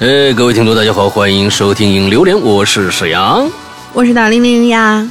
[0.00, 3.46] 呃，各位听众，大家好，欢迎收听《影榴莲》，我是沈阳，
[3.92, 5.06] 我是大玲玲呀。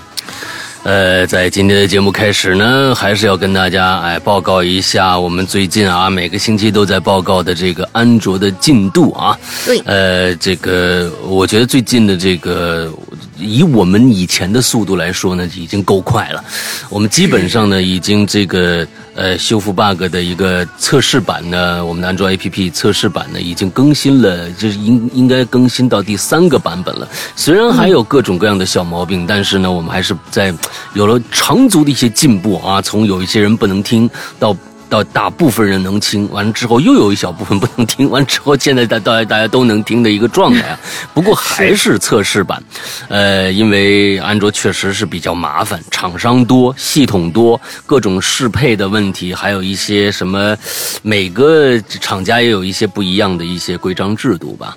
[0.81, 9.37] 呃，在今天的节目开始呢，还是要跟大家哎报告一下我们最近啊每个星期都在报告的这个安卓的进度啊。
[9.63, 9.77] 对。
[9.85, 12.91] 呃，这个我觉得最近的这个
[13.39, 16.43] 以我们以前的速度来说呢，已经够快了。
[16.89, 27.07] 我们基本上呢已经这个呃修复 bug 的一个测试版呢，我们的安卓 APP 测试版呢已经更新了，就是应应该更新到第三个版本了。
[27.35, 30.53] 虽然还有各种各样的小毛病，但是呢，我们还是在。
[30.93, 34.09] 有了长足的一些进步啊，从有一些人不能听
[34.39, 34.55] 到。
[34.89, 40.79] 到大部分人能听完了之后，又有一小部分不能听完之后，现在大大大家都能听的一个状态啊。
[41.13, 42.61] 不过还是测试版，
[43.07, 50.57] 呃，因为安卓确实是比较麻烦，厂商多，系统多，各种适配的问题，还有一些什么，
[51.03, 54.75] 每个厂家也有一些不一样的一些规章制度吧。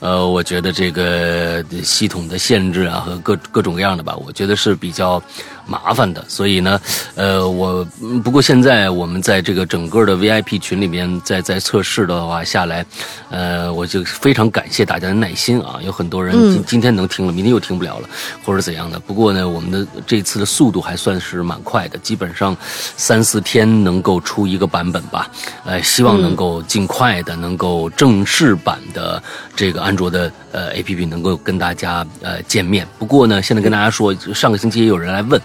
[0.00, 5.22] 呃，我觉得这个系统的限制啊和各各种各样的吧，我觉得是比较。
[5.66, 6.80] 麻烦的，所以呢，
[7.14, 7.84] 呃，我
[8.22, 12.84] 不过现在我们在这个整个的 VIP 群里面，在在测试的话下来，
[13.30, 18.08] 呃，我就非常感谢大家的耐心啊，有很多人今今天能听了，明天又听不了了，
[18.44, 18.98] 或者怎样的。
[19.00, 22.56] 不过呢，我们的这次的速度还算是蛮快的，基本上
[22.96, 25.30] 三四天能够出一个版本吧，
[25.64, 29.22] 呃，希望能够尽快的能够正式版的
[29.56, 32.86] 这个安卓的呃 APP 能够跟大家呃见面。
[32.98, 35.40] 不过呢，现在跟大家说，上个星期也有人来问。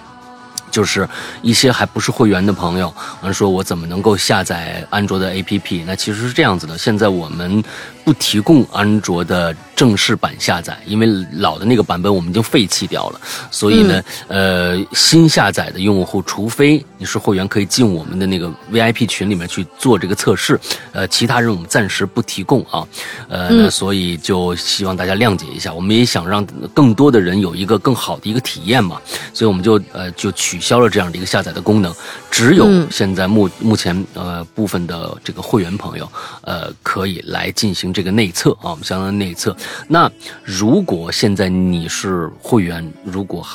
[0.70, 1.08] 就是
[1.42, 2.94] 一些还不是会员的朋友，
[3.31, 5.84] 说我怎么能够下载安卓的 APP？
[5.86, 7.64] 那其实是这样子的，现在我们
[8.04, 9.55] 不提供安卓的。
[9.80, 20.60] 正式版下载，因为老的那个版本我们已经废弃掉了，所以呢，呃，新下载的用户，除非你是会员，可以进我们的那个 VIP 群里面去做这个测试，
[20.92, 22.86] 呃，其他人我们暂时不提供啊，
[23.30, 28.99] 呃，所以就希望大家谅解一下，我们也想让更多的人有一个更好的一个体验嘛，
[29.33, 31.95] 所以我们就呃就取消了这样的一个下载的功能，
[32.30, 36.11] 只有现在目目前呃部分的这个会员朋友，
[36.42, 39.55] 呃，可以来进行这个内测啊，我们相当于内测。
[39.88, 40.11] 那
[40.44, 43.45] 如果现在你是会员，如果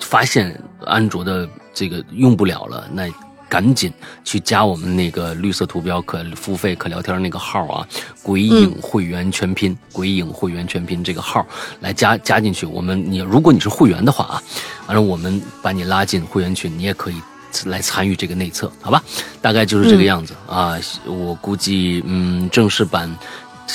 [0.00, 3.08] 发现安卓的这个用不了了，那
[3.48, 3.90] 赶紧
[4.24, 7.88] 去加我们那个绿色图标可付费可聊天那个号啊，
[8.22, 11.46] 鬼影会员全拼，鬼影会员全拼这个号
[11.80, 12.66] 来加加进去。
[12.66, 14.42] 我们你如果你是会员的话啊，
[14.86, 17.16] 完了我们把你拉进会员群，你也可以
[17.64, 19.02] 来参与这个内测，好吧？
[19.40, 20.76] 大概就是这个样子啊。
[21.06, 23.10] 我估计嗯，正式版。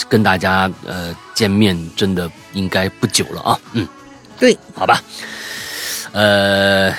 [0.10, 3.88] 跟大家呃见面真的应该不久了啊，嗯，
[4.40, 5.02] 对，好吧，
[6.12, 6.94] 呃，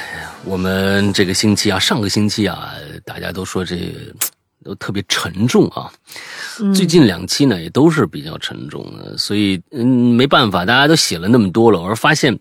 [0.44, 2.72] 我们这个星期啊，上个星期啊，
[3.05, 3.93] 大家都说这
[4.65, 5.91] 都特别沉重啊，
[6.75, 12.38] 最近两期呢也都是比较沉重的，所以嗯没办法，大家都写了那么多了，我发现，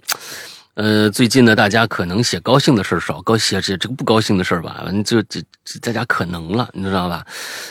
[0.75, 5.41] 呃，最近呢大家可能写高兴的事少，高写写这个不高兴的事吧，反正就这
[5.81, 7.25] 大家可能了，你知道吧？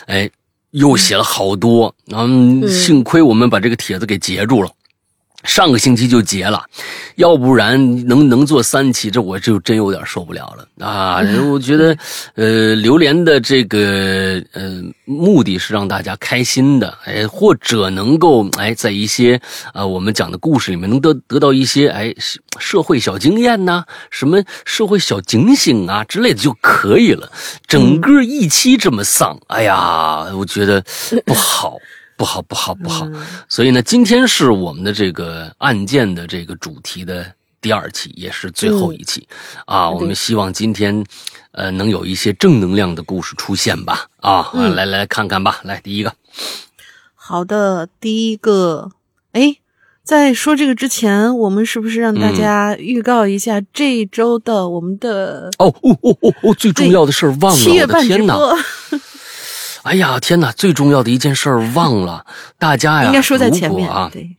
[0.07, 0.29] 哎。
[0.73, 4.69] 又写了好多，嗯，幸亏我们把这个帖子给截住了。
[5.43, 6.63] 上个星期就结了，
[7.15, 11.21] 要不然能能做三期，这我就真有点受不了了啊！
[11.51, 11.95] 我觉得，
[12.35, 19.39] 呃，榴莲的这个呃目的是让大家开心的，哎，或者能够哎在一些
[19.73, 22.13] 啊我们讲的故事里面能得得到一些哎
[22.57, 27.29] 社会小经验呐，什么社会小警醒啊之类的就可以了。
[27.67, 30.83] 整个一期这么丧，哎呀，我觉得
[31.25, 31.77] 不好。
[32.23, 33.05] 不好，不好，不好。
[33.49, 37.29] 所以呢，今天是我们的这个案件的这个主题的
[37.59, 39.27] 第二期，也是最后一期
[39.65, 39.89] 啊。
[39.89, 41.03] 我们希望今天，
[41.51, 44.07] 呃，能有一些正能量的故事出现吧。
[44.21, 45.59] 啊，来来看看吧。
[45.63, 46.13] 来，第一个。
[47.13, 48.91] 好的，第一个。
[49.33, 49.57] 哎，
[50.01, 55.49] 在说这个之前，我们是不是让大家预告一下这一周的我们的？
[55.57, 56.53] 哦哦哦哦哦！
[56.53, 58.57] 最重要的事忘了，七月半直播。
[59.83, 60.49] 哎呀，天哪！
[60.53, 62.25] 最重要的一件事忘了，
[62.57, 64.09] 大家呀，应该说在前面啊。
[64.11, 64.33] 对，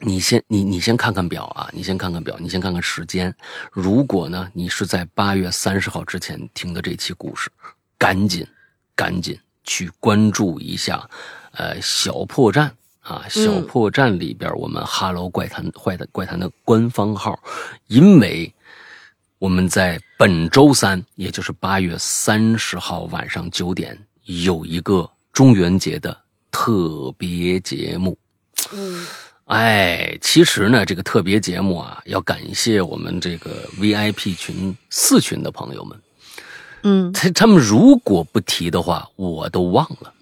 [0.00, 3.34] 你先，你你先看看表啊，你先看看表，你先看看时间。
[3.70, 7.50] 如果呢，你是在八月三十号之前听的这期故事，
[7.98, 8.46] 赶紧
[8.96, 11.06] 赶紧去关注一下，
[11.52, 17.38] 呃，小破站啊，小破站里边我们哈喽怪谈坏的怪谈的官方号，
[17.88, 18.50] 因为
[19.38, 23.98] 我们在本周三，也就是八月三十号晚上九点。
[24.28, 26.16] 有一个中元节的
[26.50, 28.16] 特别节目，
[28.72, 29.06] 嗯，
[29.46, 35.98] 哎，其实呢，这个特别节目啊，要感谢我们这个 VIP 群四群的朋友们，
[36.82, 40.12] 嗯，他他们如果不提的话，我都忘了。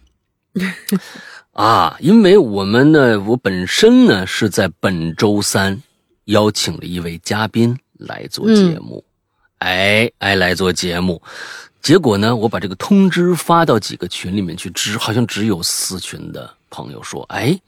[1.50, 5.82] 啊，因为我们呢，我本身呢是在本周三
[6.26, 9.04] 邀请了一位嘉宾来做节目，
[9.58, 11.20] 哎哎来做节目，
[11.82, 17.60] 结果呢，我把这个通知发到几个群里面去，只好像只有四群的朋友说，哎，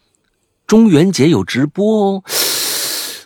[0.66, 2.22] 中元节有直播哦。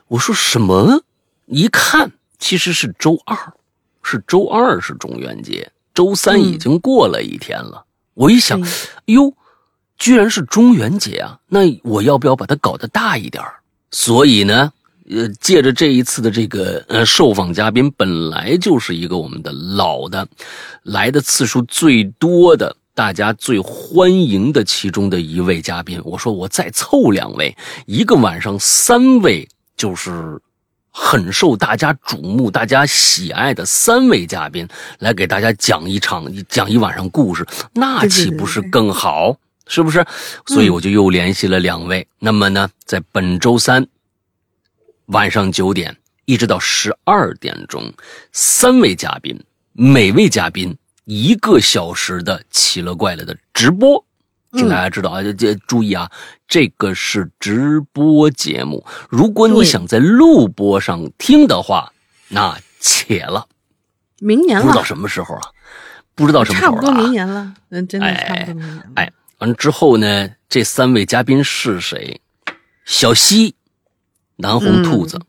[0.09, 1.03] 我说什么？
[1.47, 3.37] 一看其实是周二，
[4.03, 7.85] 是周二是中元节，周三已经过了一天了。
[8.15, 8.63] 我一想，
[9.07, 9.35] 哟。
[9.99, 11.39] 居然是中元节啊！
[11.47, 13.45] 那我要不要把它搞得大一点
[13.93, 14.73] 所以呢，
[15.11, 20.27] 呃，借着这一次的这个呃受访嘉宾，本来就是一个我们的老的，
[20.85, 26.01] 来的次数最多的，大家最欢迎的其中的一位嘉宾。
[26.05, 27.57] 我说我再凑两位，
[27.87, 30.41] 一个晚上三位，就是
[30.91, 34.69] 很受大家瞩目、大家喜爱的三位嘉宾
[35.01, 37.45] 来给大家讲一场、讲一晚上故事，
[37.75, 39.37] 那岂不是更好？
[39.67, 40.05] 是不是？
[40.47, 42.07] 所以我就又联系了两位。
[42.19, 43.87] 那么呢，在本周三
[45.13, 45.95] 晚上九点
[46.25, 47.93] 一直到十二点钟，
[48.33, 49.39] 三位嘉宾，
[49.73, 54.05] 每位嘉宾一个小时的奇了怪了的直播，
[54.53, 56.11] 请大家知道啊，这注意啊，
[56.49, 58.85] 这个是直播节目。
[59.09, 61.93] 如果你想在录播上听的话，
[62.29, 63.47] 那且了，
[64.19, 65.43] 明年了，不知道什么时候啊？
[66.15, 66.81] 不知道什么时候啊？
[66.81, 68.93] 差不多明年了，嗯，真的差不多明年。
[68.97, 69.13] 哎。
[69.39, 70.31] 完之后呢？
[70.49, 72.21] 这三位嘉宾是谁？
[72.85, 73.57] 小西、
[74.37, 75.21] 南红兔子、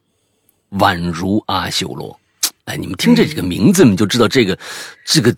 [0.72, 2.20] 宛如阿修罗。
[2.66, 4.58] 哎，你们听这几个名字，你就知道这个，
[5.06, 5.36] 这个。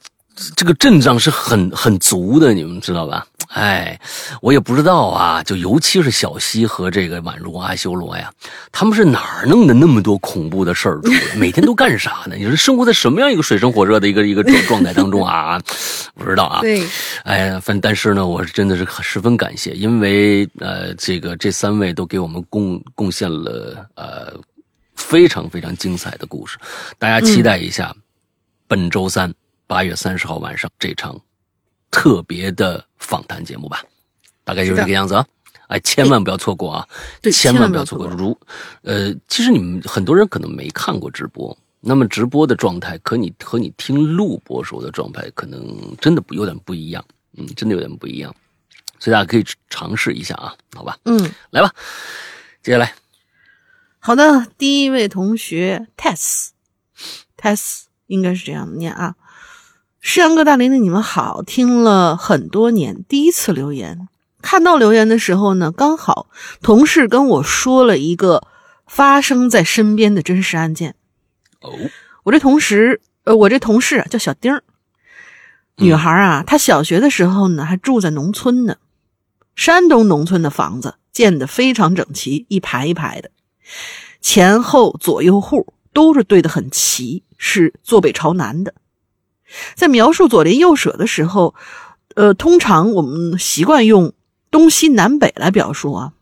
[0.56, 3.26] 这个阵仗是很很足的，你们知道吧？
[3.50, 3.98] 哎，
[4.42, 5.42] 我也不知道啊。
[5.42, 8.30] 就尤其是小西和这个宛如阿修罗呀，
[8.72, 11.20] 他们是哪儿弄的那么多恐怖的事儿出来？
[11.38, 12.36] 每天都干啥呢？
[12.36, 15.58] 你说生活在什么样一个水深火热的一个一个状 状态当中啊？
[16.16, 16.60] 不知道啊。
[16.62, 16.86] 对，
[17.24, 24.34] 哎，反但是呢，我是真的是十分感谢，因为呃，这个这三位都给我们贡贡献了呃
[24.96, 26.58] 非常非常精彩的故事，
[27.00, 27.96] 大家期待一下
[28.68, 29.34] 本周三。
[29.68, 31.20] 八月三十号晚上这场
[31.90, 33.84] 特别的访谈节目吧，
[34.44, 35.26] 大概就是这个样子啊！
[35.68, 36.88] 哎，千万不要错过啊！
[37.34, 38.08] 千万不要错过。
[38.08, 38.38] 如
[38.84, 47.04] 呃，其实你们很多人可能没看过直播，那么直播的状态和你和你听录播时候的状态可能真的不有点不一样，
[47.36, 48.36] 嗯，真的有点不一样，
[49.00, 50.96] 所以大家可以尝试一下啊，好吧？
[51.06, 51.18] 嗯，
[51.50, 51.74] 来吧，
[52.62, 52.94] 接下来，
[53.98, 59.16] 好的，第一位同学 Tess，Tess 应该是这样念啊。
[60.08, 64.08] 世阳哥大林的你们好，听了很多年，第一次留言。
[64.40, 66.28] 看到留言的时候呢，刚好
[66.62, 68.48] 同事跟我说了一个
[68.86, 70.94] 发生在身边的真实案件。
[71.60, 71.72] 哦，
[72.22, 74.62] 我这同时，呃，我这同事叫小丁儿，
[75.78, 78.78] 女孩啊，她小学的时候呢还住在农村呢，
[79.56, 83.32] 山东农村的房子建得非常整齐，一排一排的，
[84.22, 88.76] 前后左右户都是对得很齐，是坐北朝南的。
[89.76, 91.56] 在描述左邻右舍的时候，
[92.16, 94.14] 呃，通常我们习惯用
[94.52, 96.14] 东西南北来表述啊。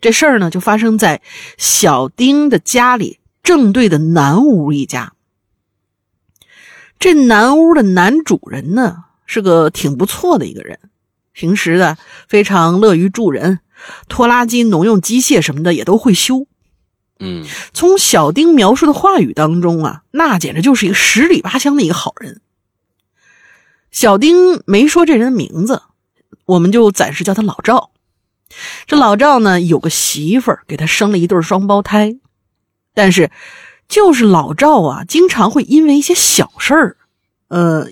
[0.00, 1.22] 这事儿呢，就发生在
[1.56, 5.12] 小丁的家里正对的南屋一家。
[6.98, 10.78] 这南屋的男主人呢，是个挺不错的一个人，
[11.32, 13.60] 平时的非常乐于助人，
[14.08, 16.46] 拖拉机、农用机械什么的也都会修。
[17.22, 22.40] 嗯，从小丁描述的话语当中啊，那简直就是一个十里八乡的一个好人。
[23.90, 25.82] 小丁没说这人的名字，
[26.46, 27.90] 我们就暂时叫他老赵。
[28.86, 32.16] 这老赵呢，有个媳妇儿，给他生了一对双胞胎。
[32.94, 33.30] 但是，
[33.88, 36.96] 就是老赵啊，经常会因为一些小事儿，
[37.48, 37.86] 呃，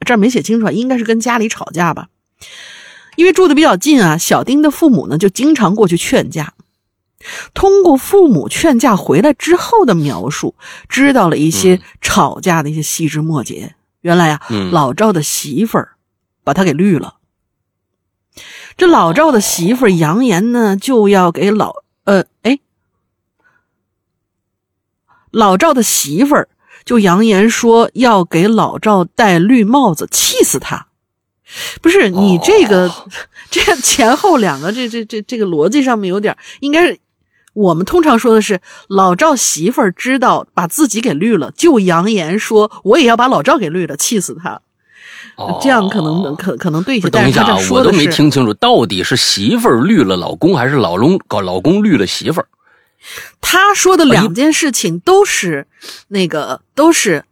[0.00, 2.08] 这没写清楚，应该是跟家里吵架吧。
[3.16, 6.54] 因为住的比较近啊，小丁的父母呢，就经常过去劝架。
[7.54, 10.54] 通过父母劝架回来之后的描述，
[10.88, 13.74] 知道了一些吵架的一些细枝末节。
[14.00, 14.40] 原来呀，
[14.72, 15.92] 老赵的媳妇儿
[16.42, 17.16] 把他给绿了。
[18.76, 22.58] 这老赵的媳妇儿扬言呢，就要给老呃哎，
[25.30, 26.48] 老赵的媳妇儿
[26.84, 30.88] 就扬言说要给老赵戴绿帽子，气死他。
[31.80, 32.90] 不是你这个
[33.50, 36.98] 这前后两个这这这这个逻辑上面有点应该是。
[37.52, 44.60] 我们通常说的是老赵媳妇儿知道把自己给绿了，就扬言说我也要把老赵给绿了，气死他。
[45.62, 47.08] 这样可能可可能对一些。
[47.08, 52.48] 等一下啊，我都没听清楚，到底是媳妇儿绿了老公，还是老公搞老公绿了媳妇儿？
[53.40, 55.66] 他说的两件事情都是
[56.08, 57.24] 那个都是，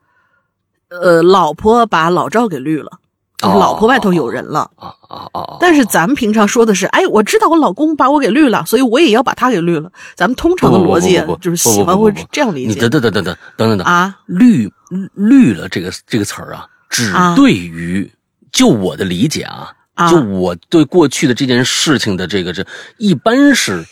[0.89, 3.00] 呃，老婆把老赵给绿了，
[3.41, 4.71] 就是老婆外头有人了。
[4.77, 5.57] 啊啊啊！
[5.59, 9.91] 但是咱们平常说的是，哎，我知道我老公把我给绿了，所以我也要把他给绿了。
[10.15, 12.75] 咱们通常的逻辑就是喜欢会这样理解。
[12.75, 14.19] 你等等等等等等等等啊！
[14.27, 14.71] 绿
[15.15, 18.11] 绿了这个这个词儿啊，只对于
[18.53, 19.73] 就我的理解啊，
[20.11, 22.65] 就我对过去的这件事情的这个这
[22.99, 23.85] 一般是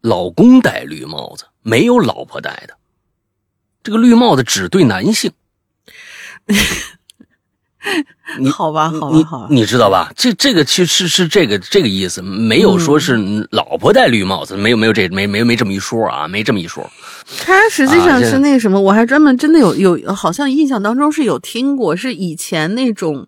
[0.00, 2.74] 老公戴绿帽子，没有老婆戴的。
[3.82, 5.32] 这个绿帽子只对男性。
[8.38, 10.10] 你好吧，好吧，好吧，你知道吧？
[10.16, 13.16] 这这个其实是这个这个意思，没有说是
[13.50, 16.88] 老婆戴绿帽子，没有没有这没没没这么一说啊，没这么一说。
[17.38, 23.26] 他实际上是那什么，我还专门真的有有，好像印象当中是有听过，是以前那种，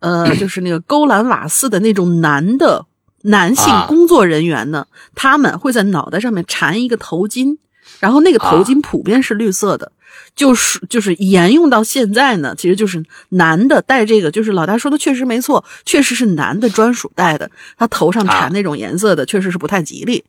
[0.00, 2.84] 呃，就是那个勾栏瓦肆的那种男的
[3.22, 7.56] 男性工作人员呢，他们会在脑袋上面缠一个头巾，
[7.98, 9.90] 然后那个头巾普遍是绿色的。
[10.34, 17.50] 就是就是沿用到现在呢，其实就是男的戴这个，就是老大说的确实没错，确实是男的专属戴的。
[17.76, 20.24] 他头上缠那种颜色的，确实是不太吉利。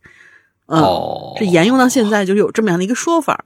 [0.67, 0.81] 嗯，
[1.37, 3.45] 这沿用到现在就有这么样的一个说法。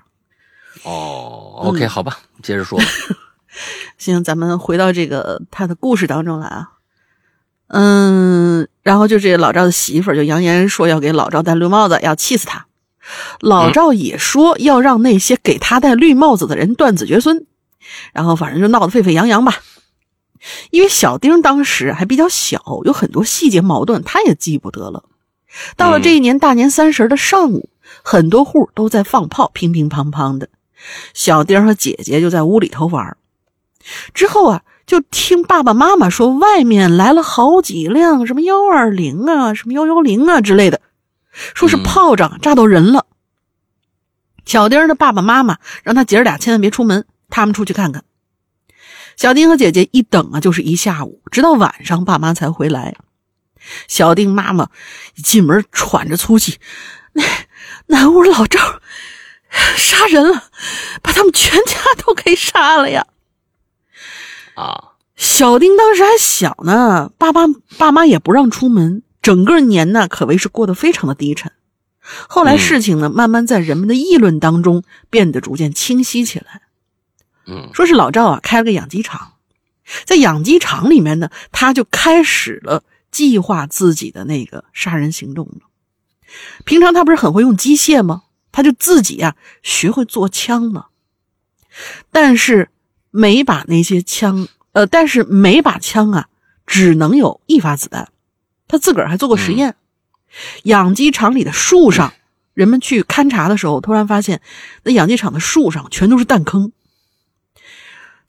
[0.83, 2.79] 哦，OK，好吧，接着说。
[3.97, 6.69] 行，咱们回到这个他的故事当中来啊。
[7.67, 12.65] 嗯，然后就这老赵的媳妇儿就扬言说要给老赵戴绿帽子，要气死他。
[13.39, 17.45] 老赵也说要让那些给他戴绿帽子的人断子绝孙，
[18.13, 19.55] 然后反正就闹得沸沸扬扬吧。
[20.71, 25.03] 因为小丁当时还比较小，有很多细节矛盾他也记不得了。
[25.75, 27.69] 到了这一年大年三十的上午，
[28.03, 30.49] 很多户都在放炮，乒乒乓乓的。
[31.13, 33.17] 小丁和姐姐就在屋里头玩。
[34.13, 40.81] 之后啊，就听爸爸妈妈说外面来了好几辆什么幺二零啊，什么幺幺零啊之类的。
[41.31, 43.05] 说是炮仗炸到人了，
[44.45, 48.03] 小丁的爸爸妈妈让他姐儿俩千万别出门，他们出去看看。
[49.15, 52.95] 小丁和姐姐一等啊，就是一下午，直到晚上爸妈才回来。
[53.87, 54.69] 小丁妈妈
[55.15, 56.57] 一进门喘着粗气
[57.13, 57.23] ：“那
[57.87, 58.81] 南屋老赵
[59.75, 60.45] 杀人了，
[61.03, 63.05] 把他们全家都给杀了呀！”
[64.55, 67.41] 啊，小丁当时还小呢，爸爸
[67.77, 69.03] 爸妈也不让出门。
[69.21, 71.51] 整个年呢，可谓是过得非常的低沉。
[72.27, 76.63] 后来事情呢，慢慢在人们的议论当中变得逐渐清晰起来。
[77.45, 79.33] 嗯，说是老赵啊，开了个养鸡场，
[80.05, 85.67] 在养鸡场里面呢，他就开始了计划自己的那个杀人行动了。
[86.65, 88.23] 平常他不是很会用机械吗？
[88.51, 90.87] 他就自己啊学会做枪了。
[92.11, 92.69] 但是
[93.11, 96.27] 每把那些枪，呃，但是每把枪啊，
[96.65, 98.10] 只能有一发子弹。
[98.71, 99.75] 他自个儿还做过实验，
[100.63, 102.13] 养鸡场里的树上，
[102.53, 104.41] 人们去勘察的时候，突然发现
[104.83, 106.71] 那养鸡场的树上全都是弹坑。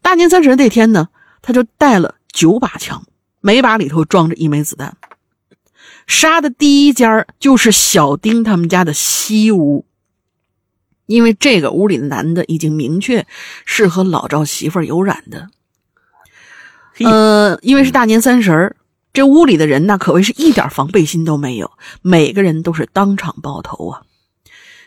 [0.00, 1.10] 大年三十那天呢，
[1.42, 3.04] 他就带了九把枪，
[3.40, 4.96] 每把里头装着一枚子弹。
[6.08, 9.86] 杀的第一家就是小丁他们家的西屋，
[11.06, 13.24] 因为这个屋里的男的已经明确
[13.64, 15.50] 是和老赵媳妇有染的。
[17.04, 18.74] 呃，因为是大年三十儿。
[19.12, 24.02] 这屋里的人那可谓是一点防备心都没有，每个人都是当场爆头啊！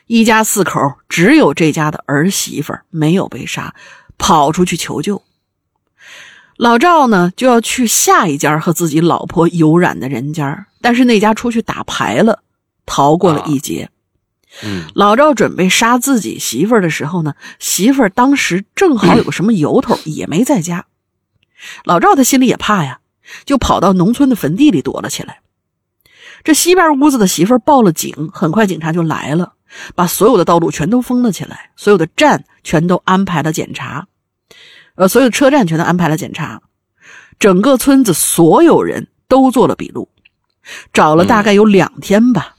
[0.07, 3.75] 一家四口，只有这家的儿媳妇没有被杀，
[4.17, 5.21] 跑出去求救。
[6.57, 12.43] 老赵呢，就要去下一家和自己老婆有染的人家，但是那家出去打牌了，
[12.85, 13.89] 逃过了一劫。
[14.63, 20.85] 嗯，老赵准备杀自己媳妇儿的时候呢，媳妇儿当时正好有个什么由头，也没在家。
[21.83, 23.01] 老赵他心里也怕呀。
[23.45, 25.39] 就跑到农村的坟地里躲了起来。
[26.43, 29.53] 这西边屋子的媳妇报了警，很快警察就来了，
[29.95, 34.07] 把所有的道路全都封了起来，所有的站全都安排了检查，
[34.95, 36.61] 呃，所有的车站全都安排了检查，
[37.39, 40.09] 整个村子所有人都做了笔录，
[40.93, 42.55] 找了大概有两天吧。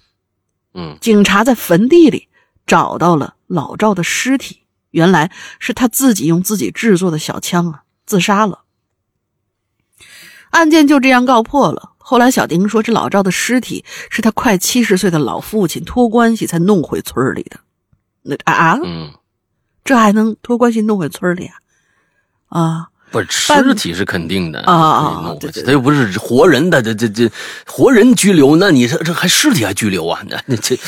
[0.74, 2.28] 嗯，警察在坟地里
[2.66, 5.30] 找到了老赵的尸体，原来
[5.60, 8.62] 是他自己用自己制作的小枪啊自杀了。
[10.50, 11.90] 案件就这样告破了。
[11.98, 17.58] 后来小丁说，这老赵的尸体是他快七十岁的老父亲托关系才弄回村里的。
[18.22, 19.10] 那啊，嗯，
[19.84, 21.56] 这还能托关系弄回村里啊？
[22.60, 25.36] 啊，不是尸体是肯定的啊啊！
[25.40, 27.28] 对对，他又不是活人的，这这这
[27.66, 30.22] 活人拘留，那你这这还尸体还拘留啊？
[30.30, 30.78] 那那这，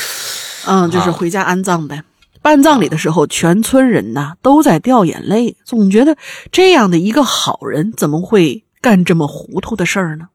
[0.67, 2.01] 嗯，就是回家安葬呗。
[2.41, 6.15] 办葬礼的时候，全村人呐都在掉眼泪，总觉得
[6.49, 8.63] 这样的一个好人怎么会？
[8.81, 10.29] 干这么糊涂的事儿呢？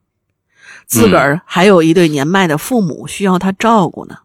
[0.85, 4.19] 自个儿还有一对年迈的父母需要他照顾呢。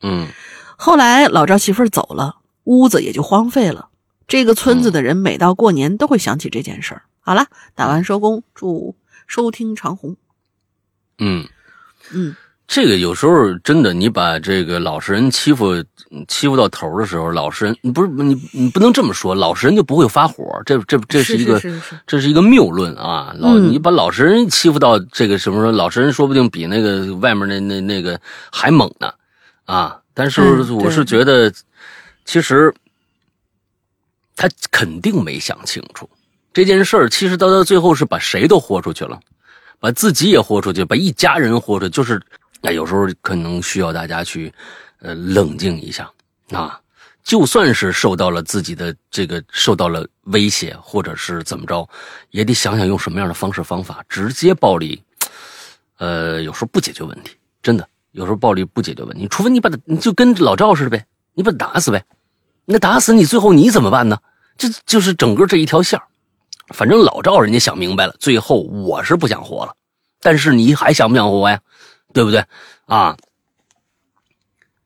[0.00, 0.28] 嗯，
[0.76, 3.88] 后来老赵媳妇儿走了，屋子也就荒废了。
[4.26, 7.02] 这个村子的人每到过年都会想起这件事儿。
[7.20, 10.16] 好了，打完收工，祝收听长虹。
[11.18, 11.46] 嗯
[12.12, 12.34] 嗯，
[12.72, 15.74] 这个有时候真的，你把这个老实人欺负
[16.28, 23.34] 欺负到头的时候，老实人你不是你你不能这么说，老实人就不会发火，这这这是一个是是是这是一个谬论啊！
[23.36, 28.20] 老、嗯你把老实人欺负到这个什么时候，老实人说不定比那个外面那那那个
[28.52, 29.12] 还猛呢
[29.64, 29.98] 啊！
[30.14, 31.52] 但是嗯我是觉得，
[32.24, 32.72] 其实
[34.36, 36.08] 他肯定没想清楚
[36.52, 39.18] 这件事儿，其实到到最后是把谁都豁出去了，
[39.80, 42.22] 把自己也豁出去，把一家人豁出去，就是
[42.60, 44.52] 那，有时候可能需要大家去
[45.00, 46.10] 呃冷静一下
[46.52, 46.80] 啊。
[47.22, 51.88] 就算是受到了自己的这个受到了威胁，或者是怎么着，
[52.30, 54.02] 也得想想用什么样的方式方法。
[54.08, 55.00] 直接暴力，
[55.98, 59.28] 呃，有时候不解决问题，真的，有时候暴力不解决问题。
[59.28, 62.02] 除非你把他，你就跟老赵似的呗，你把他打死呗。
[62.64, 64.18] 那打死你，最后你怎么办呢？
[64.56, 66.00] 这就是整个这一条线
[66.68, 69.74] 反正老赵人家想明白了，最后我是不想活了，
[70.20, 71.60] 但是你还想不想活呀？
[72.12, 72.44] 对不对？
[72.86, 73.16] 啊，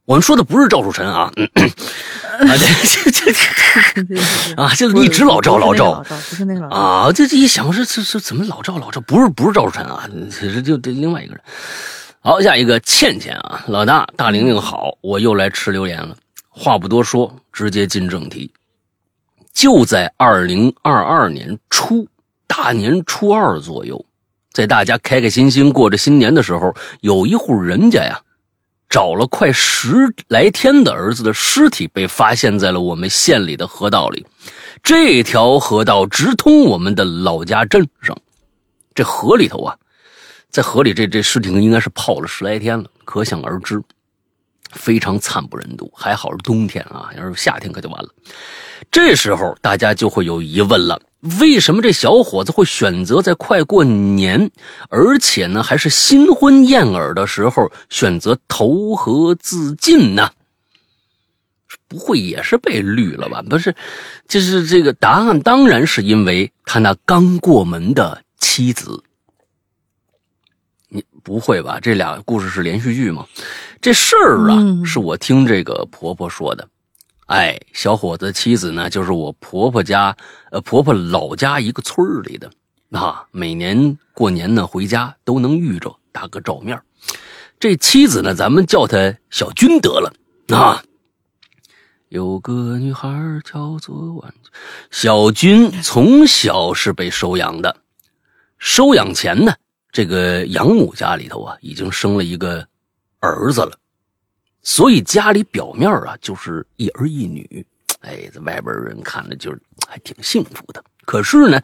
[0.05, 1.47] 我们说的不是赵树臣啊，嗯、
[2.49, 10.09] 啊这这这啊，就一直老赵老赵不是那个老赵，啊，这这一想这这这怎么老赵老赵不是不是赵树臣啊？
[10.31, 11.43] 其实就这另外一个人。
[12.21, 16.17] 好，下一个倩倩啊，老大大玲玲好，我又来吃榴莲了。
[16.49, 18.53] 话不多说，直接进正题。
[19.53, 22.07] 就在二零二二年初，
[22.47, 24.05] 大年初二左右，
[24.55, 28.21] 在大家开开心心过着新年的时候，有一户人家呀，
[28.89, 34.25] 找了快十来天的儿子的尸体被发现在了我们县里的河道里。
[34.81, 38.17] 这条河道直通我们的老家镇上，
[38.95, 39.77] 这河里头啊，
[40.51, 43.83] 在河里这这尸体应该是泡了十来天了，可想而知，
[44.71, 45.91] 非常惨不忍睹。
[45.97, 48.09] 还好是冬天啊，要是夏天可就完了。
[48.89, 51.01] 这时候大家就会有疑问了：
[51.41, 54.51] 为什么这小伙子会选择在快过年，
[54.91, 60.31] 而且呢还是新婚燕尔的时候选择投河自尽呢？
[61.89, 63.43] 不会也是被绿了吧？
[63.49, 63.75] 不是，
[64.29, 69.03] 就是这个答案当然是因为他那刚过门的妻子。
[70.89, 71.79] 你不会吧？
[71.81, 73.27] 这俩故事是连续剧吗？
[73.81, 76.69] 这事儿啊，嗯是我听这个婆婆说的。
[77.27, 80.15] 哎，小伙子妻子呢，就是我婆婆家，
[80.51, 82.51] 呃，婆婆老家一个村里的
[82.91, 83.27] 啊。
[83.31, 86.79] 每年过年呢，回家都能遇着，打个照面
[87.59, 90.13] 这妻子呢，咱们叫她小军得了
[90.55, 90.83] 啊。
[92.11, 93.09] 有个女孩
[93.43, 94.35] 叫做婉，
[94.91, 97.75] 小军从小是被收养的。
[98.59, 99.55] 收养前呢，
[99.91, 102.67] 这个养母家里头啊，已经生了一个
[103.21, 103.79] 儿子了。
[104.65, 107.65] 所以家里表面啊就是一儿一女，
[108.01, 110.83] 哎，在外边人看着就是还挺幸福的。
[111.05, 111.61] 可是呢，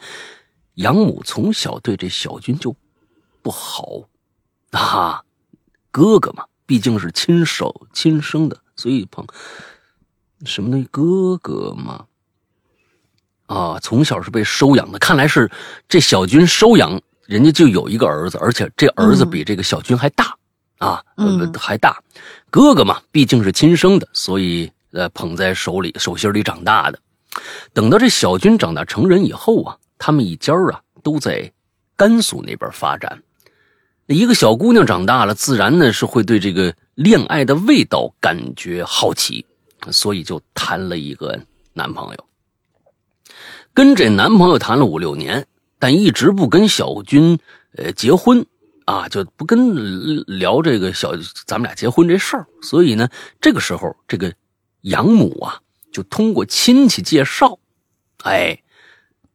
[0.75, 2.77] 养母从小对这小军就
[3.43, 4.03] 不好
[4.73, 5.25] 啊，
[5.91, 9.27] 哥哥嘛，毕竟是亲手亲生的，所以碰
[10.45, 12.05] 什么东西哥哥嘛，
[13.47, 14.99] 啊，从小是被收养的。
[14.99, 15.51] 看来是
[15.89, 20.37] 这小军收养人家就有一个儿子，而且这儿子比这个小军还大。
[20.81, 22.03] 啊，呃嗯还大，
[22.49, 26.99] 哥哥嘛，毕竟是亲生的，所以呃捧在手里手心里长大的。
[27.75, 31.53] 等到这小军长大成人以后啊，他们一家啊都在
[31.97, 33.23] 甘肃那边发展。
[34.07, 39.45] 一个小姑娘长大了，自然呢是会对这个恋爱的味道感觉好奇，
[39.93, 41.39] 所以就谈了一个
[41.75, 42.25] 男朋友。
[43.75, 45.47] 跟这男朋友谈了五六年，
[45.79, 47.39] 但一直不跟小军
[47.77, 48.47] 呃结婚。
[48.91, 51.13] 啊，就不跟聊这个小
[51.47, 53.09] 咱们俩结婚这事儿，所以呢，
[53.41, 54.35] 这个时候这个
[54.81, 55.61] 养母啊，
[55.93, 57.57] 就通过亲戚介绍，
[58.25, 58.61] 哎，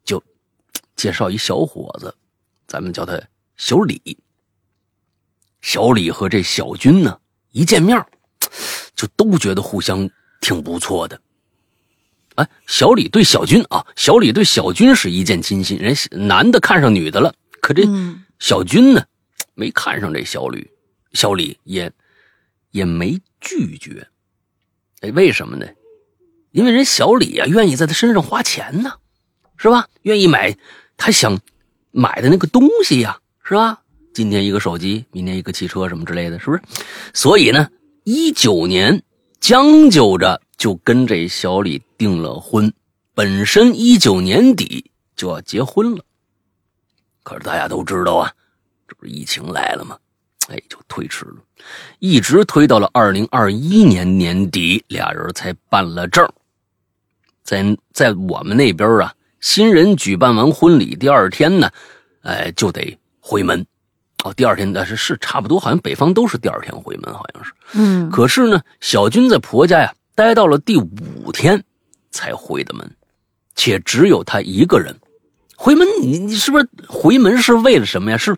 [0.04, 0.22] 就
[0.98, 2.14] 介绍一小伙子，
[2.68, 3.18] 咱们叫他
[3.56, 4.18] 小李。
[5.62, 7.18] 小李和这小军呢，
[7.52, 8.06] 一见面
[8.94, 10.10] 就都觉得互相
[10.42, 11.22] 挺不错的。
[12.36, 17.84] 哎，小李对小军啊，小李对小军是一见倾心，人男的看上女的了，可这
[18.38, 19.02] 小军呢？
[19.56, 20.70] 没看上这小吕，
[21.14, 21.92] 小李也
[22.72, 24.08] 也没拒绝。
[25.02, 25.66] 哎，为什么呢？
[26.52, 28.94] 因为人小李啊，愿意在他身上花钱呢，
[29.58, 29.88] 是吧？
[30.04, 30.56] 愿意买
[30.96, 31.40] 他想
[31.92, 33.82] 买的那个东西呀，是吧？
[34.14, 36.62] 今天一个手机，明天一个汽车什么之类的，是不是？
[37.14, 37.70] 所以呢，
[38.06, 39.04] 一九年
[39.42, 42.74] 将就着就跟这小李订了婚，
[43.14, 46.06] 本身一九年底就要结婚了，
[47.24, 48.34] 可是大家都知道啊。
[48.96, 49.98] 这不是疫情来了吗？
[50.48, 51.38] 哎，就推迟了，
[52.00, 56.28] 一直推到了二零二一年年底，俩人才办了证。
[57.44, 61.70] 在在我们那边啊，新人举办完婚礼第二天呢，
[62.22, 63.66] 哎，就得回门。
[64.24, 67.52] 哦，第二天但是是差不多，好像北方都是第二天回门，好像是。
[67.74, 71.64] 嗯，可是呢，小军在婆家呀待到了第五天
[72.12, 72.96] 才回的门，
[73.56, 74.96] 且只有他一个人
[75.56, 75.88] 回门。
[76.02, 78.18] 你你是不是回门是为了什么呀？
[78.18, 78.36] 是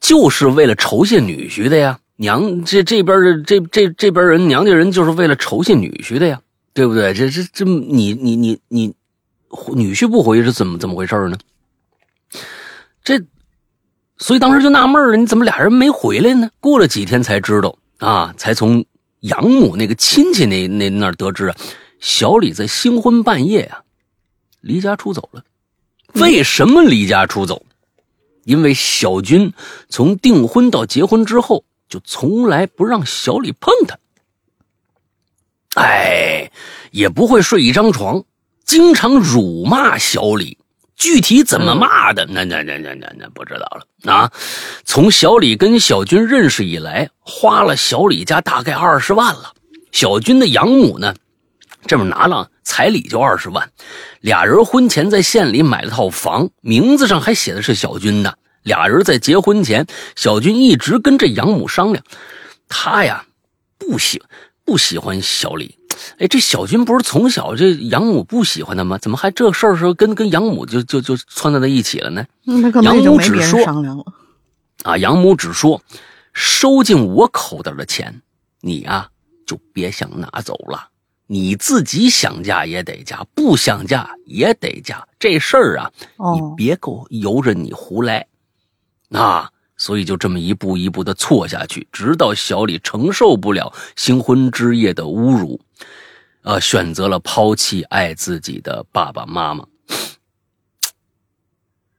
[0.00, 1.98] 就是为了酬谢女婿的呀？
[2.16, 6.40] 娘这这边的这这这边人娘家人就是为了酬谢女婿的呀，
[6.74, 7.14] 对不对？
[7.14, 8.94] 这这这你你你你
[9.74, 11.38] 女婿不回是怎么怎么回事呢？
[13.04, 13.20] 这。
[14.22, 16.50] 所以当时就纳闷了，你怎么俩人没回来呢？
[16.60, 18.84] 过了几天才知道啊，才从
[19.20, 21.56] 养母那个亲戚那那那儿得知啊，
[22.00, 23.80] 小李在新婚半夜啊，
[24.60, 25.42] 离家出走了。
[26.16, 27.64] 为什么离家出走？
[28.44, 29.52] 因为小军
[29.88, 33.98] 从订婚到结婚之后，就从来不让小李碰他，
[35.74, 36.50] 哎，
[36.90, 38.24] 也不会睡一张床，
[38.64, 40.58] 经常辱骂小李。
[40.96, 42.26] 具体怎么骂的？
[42.26, 44.30] 那那那那那那不知道了啊！
[44.84, 49.54] 从小李跟小军认识以来，花了小李家大概二十万了。
[49.92, 51.14] 小军的养母呢，
[51.86, 53.70] 这么拿了彩礼就二十万。
[54.20, 58.38] 俩人婚前在县里买了套房，名字上还写的是小军的。
[58.62, 62.04] 俩人在结婚前，小军一直跟这养母商量，
[62.68, 63.24] 他呀
[63.78, 64.22] 不喜
[64.64, 65.76] 不喜欢小李。
[66.18, 68.98] 哎，这小军不是从小这养母不喜欢他吗？
[68.98, 72.24] 怎么还这事儿时候跟跟养母就就就窜到在一起了呢？
[72.82, 73.60] 养母只说
[74.82, 75.82] 啊，养母只说
[76.32, 78.22] 收进我口袋的钱，
[78.60, 79.08] 你啊
[79.46, 80.89] 就别想拿走了。
[81.32, 85.06] 你自己想嫁也得嫁，不想嫁也得嫁。
[85.16, 85.92] 这事儿啊，
[86.34, 88.26] 你别够由着你胡来
[89.12, 89.48] 啊。
[89.76, 95.60] 所以就这么一步一步的错下去，直到小李承受不了新婚之夜的侮辱。
[96.42, 99.64] 呃，选择了抛弃爱自己的爸爸妈妈。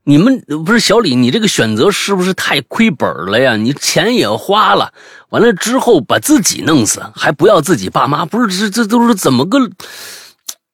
[0.03, 3.55] 你们不是小李，你这个选择是不是太亏本了呀？
[3.55, 4.93] 你钱也花了，
[5.29, 9.59] 完了之后把自己弄死，还不要自己爸妈，不是这这都是怎么个？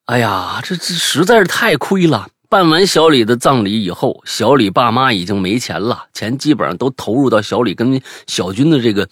[0.06, 2.28] 哎呀，这这实在是太亏了。
[2.48, 9.08] 办完小李的葬礼以后，小李爸妈已经没钱了，钱基本上都投入到小李跟小军的这个。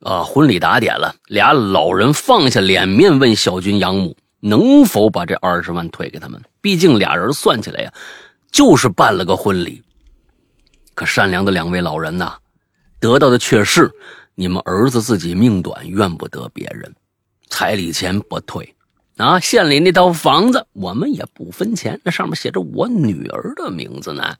[0.00, 6.40] 啊，婚礼打点了，俩老人放下脸面问小军养母能否把这二十万退给他们。
[6.60, 7.90] 毕竟俩人算起来呀，
[8.56, 9.82] 就是办了个婚礼。
[10.94, 12.38] 可善良的两位老人呐，
[12.98, 13.92] 得到的却是
[14.34, 16.96] 你们儿子自己命短，怨不得别人。
[17.50, 18.74] 彩礼钱不退，
[19.18, 24.34] 啊，县里那套房子我们也不分钱，那上面写着我女儿的名字呢。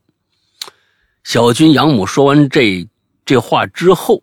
[1.22, 2.88] 小军养母说完这
[3.26, 4.22] 这话之后。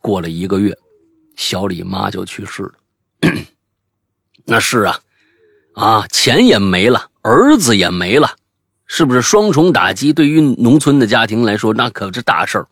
[0.00, 0.76] 过了一个月，
[1.36, 2.74] 小李妈就去世了。
[4.44, 5.00] 那是啊，
[5.74, 8.36] 啊，钱也没了，儿子也没了，
[8.86, 10.12] 是不是双重打击？
[10.12, 12.68] 对于农村的家庭来说，那可是大事儿。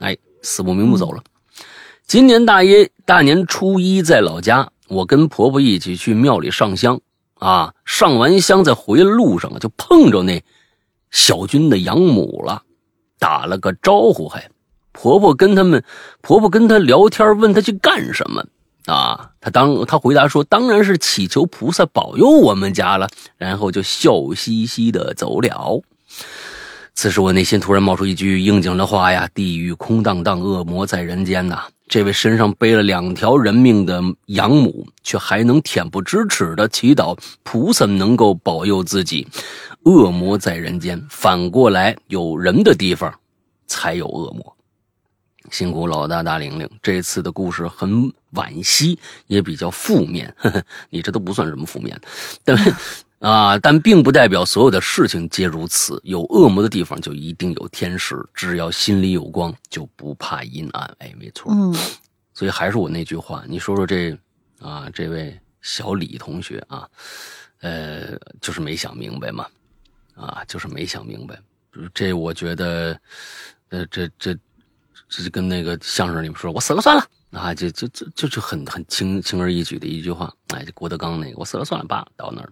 [0.00, 1.22] 哎，死不瞑目走了。
[2.06, 7.00] 今年大爷大年初一在老家，我跟婆婆一起去庙里上香
[7.34, 7.72] 啊。
[7.84, 10.42] 上完香，在回路上啊，就碰着那
[11.10, 12.62] 小军的养母了，
[13.18, 14.50] 打了个招呼还。
[14.92, 15.84] 婆婆跟他们，
[16.20, 18.44] 婆婆跟他聊天，问他去干什么
[18.86, 19.30] 啊？
[19.40, 23.08] 他当他回答说，当然是祈求菩萨保佑我们家了。
[23.36, 25.82] 然后就笑嘻嘻的走了。
[26.94, 39.26] 此时我内心突然冒出一句应景的话呀：“地狱空荡荡，恶魔在人间呐！”这位身上背了两条人命的养母，却还能恬不知耻的祈祷菩萨能够保佑自己。
[39.84, 43.12] 恶魔在人间，反过来有人的地方
[43.66, 44.56] 才有恶魔。
[45.50, 50.32] 辛苦老大大玲玲，这次的故事很惋惜，也比较负面。
[50.38, 52.00] 呵呵你这都不算什么负面，
[52.44, 52.56] 但
[53.18, 56.00] 啊，但并不代表所有的事情皆如此。
[56.04, 60.96] 有恶魔的地方就一定有天使，只要心里有光，就不怕阴暗。
[61.00, 61.52] 哎，没错。
[61.52, 61.74] 嗯，
[62.32, 64.16] 所以还是我那句话，你说说这
[64.60, 66.88] 啊，这位小李同学啊，
[67.60, 69.46] 呃，就是没想明白嘛，
[70.14, 71.38] 啊，就是没想明白。
[71.92, 72.98] 这我觉得，
[73.70, 74.34] 呃，这这。
[75.10, 80.32] 这就跟那个相声里面说“我死了算了”啊，就就就就是很很轻轻而易举的一句话。
[80.54, 82.48] 哎，就郭德纲那个“我死了算了”爸，到那儿，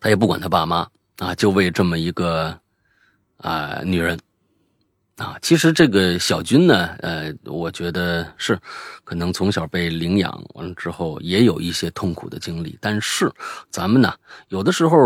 [0.00, 2.58] 他也不管他爸妈啊，就为这么一个
[3.36, 4.18] 啊女人
[5.16, 5.38] 啊。
[5.42, 8.58] 其实这个小军呢，呃，我觉得是
[9.04, 12.78] 可能从小被领养完了之后，也有一些痛苦的经历。
[12.80, 13.30] 但是
[13.70, 14.14] 咱们呢，
[14.48, 14.98] 有的时候，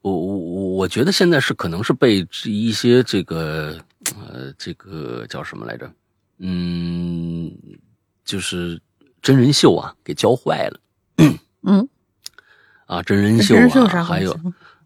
[0.00, 0.36] 我我
[0.76, 3.78] 我觉得现在是可能是被一些这个。
[4.20, 5.90] 呃，这个叫什么来着？
[6.38, 7.52] 嗯，
[8.24, 8.80] 就是
[9.20, 10.80] 真人秀啊，给教坏了。
[11.62, 11.88] 嗯，
[12.86, 14.36] 啊，真人秀啊，还有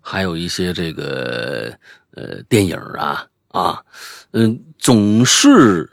[0.01, 1.75] 还有一些这个
[2.11, 3.83] 呃电影啊啊，
[4.33, 5.91] 嗯，总是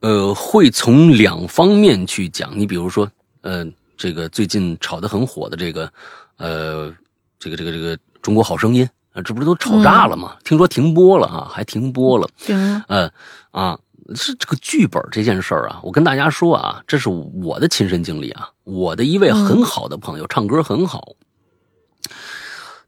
[0.00, 2.58] 呃会从两方面去讲。
[2.58, 3.10] 你比如说，
[3.42, 5.92] 呃，这个最近炒得很火的这个，
[6.38, 6.94] 呃，
[7.38, 10.36] 这个这个这个《中国好声音》啊，这不是都吵炸了吗？
[10.44, 12.28] 听说停播了啊，还停播了。
[12.36, 12.84] 停了。
[12.88, 13.10] 呃
[13.52, 13.78] 啊，
[14.14, 18.50] 是这个剧本这件事儿啊，我跟大家说啊，这是我的亲身经历啊。
[18.64, 21.12] 我的一位很好的朋友，唱歌很好，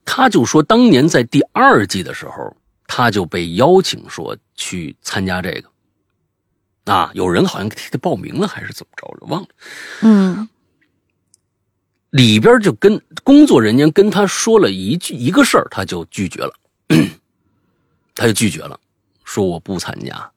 [0.05, 2.57] 他就说，当年在第二季的时候。
[2.89, 9.27] 他就被邀请说去参加这个，啊，有人好像替他报名了，还是怎么着了？
[9.27, 9.49] 忘了。
[10.03, 10.49] 嗯，
[12.17, 16.53] 里边就跟工作人员跟他说了一句一个事儿，他就拒绝了，
[18.15, 18.81] 他就拒绝了，
[19.23, 20.31] 说我不参加。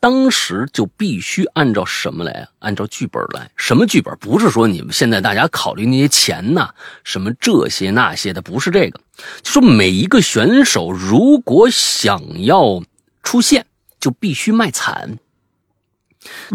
[0.00, 2.46] 当时就必须按照什么来？
[2.58, 3.50] 按照剧本来。
[3.56, 4.14] 什么剧本？
[4.18, 6.68] 不是说你们现在大家考虑那些钱呐，
[7.04, 9.00] 什么这些那些的，不是这个。
[9.42, 12.82] 就说每一个选手如果想要
[13.22, 13.64] 出现，
[13.98, 15.18] 就必须卖惨。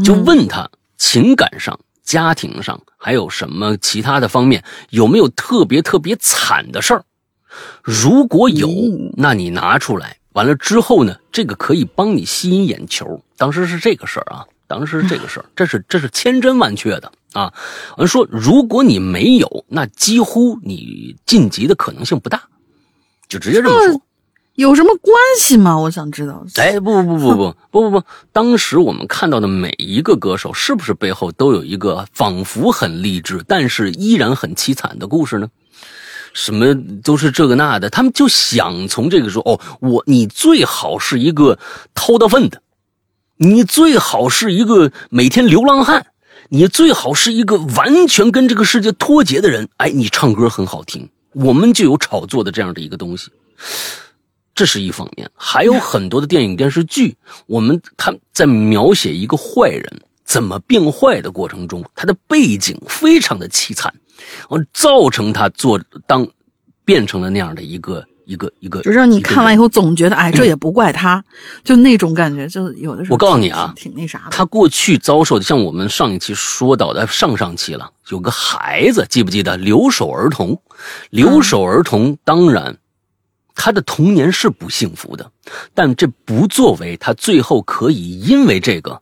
[0.03, 7.03] 就问他情感上、家庭上还有什么其他的方面有没有特别特别惨的事儿？
[7.83, 8.67] 如果有，
[9.15, 10.17] 那你拿出来。
[10.33, 13.23] 完了之后呢，这个可以帮你吸引眼球。
[13.37, 17.53] 当时是这个事儿啊，当时是这个事儿， 这是这是千真万确的啊。
[17.95, 22.41] 我说，如果你没有，那几乎你晋级的可能性不大，
[23.27, 24.01] 就直接这么说。
[24.59, 25.79] 有什么关系吗？
[25.79, 26.45] 我想知道。
[26.57, 35.47] 哎，不不不不不不不不，当时我们看到的每一个歌手，是不是背后都有一个仿佛很励志，但是依然很凄惨的故事呢？
[36.33, 41.57] 什么都是这个那的，他们就想从这个说哦，我你最好是一个
[41.93, 42.61] 掏大粪的，
[43.37, 46.05] 你最好是一个每天流浪汉，
[46.49, 49.69] 你最好是一个完全跟这个世界脱节的人。
[49.77, 53.31] 哎，你唱歌很好听，我们就有炒作的这样的一个东西，
[54.59, 55.25] 这是一方面。
[55.33, 57.15] 还有很多的电影电视剧，
[57.47, 63.93] 我们他在描写一个坏人怎么变坏的过程中，他的背景非常的凄惨。
[64.49, 66.27] 而造成他做当
[66.83, 71.23] 变成了那样的一个一个一个，就让你看完以后总觉得，哎，这也不怪他，
[71.63, 73.13] 就那种感觉，就有的时候。
[73.13, 74.31] 我告诉你啊，挺那啥的。
[74.31, 80.61] 他过去遭受的，像我们上一期说到的，上上期了，有个孩子，记不记得留守儿童？
[81.11, 82.77] 留守儿童，当然
[83.59, 85.31] 他的童年是不幸福的，
[85.73, 89.01] 但这不作为他最后可以因为这个。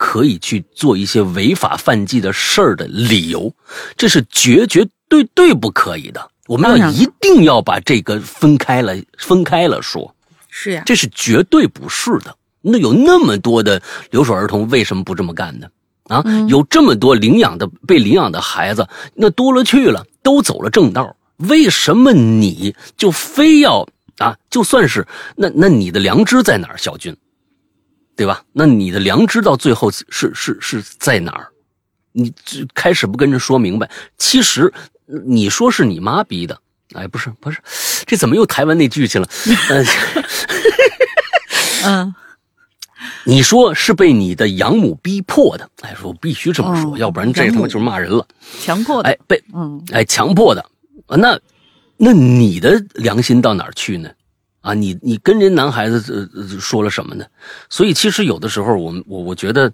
[0.00, 3.52] 可以去做一些违法犯纪的事儿的理由，
[3.96, 6.30] 这是绝绝对对不可以的。
[6.46, 10.14] 我们要一定要把这个分开了，分开了说。
[10.48, 12.32] 是呀，这是绝对不是的。
[12.60, 15.66] 那有那么多的留守儿童，为什么不这么干呢？
[16.04, 21.16] 啊，有这么多领养的被领养的孩子，那多了去了，都走了正道。
[21.38, 23.86] 为什么你就非要
[24.18, 24.36] 啊？
[24.50, 27.16] 就算是那那你的良知在哪儿，小军？
[28.16, 28.42] 对吧？
[28.52, 31.48] 那你的良知到最后是是是在哪儿？
[32.12, 32.32] 你
[32.74, 34.72] 开始不跟人说明白，其实
[35.24, 36.58] 你说是你妈逼的，
[36.94, 37.60] 哎，不是不是，
[38.06, 39.28] 这怎么又台湾那句去了？
[41.84, 42.12] 嗯，
[43.24, 48.26] 你说是被你的养母逼迫的，哎，说必须这么说，要不然这他妈就是骂人了。
[48.60, 50.64] 强迫的，哎，被嗯，哎，强迫的，
[51.08, 51.38] 啊那
[51.96, 54.08] 那你的良心到哪儿去呢？
[54.60, 57.24] 啊，你你跟人男孩子呃说了什么呢？
[57.70, 59.72] 所以其实有的时候，我们我我觉得，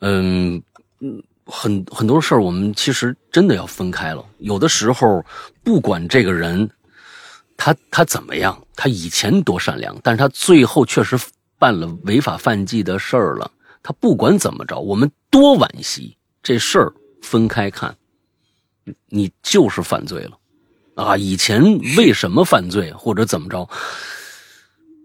[0.00, 0.62] 嗯
[1.00, 4.24] 嗯，很很多事儿，我们其实真的要分开了。
[4.38, 5.24] 有的时候，
[5.64, 6.68] 不管这个人
[7.56, 11.18] 他他怎么样，他以前多善良，但是他最后确实
[11.58, 13.50] 办了违法犯纪的事儿了。
[13.82, 17.96] 他不管怎么着，我们多惋惜，这事儿分开看，
[19.08, 20.38] 你就是犯罪了
[20.96, 21.16] 啊！
[21.16, 21.62] 以前
[21.96, 23.68] 为什么犯罪或者怎么着？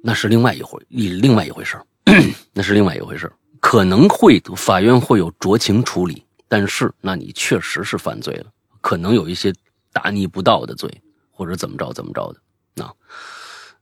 [0.02, 1.80] 那是另外一回，另另外一回事
[2.54, 8.46] 那是另外一回事可能会法院会有酌情处理，但是那你确实是犯罪了，
[8.82, 9.54] 可能有一些
[9.94, 10.90] 大逆不道的罪，
[11.30, 12.42] 或者怎么着怎么着的。
[12.74, 12.96] 那，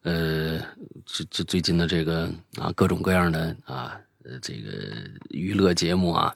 [0.01, 0.59] 呃，
[1.05, 3.95] 这这最近的这个啊，各种各样的啊，
[4.41, 4.71] 这个
[5.29, 6.33] 娱乐节目啊，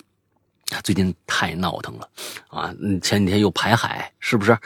[0.81, 2.07] 最近太闹腾了
[2.49, 2.73] 啊！
[3.01, 4.57] 前几天又排海，是不是？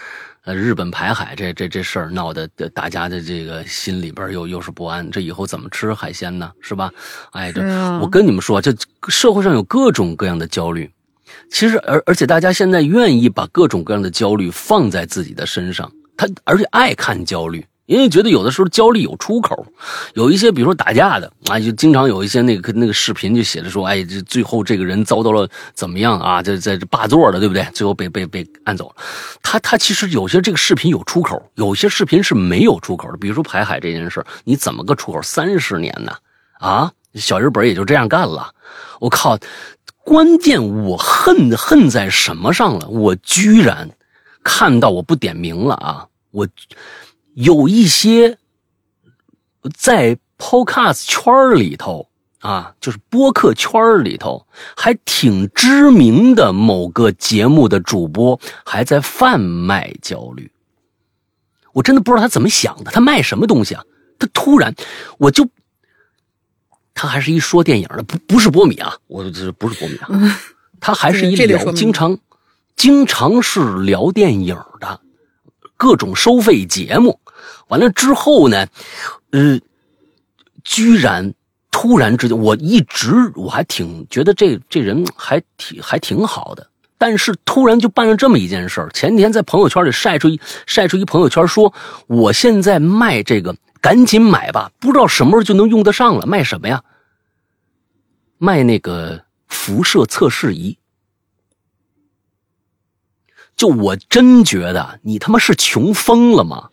[0.44, 6.52] 呃，日本排海这这这事儿闹得大家的这个心里边又又是不安，这以后怎么吃海鲜呢？
[6.62, 6.90] 是吧？
[7.32, 7.62] 哎，这
[8.00, 8.74] 我跟你们说，这
[9.10, 10.90] 社会上有各种各样的焦虑，
[11.52, 17.66] 其实而而且大家现在愿意把各种各样的焦虑放在自己的身上，他而且爱看焦虑。
[17.88, 19.66] 因为觉得有的时候焦虑有出口，
[20.14, 26.44] 有一些比如说打架的啊，就经常有一些那个那个视频就写着说，哎，这最后这个人遭到了怎么样啊？
[26.44, 27.66] 在在这霸座的，对不对？
[27.74, 28.96] 最后被被被按走了。
[29.42, 33.18] 他他其实有些这个视频有出口，有些视频是没有出口的。
[33.18, 35.22] 比如说排海这件事，你怎么个出口？
[35.22, 36.12] 三十年呢？
[36.60, 38.54] 啊，小日本也就这样干了。
[39.00, 39.38] 我靠！
[40.04, 42.88] 关键我恨恨在什么上了？
[42.88, 43.90] 我居然
[44.42, 46.08] 看到我不点名了啊！
[46.32, 46.48] 我
[47.38, 48.40] 有一些
[49.78, 60.52] 在 Podcast 圈里头啊，就是播客圈里头还挺知名的某个节目的主播，还在贩卖焦虑。
[61.74, 63.84] 我真的不知道他怎么想的，他卖什么东西啊？
[64.18, 64.74] 他突然
[65.20, 65.48] 我就。
[66.96, 70.10] 他还是一说电影的，不不是波米啊，我这不是波米啊，
[70.80, 72.18] 他还是一聊，经常
[72.76, 75.00] 经常是聊电影的，
[75.78, 77.20] 各种收费节目。
[77.68, 78.68] 完了之后呢，
[79.32, 79.60] 呃，
[80.64, 81.34] 居然
[81.72, 88.90] 突然之间，我一直我还挺觉得这这人还挺还挺好的，但是突然就办了这么一件事儿。
[88.94, 91.74] 前天在朋友圈里晒出一晒出一朋友圈，说
[92.08, 93.56] 我现在卖这个。
[93.80, 96.26] 赶紧买吧，不知道什么时候就能用得上了。
[96.26, 96.84] 卖什么呀？
[98.40, 100.78] 卖那个辐射测试仪。
[103.56, 106.70] 就我真觉得你他妈是穷疯了吗？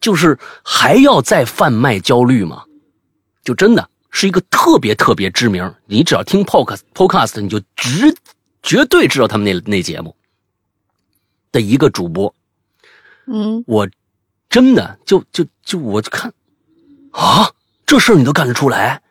[0.00, 2.64] 就是还要再贩卖焦虑吗？
[3.42, 8.14] 就真的是一个特别特别知名，你只要听 podcast podcast，你就直
[8.62, 10.16] 绝对知道他们那那节目
[11.52, 12.34] 的一个主播。
[13.26, 13.88] 嗯，我。
[14.50, 16.32] 真的，就就就我就看，
[17.10, 17.52] 啊，
[17.84, 19.02] 这事儿你都干得出来，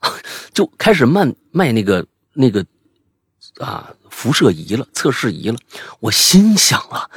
[0.52, 2.62] 就开始卖卖那个那个
[3.58, 5.56] 啊辐射仪了，测试仪了。
[5.98, 7.08] 我心想啊，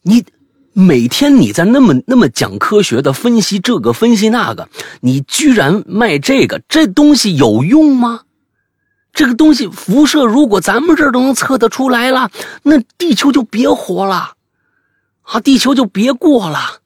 [0.00, 0.24] 你
[0.72, 4.68] 每天你在那么那么讲科学的分析这个分析那个，
[5.00, 8.22] 你居然卖这个，这东西有用吗？
[9.12, 12.30] 这个东西辐射如果咱们这儿都能测得出来了，
[12.62, 14.32] 那地球就别活了，
[15.22, 16.80] 啊，地球就别过了。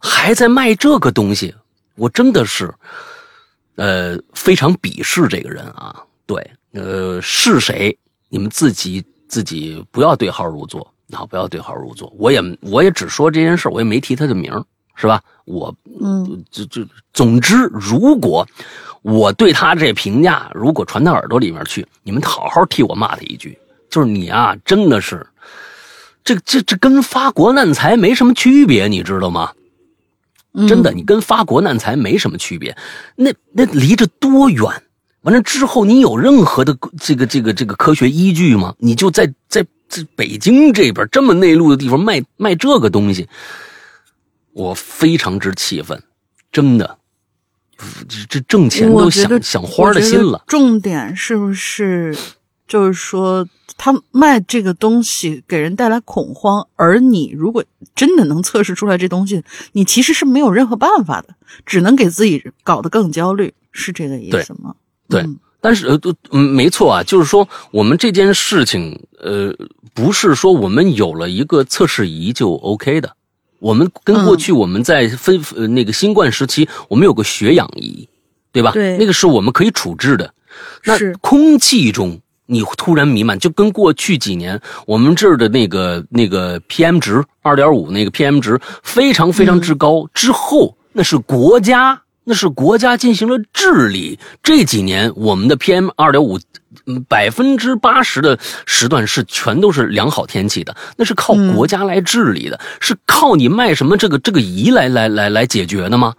[0.00, 1.54] 还在卖这个东西，
[1.94, 2.72] 我真的是，
[3.76, 6.02] 呃，非常鄙视这个人啊！
[6.26, 7.96] 对，呃，是谁？
[8.28, 12.12] 你们自己自己不要对号入座，啊，不要对号入座。
[12.18, 14.52] 我也我也只说这件事，我也没提他的名，
[14.94, 15.22] 是吧？
[15.44, 18.46] 我嗯，就就总之，如果
[19.02, 25.26] 我对他这评价如果传到耳朵里面去，你们好好替我骂他一句，就是你啊，真的是，
[26.24, 29.52] 这这这跟发国难财没什么区别，你知道吗？
[30.66, 32.76] 真的，你跟发国难财没什么区别，
[33.14, 34.64] 那那离着多远？
[35.22, 38.74] 完了之后，你有任何的这个这个这个科学依据吗？
[38.78, 43.28] 你就在在在北京这边这么内陆的地方卖卖这个东西，
[44.52, 46.02] 我非常之气愤，
[46.52, 46.98] 真的，
[48.08, 50.44] 这这挣钱都想想花的心了。
[50.46, 52.16] 重点是不是
[52.66, 53.48] 就是说？
[53.80, 61.28] 他卖这个东西给人带来恐慌，而你如果真的能测试出来这东西，你其实是没有任何办法的，
[61.64, 64.74] 只能给自己搞得更焦虑，是这个意思吗？
[65.08, 65.24] 对，
[65.60, 66.00] 但是呃，
[66.32, 69.54] 嗯，没错啊，就是说我们这件事情，呃，
[69.98, 73.16] 不是说我们有了一个测试仪就 OK 的，
[73.58, 78.08] 我们跟过去我们在分呃那个新冠时期，我们有个血氧仪，
[78.52, 78.70] 对吧？
[78.70, 80.32] 对，那个是我们可以处置的，
[80.84, 82.20] 那空气中。
[82.50, 90.08] 你突然弥漫，就跟过去几年我们这儿的那个那个 PM 值二点五那个 PM 值非常非常之高。
[90.14, 94.18] 之后那是国家，那是国家进行了治理。
[94.42, 96.38] 这几年我们的 PM 二点五，
[97.08, 106.14] 百分之八十的时段是全都是良好天气的，那是靠国家来治理的，是靠你卖什么这个这个仪来来来来解决的吗？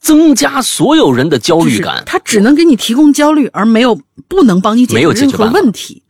[0.00, 6.02] 增加所有人的焦虑感，它只能给你提供焦虑，而没有不能帮你解决任何问题。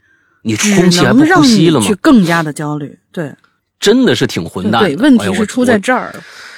[0.44, 1.86] 你空气还不呼吸了吗？
[1.86, 3.30] 去更加的焦虑，对，
[3.78, 4.82] 真的是挺混蛋。
[4.82, 6.14] 对，问题是出在这儿。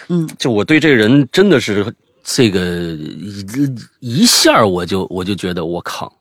[0.09, 1.93] 嗯，就我对这个人真的是
[2.23, 2.97] 这个
[4.01, 6.13] 一一下，我就我就觉得我靠。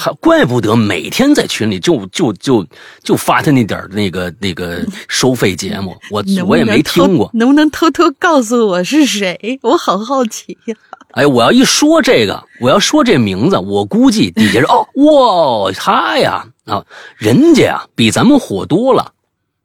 [0.00, 2.64] 还怪不得每天在群里就就就
[3.02, 7.28] 就发他那点那个那个收费节目，我我也没听过。
[7.34, 9.58] 能不能偷偷告诉我是谁？
[9.62, 10.76] 我好好奇呀！
[11.14, 16.84] 哎，我要一说这个，我要说这名字，我估计底下是哦哇他呀啊，
[17.16, 19.12] 人家呀比咱们火多了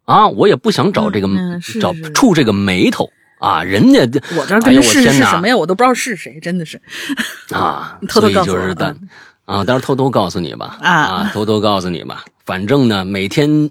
[0.06, 0.28] 啊！
[0.30, 1.30] 我也不想找这个
[1.80, 3.08] 找触这个眉头
[3.40, 4.00] 啊，人家
[4.36, 5.56] 我这跟是是什么呀？
[5.56, 6.82] 我都不知道是谁，真的是
[7.52, 8.96] 啊， 偷偷告诉我。
[9.46, 10.78] 啊，但是偷偷告诉你吧。
[10.82, 12.24] 啊，偷偷告诉你吧。
[12.46, 13.70] 反正呢，每天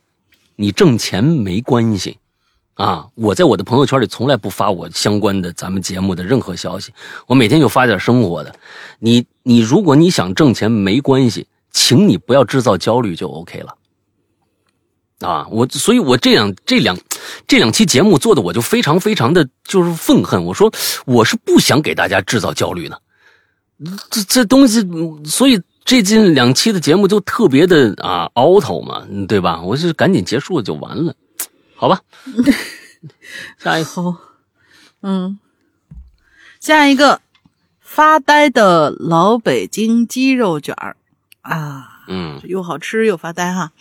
[0.56, 2.18] 你挣钱没关系
[2.74, 3.06] 啊。
[3.14, 6.92] 我在我的朋友圈里从来不发我相关的咱们节目的任何消息，
[7.26, 8.54] 我每天就发点生活的。
[8.98, 13.74] 你你，如果你想挣钱没关系，请你不要制造焦虑就 OK 了。
[15.20, 16.98] 啊，我所以，我这两这两
[17.46, 20.42] 这两期节目做的，我就非常非常的就是愤恨。
[20.44, 20.72] 我说
[21.04, 23.00] 我是不想给大家制造焦虑的。
[24.10, 24.86] 这这东西，
[25.24, 29.62] 所以最近两期的节目就特别的啊凹头嘛，对吧？
[29.62, 31.14] 我是赶紧结束就完了，
[31.74, 32.00] 好吧？
[33.58, 34.16] 下一个，好，
[35.00, 35.38] 嗯，
[36.60, 37.22] 下一个
[37.80, 40.96] 发呆的老北京鸡肉卷儿
[41.40, 43.72] 啊，嗯又好吃又发呆哈。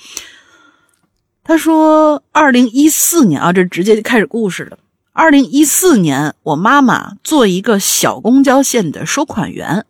[1.44, 4.78] 他说，二零一四年啊，这直接就开始故事了。
[5.20, 9.86] 二零一四年，我妈妈做一个小公交线的收款员，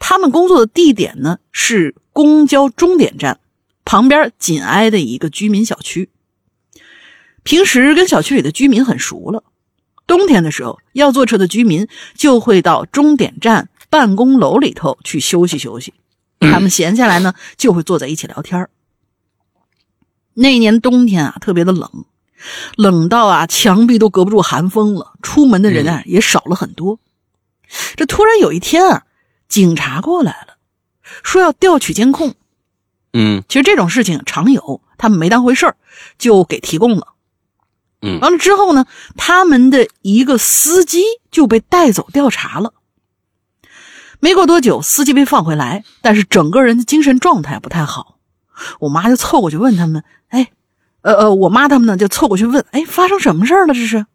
[0.00, 3.38] 他们工作的地点呢是公交终点站
[3.84, 6.10] 旁边紧挨的一个居民小区。
[7.44, 9.44] 平时跟小区里的居民很熟了，
[10.08, 11.86] 冬天的时候要坐车的居民
[12.16, 15.94] 就会到终点站办公楼里头去休息休息，
[16.40, 18.68] 他们闲下来呢就会坐在一起聊天儿。
[20.34, 22.04] 那年冬天啊，特别的冷，
[22.76, 26.98] 冷到啊墙壁都隔不住寒风了，出门的人啊、也少了很多。
[27.96, 29.04] 这突然有一天啊，
[29.48, 30.56] 警察过来了，
[31.22, 32.34] 说要调取监控。
[33.12, 35.76] 嗯其实这种事情常有，他们没当回事儿，
[36.18, 37.08] 就给提供了。
[38.02, 38.86] 嗯完了之后呢，
[39.16, 42.72] 他们的一个司机就被带走调查了。
[44.20, 48.18] 没过多久，司机被放回来，但是整个人的精神状态不太好。
[48.80, 50.19] 我妈就凑过去问他们：“哎，
[51.02, 53.74] 呃呃，我妈他们呢就凑过去问：哎，发生什么事儿了？
[53.74, 54.06] 这是？”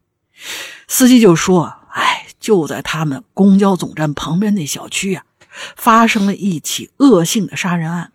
[0.88, 5.24] 司机就说：“哎，就在他们公交总站旁边那小区啊，
[5.76, 8.12] 发生了一起恶性的杀人案。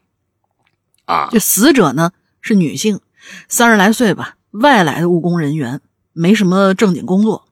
[1.07, 3.01] 啊这死者呢是女性，
[3.49, 5.81] 三十来岁吧，外来的务工人员，
[6.12, 7.49] 没什么正经工作。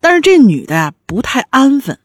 [0.00, 1.98] 但是这女的呀不太安分，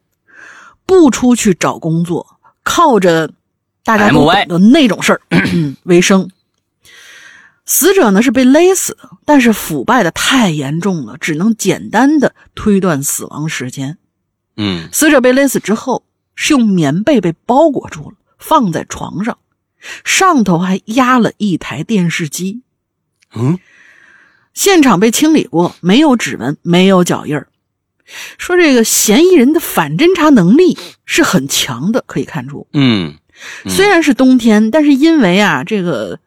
[0.86, 3.32] 不出去找工作，靠着
[3.84, 5.22] 大家懂的那种事儿
[5.84, 6.30] 为生。
[7.66, 13.98] 死者呢是被勒死的，但是腐败的太严重了，只能简单的推断死亡时间。
[14.58, 16.04] 嗯死者被勒死之后，
[16.36, 19.38] 是用棉被被包裹住了，放在床上，
[20.04, 22.62] 上头还压了一台电视机。
[23.34, 23.60] 嗯
[24.54, 27.50] 现场被清理过，没有指纹，没有脚印儿。
[28.38, 32.68] 说这个嫌疑人的反侦查能力是很强的，可以看出。
[32.72, 33.16] 嗯
[33.68, 36.20] 虽然是冬天，但是因为啊这个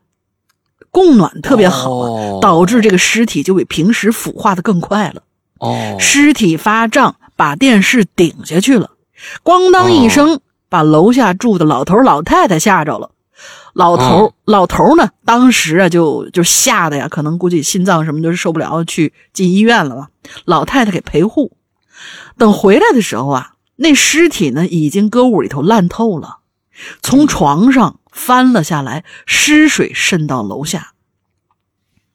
[0.99, 2.38] 供暖特别好啊，哦。
[2.42, 5.22] 导致这个尸体就比平时腐化的更快了。
[5.61, 5.96] 哦。
[6.01, 8.90] 尸体发胀，把电视顶下去了，
[9.44, 13.11] 咣当一声，把楼下住的老头老太太吓着了。
[13.74, 14.32] 老头、哦。
[14.44, 20.09] 老头呢，当时啊就就吓得呀，可能估计心脏什么都是受不了，去进医院了吧。
[20.44, 21.53] 老太太给陪护，
[22.36, 26.38] 等回来的时候啊，那尸体呢已经搁屋里头烂透了，
[27.03, 30.92] 从床上翻了下来，湿水渗到楼下。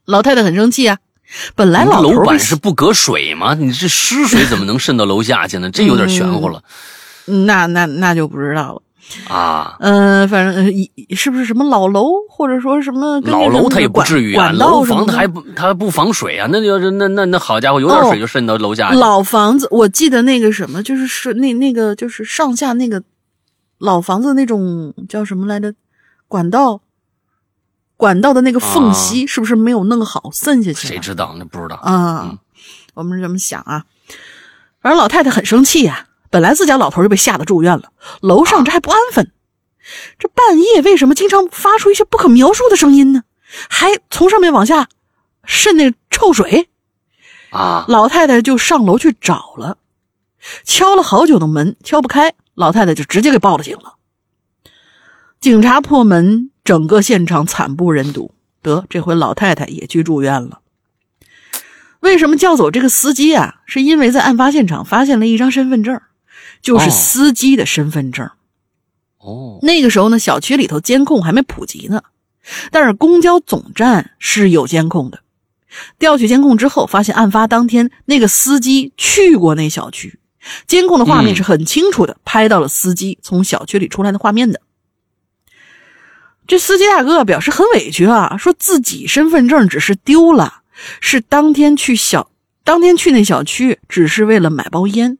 [0.05, 0.97] 老太太很生气啊，
[1.55, 3.53] 本来老楼板是不隔水吗？
[3.53, 5.69] 你这湿水怎么能渗到楼下去呢？
[5.71, 6.63] 这有点玄乎了
[7.27, 8.81] 嗯那那那就不知道了。
[9.27, 9.75] 啊！
[9.79, 16.47] 嗯、反正呃一是不是什么老楼，或者说什么老楼它也不至于啊，老房它还不它还不防水啊？
[16.49, 18.97] 那就是那那那好家伙，有点哦水就渗到楼下去。
[18.97, 23.03] 老房子，我记得那个什么，就是是那那个就是上下那个
[23.77, 25.73] 老房子那种叫什么来着？
[26.34, 26.81] 管道，
[27.95, 30.93] 管道的那个缝隙是不是没有弄好，渗下去了？
[30.93, 31.36] 谁知道？
[31.38, 31.75] 那不知道。
[31.75, 32.39] 啊，嗯
[32.95, 33.86] 我们是这么想啊。
[34.81, 39.31] 反正老太太很生气呀、本来自家老头就被吓得住院了，楼上这还不安分，
[40.17, 43.21] 这半夜为什么经常发出一些不可描述的声音呢？
[43.69, 44.89] 还从上面往下
[45.45, 46.67] 渗那臭水。
[47.51, 49.77] 啊，老太太就上楼去找了，
[50.63, 53.97] 敲了好久的门，敲不开，老太太就直接给报了警了。
[55.43, 58.33] 警察破门，整个现场惨不忍睹。
[58.61, 60.61] 得，这回老太太也去住院了。
[61.99, 63.55] 为什么叫走这个司机啊？
[63.65, 66.01] 是因为在案发现场发现了一张身份证，
[66.61, 68.29] 就是哦司机的身份证。
[69.17, 72.03] 哦，那个时候呢，小区里头监控还没普及呢，
[72.71, 75.19] 但是公交总站是有监控的。
[75.99, 80.21] 调取监控之后，发现案发当天那个司机去过那小区，
[80.67, 84.61] 监控的画面嗯是很清楚的，拍到了司机从小区里出来的画面的。
[86.45, 90.61] 这司机大哥表示很委屈啊，说自己身份证只是丢了，
[90.99, 92.29] 是当天去小
[92.63, 95.17] 当天去那小区只是为了买包烟。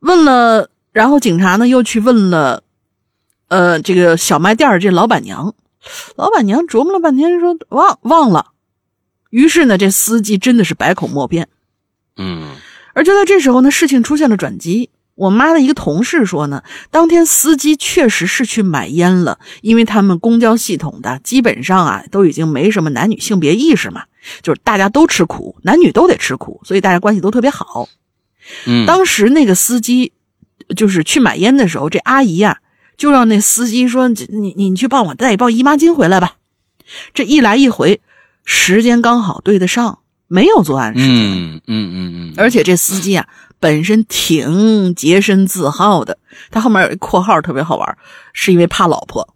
[0.00, 2.62] 问了，然后警察呢又去问了，
[3.48, 5.54] 呃，这个小卖店这老板娘，
[6.14, 8.52] 老板娘琢磨了半天说忘忘了，
[9.30, 11.48] 于是呢这司机真的是百口莫辩。
[12.16, 12.56] 嗯
[12.94, 14.90] 而就在这时候呢，事情出现了转机。
[15.16, 24.04] 我妈的一个同事说呢，当天司机确实是去买烟了，因为他们公交系统的基本上啊都已经没什么男女性别意识嘛，
[24.42, 27.88] 就是大家都吃苦，男女都得吃苦，所以大家关系都特别好。
[28.66, 30.12] 嗯，当时那个司机，
[30.76, 32.58] 就是去买烟的时候，这阿姨呀、
[32.96, 36.36] 就让那司机说：“你你你去帮我带一包姨妈巾回来吧。”
[37.12, 38.00] 这一来一回，
[38.44, 39.98] 时间刚好对得上，
[40.28, 41.08] 没有作案时间。
[41.08, 43.26] 嗯嗯嗯嗯，而且这司机啊，
[43.58, 46.18] 本身挺洁身自好的，
[46.50, 47.98] 他后面有一括号特别好玩，
[48.32, 49.34] 是因为怕老婆，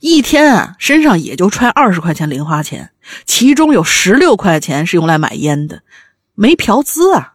[0.00, 2.90] 一天啊身上也就揣二十块钱零花钱，
[3.24, 5.82] 其中有十六块钱是用来买烟的，
[6.34, 7.34] 没嫖资啊，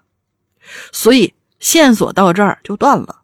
[0.92, 3.18] 所以线索到这儿就断了。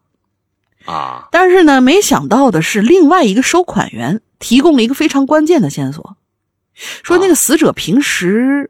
[0.85, 6.15] 啊，但是呢，没想到的是，另外一个收款员提供了一个非常关键的线索，
[7.01, 8.69] 说那个死者平时，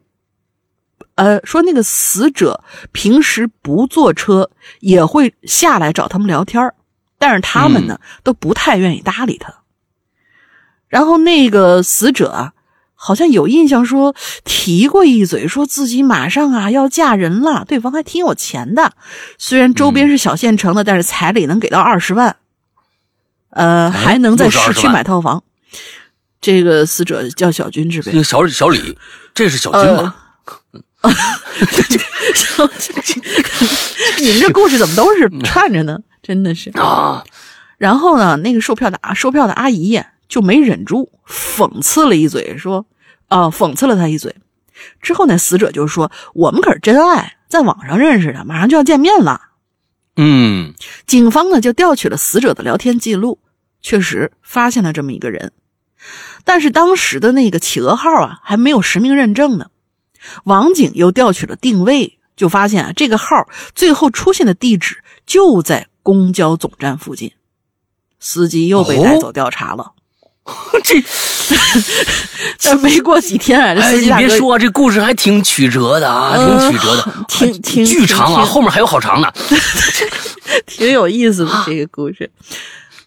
[1.16, 2.62] 呃，说那个死者
[2.92, 4.50] 平时不坐车，
[4.80, 6.74] 也会下来找他们聊天儿
[7.18, 9.54] 但是他们呢、都不太愿意搭理他。
[10.88, 12.52] 然后那个死者啊，
[12.94, 14.14] 好像有印象说
[14.44, 18.92] 提过一嘴，说自己马上啊要嫁人了，对方还挺有钱的，
[19.38, 22.36] 虽然周边是小县城的，但是彩礼能给到二十万，
[23.50, 25.42] 呃，哎还能在市区买套房。
[26.40, 28.96] 这个死者叫小军之呗，这个小小李，
[29.34, 30.14] 这是小军吧？
[34.18, 35.98] 你们这故事怎么都是串着呢？
[36.22, 36.70] 真的是。
[36.70, 37.24] 啊，
[37.78, 42.86] 然后呢，那个售票的啊售票的阿姨呀就没忍住，讽刺了一嘴，说
[43.28, 44.34] ：“啊、讽刺了他一嘴。”
[45.00, 49.40] 之后呢死者就说：“我们可是真爱，在网上认识的，马上就要见面了。
[50.16, 50.74] 嗯”
[51.06, 53.38] 警方呢就调取了死者的聊天记录，
[53.80, 55.52] 确实发现了这么一个人，
[56.44, 59.70] 但是当时的那个企鹅号啊还没有实名认证呢。
[60.44, 67.32] 网警又调取了定位，就发现啊这个号最后出现的地址就在公交总站附近，
[68.20, 69.92] 司机又被带走调查了。
[70.84, 71.02] 这
[72.62, 79.28] 但没过几天啊，这司机别说，这故事还挺曲折的啊，呃挺曲折的， 挺挺巨长啊，后面还有好长呢。
[80.64, 82.30] 挺有意思的这个故事。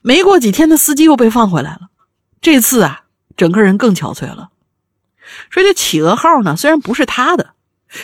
[0.01, 1.87] 没过几天，的司机又被放回来了。
[2.41, 3.03] 这次啊，
[3.37, 4.49] 整个人更憔悴了。
[5.49, 7.51] 说这企鹅号呢，虽然不是他的，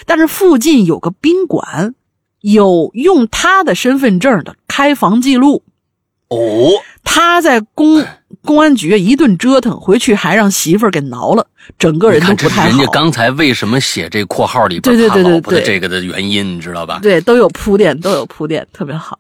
[0.06, 1.96] 但是附近有个宾馆，
[2.42, 5.64] 有用他的身份证的开房记录。
[6.28, 6.72] 哦，
[7.04, 8.04] 他在公
[8.42, 11.46] 公安局一顿折腾，回去还让媳妇儿给挠了，
[11.78, 12.68] 整个人都不太好。
[12.68, 17.00] 人家刚才为什么写这括号里边对对对对怕老婆的对这个的原因，你知道吧？
[17.02, 19.20] 对，都有铺垫，都有铺垫，特别好。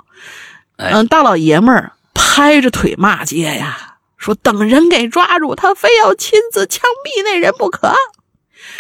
[0.77, 3.94] 哎嗯，大老爷们儿拍着腿骂街呀，
[4.25, 7.93] 说等人给抓住，他非要亲自枪毙那人不可。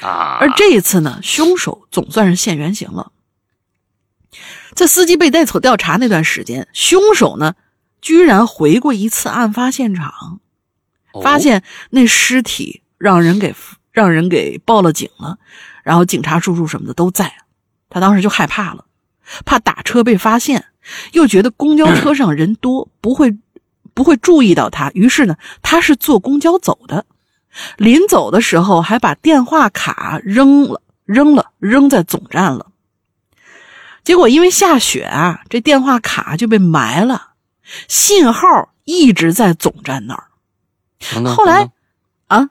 [0.01, 3.11] 啊，而这一次呢，凶手总算是现原形了。
[4.73, 7.53] 在司机被带走调查那段时间，凶手呢，
[8.01, 10.39] 居然回过一次案发现场，
[11.13, 13.53] 哦发现那尸体让人给
[13.91, 15.37] 让人给报了警了，
[15.83, 17.35] 然后警察叔叔什么的都在，
[17.87, 18.85] 他当时就害怕了，
[19.45, 20.65] 怕打车被发现，
[21.13, 23.37] 又觉得公交车上人多，不会
[23.95, 27.07] 不会注意到他，于是呢，他是坐公交走的。
[27.77, 32.67] 临走的时候还把电话卡扔了，扔了，扔在总站了。
[34.03, 37.29] 结果因为下雪啊，这电话卡就被埋了，
[37.87, 40.27] 信号一直在总站那儿。
[41.13, 41.69] 等等后来
[42.27, 42.49] 啊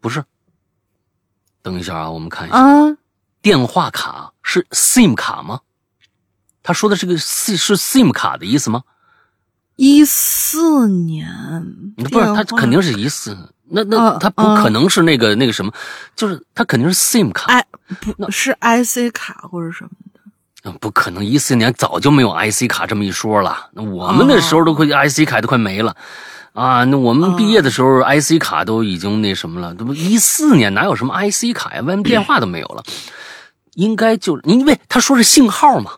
[0.00, 0.24] 不是，
[1.62, 2.98] 等一下啊，我们看一下，啊，
[3.40, 5.62] 电话卡是 SIM 卡吗？
[6.62, 8.84] 他说的是个 S 是 SIM 卡的意思吗？
[9.82, 11.26] 一四年
[11.96, 13.36] 不是，他肯定是是一四，
[13.68, 15.72] 那那啊他不啊可能是那个那个什么，
[16.14, 17.66] 就是他肯定是 SIM 卡，哎，
[18.16, 20.20] 不是 IC 卡或者什么的。
[20.64, 23.70] 嗯不可能一四年早就没有 IC 卡这么一说了。
[23.72, 25.96] 那我们那时候都快 IC 卡都快没了。
[26.52, 32.84] 啊，那我们毕业的时候，IC 卡都已经那什么了，这不一四年哪有什么 IC 卡呀，外面电话都没有了，
[33.74, 35.90] 应该就因为他说是信号嘛，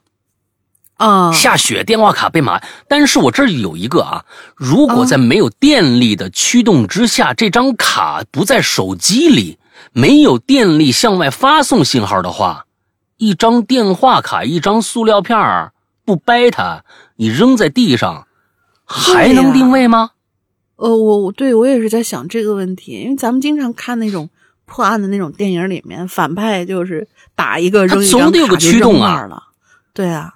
[0.96, 4.24] 啊，下雪电话卡被埋，但是我这儿有一个啊，
[4.54, 9.58] 如果在没有电力的驱动之下，这张卡不在手机里，
[9.92, 12.66] 没有电力向外发送信号的话，
[13.16, 15.72] 一张电话卡，一张塑料片儿
[16.04, 16.84] 不掰它，
[17.16, 18.26] 你扔在地上，
[18.84, 20.10] 还能定位吗？
[20.76, 24.28] 呃，我我对我也是在想这个问题，因为咱们经常看那种
[24.64, 29.42] 破案的那种电影里面，反派就是打一个扔一张总得有个卡就驱动啊扔那儿了。
[29.92, 30.34] 对啊，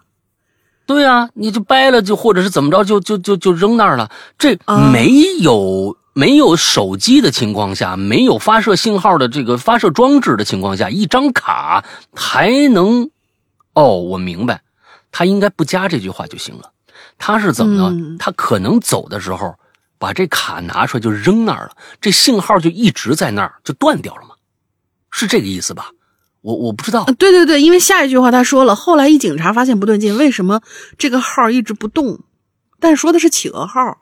[0.89, 4.11] 对啊，你就掰了就或者是怎么着就就就就扔那儿了。
[4.39, 11.85] 这啊没有、没有手机的情况下，没有发射信号的这个发射装置的情况下，一张卡
[12.15, 13.11] 还能
[13.75, 14.63] 哦，我明白，
[15.13, 16.73] 他应该不加这句话就行了。
[17.19, 17.91] 他是怎么呢？
[17.93, 19.55] 嗯他可能走的时候
[19.99, 24.35] 把这卡拿出来就扔那儿了，这信号就一直在那儿就断掉了吗？
[25.11, 25.91] 是这个意思吧？
[26.41, 27.05] 我我不知道。
[27.19, 30.61] 对对对，因为下一句话他说了，后来一警察发现不对劲，为什么
[30.97, 32.21] 这个号一直不动？
[32.81, 33.99] 但说的是企鹅号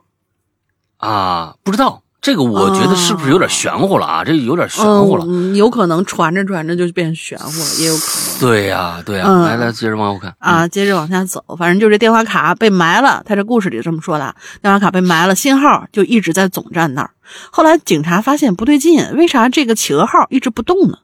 [0.99, 2.03] 啊，不知道。
[2.23, 4.25] 这个我觉得是不是有点玄乎了啊？
[4.25, 5.25] 这有点玄乎了，
[5.55, 8.41] 有可能传着传着就变玄乎了，也有可能。
[8.41, 13.23] 对呀，对呀，来来，接着往后看啊，接着往下走，反正就这电话卡被埋了。
[13.25, 17.11] 他这故事里这么说的，电话卡被埋了，信号就一直在总站那儿。
[17.53, 20.99] 后来警察发现不对劲，为啥这个企鹅号一直不动呢？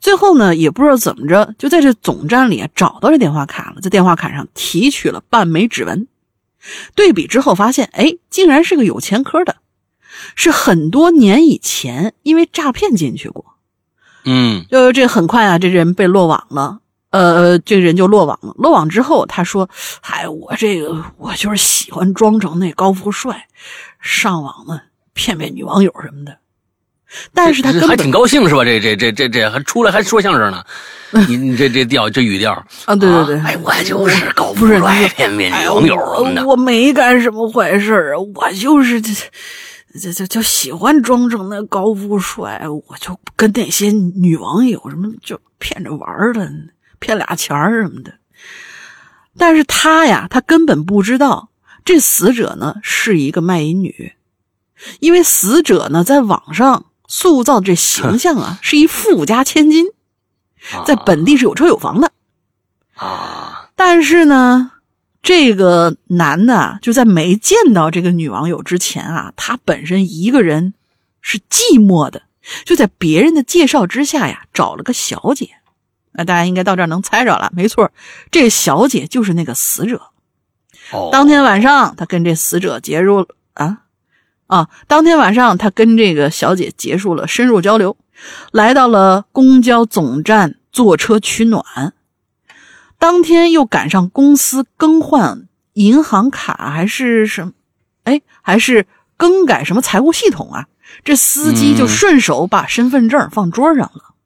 [0.00, 6.06] 最后呢，也不知道怎么着，就在这总站里找到这电话卡了，在电话卡上提取了半枚指纹，
[6.94, 9.56] 对比之后发现，哎，竟然是个有前科的。
[10.34, 13.44] 是很多年以前，因为诈骗进去过，
[14.24, 16.80] 嗯，就这很快啊，这人被落网了，
[17.10, 18.54] 呃，这人就落网了。
[18.58, 19.70] 落网之后，他说
[20.02, 23.46] ：“嗨，我这个我就是喜欢装成那高富帅，
[24.00, 24.80] 上网呢
[25.14, 26.38] 骗骗女网友什么的。”
[27.34, 28.64] 但是他还挺高兴是吧？
[28.64, 30.64] 这这这这这还出来还说相声呢，
[31.28, 32.52] 你你这这调这语调
[32.84, 39.12] 啊，对对对，哎，我就是高富帅骗骗女网友什么的，我没干什么坏事啊，我就是这。
[40.00, 46.48] 这这就喜欢装成那高富帅，我就跟那些女网友什么就骗着玩的，
[47.00, 48.12] 骗俩钱儿什么的。
[49.36, 51.48] 但是他呀，他根本不知道
[51.84, 54.12] 这死者呢是一个卖淫女，
[55.00, 59.84] 因为死者呢在网上塑造这形象啊 是一富家千金，
[60.86, 62.10] 在本地是有车有房的
[62.94, 63.70] 啊。
[63.76, 64.70] 但是呢。
[65.22, 70.72] 这个男的就在没见到这个女网友之前啊，他本身一个人
[71.20, 72.22] 是寂寞的，
[72.64, 75.50] 就在别人的介绍之下呀，找了个小姐。
[76.12, 77.92] 那大家应该到这儿能猜着了，没错，
[78.30, 80.00] 这小姐就是那个死者。
[80.90, 83.82] 哦，当天晚上他跟这死者结束啊
[84.50, 87.96] 啊，当天晚上他跟这个小姐结束了深入交流，
[88.50, 91.94] 来到了公交总站坐车取暖。
[92.98, 97.52] 当天又赶上公司更换银行卡，还是什么？
[98.02, 98.86] 哎，还是
[99.16, 100.66] 更改什么财务系统啊？
[101.04, 104.16] 这司机就顺手把身份证放桌上了。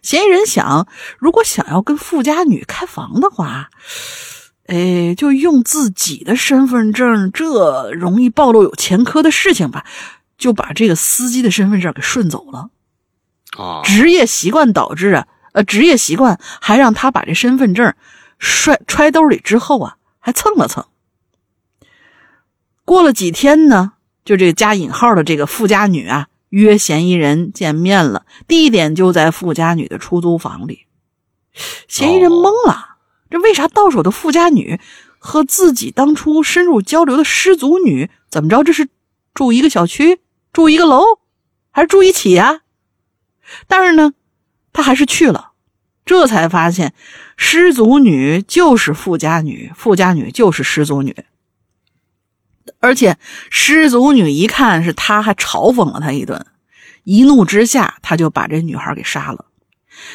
[0.00, 0.88] 嫌疑人想，
[1.18, 3.68] 如果想要跟富家女开房的话，
[4.66, 9.84] 哎，就用自己的身份证，这容易暴露有前科的事情吧？
[10.38, 12.70] 就把这个司机的身份证给顺走了。
[13.56, 15.26] 啊，职业习惯导致啊。
[15.52, 17.94] 呃，职业习惯还让他把这身份证
[18.38, 20.86] 揣揣兜里之后啊，还蹭了蹭。
[22.86, 23.92] 过了几天呢，
[24.24, 30.86] 就这加引号的这个富家女啊，约嫌疑人见面了，地点就在富家女的出租房里。
[31.86, 32.91] 嫌疑人懵了，
[33.32, 34.78] 这为啥到手的富家女
[35.18, 38.62] 和自己当初深入交流的失足女怎么着？
[38.62, 38.88] 这是
[39.34, 40.20] 住一个小区，
[40.52, 41.02] 住一个楼，
[41.70, 42.60] 还是住一起啊？
[43.66, 44.12] 但是呢？
[44.74, 45.52] 他还是去了，
[46.04, 46.94] 这才发现
[47.36, 51.14] 失足女就是富家女，富家女就是失足女。
[52.80, 53.18] 而且
[53.50, 56.46] 失足女一看是他，还嘲讽了他一顿，
[57.04, 59.44] 一怒之下，他就把这女孩给杀了。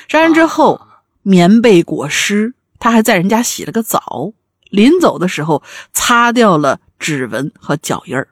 [0.07, 0.81] 杀人之后，
[1.21, 4.33] 棉被裹尸，他还在人家洗了个澡，
[4.69, 5.61] 临走的时候
[5.93, 8.27] 擦掉了指纹和脚印儿。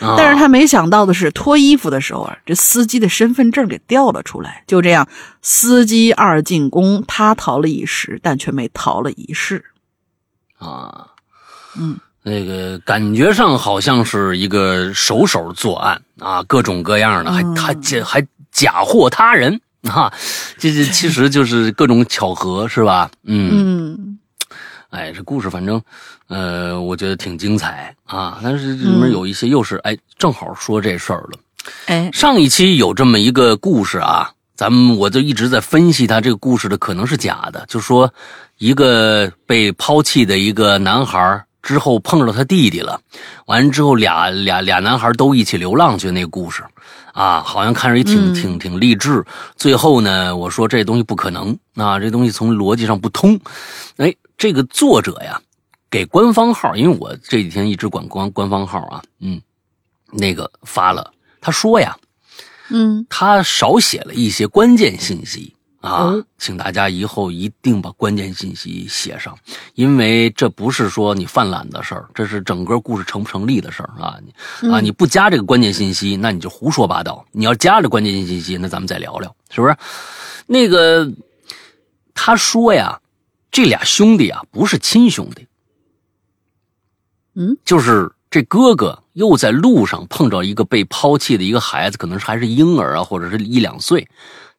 [0.00, 4.64] 但是他没想到的是，脱衣服的时候啊，这司机的身份证给掉了出来。
[4.66, 5.06] 就这样，
[5.40, 9.64] 司机二进宫，他逃了一时，但却没逃了一世。
[10.58, 11.06] 啊，
[11.78, 19.60] 嗯，那个感觉上好像是一个手手作案啊，各种各样的，还还假还假货他人
[19.94, 20.12] 啊，
[20.58, 23.10] 这这其实就是各种巧合，是吧？
[23.24, 24.18] 嗯嗯，
[24.90, 25.80] 哎，这故事反正。
[26.28, 31.38] 呃，我觉得挺精彩啊，但是里面有一些又是哎，正好说这事儿了。
[31.86, 38.12] 哎，上一期有这么一个故事啊，咱们我就一直在分析他这个故事的可能是假的，就说
[38.58, 43.00] 一个被抛弃的一个男孩之后碰着他弟弟了，
[43.46, 46.62] 完之后俩俩俩男孩都一起流浪去那个故事
[47.18, 49.24] 啊，好像看着也挺挺挺励志。
[49.56, 53.38] 最后呢，我说这东西不可能啊，这东西从逻辑上不通。
[53.96, 55.40] 哎，这个作者呀。
[55.90, 59.40] 给官方号，因为我这几天一直管官官方号啊，嗯，
[60.12, 61.10] 那个发了，
[61.40, 61.96] 他说呀，
[62.68, 69.38] 嗯，他少写了一些关键信息啊，请大家以后一定把关键信息写上，
[69.74, 74.18] 因为这不是说你犯懒的事儿，这是整个故事成不成立的事儿啊，
[74.72, 79.76] 啊，你不加这个关键信息，那你就胡说八道；你要加了关键信息，那咱们再聊聊，是不是？
[80.46, 81.08] 那个
[82.12, 83.00] 他说呀，
[83.52, 85.46] 这俩兄弟啊，不是亲兄弟。
[87.34, 94.08] 嗯，就是这哥哥又在路上碰着一个被抛弃的一个孩子，可能是还是婴儿啊，或者是一两岁，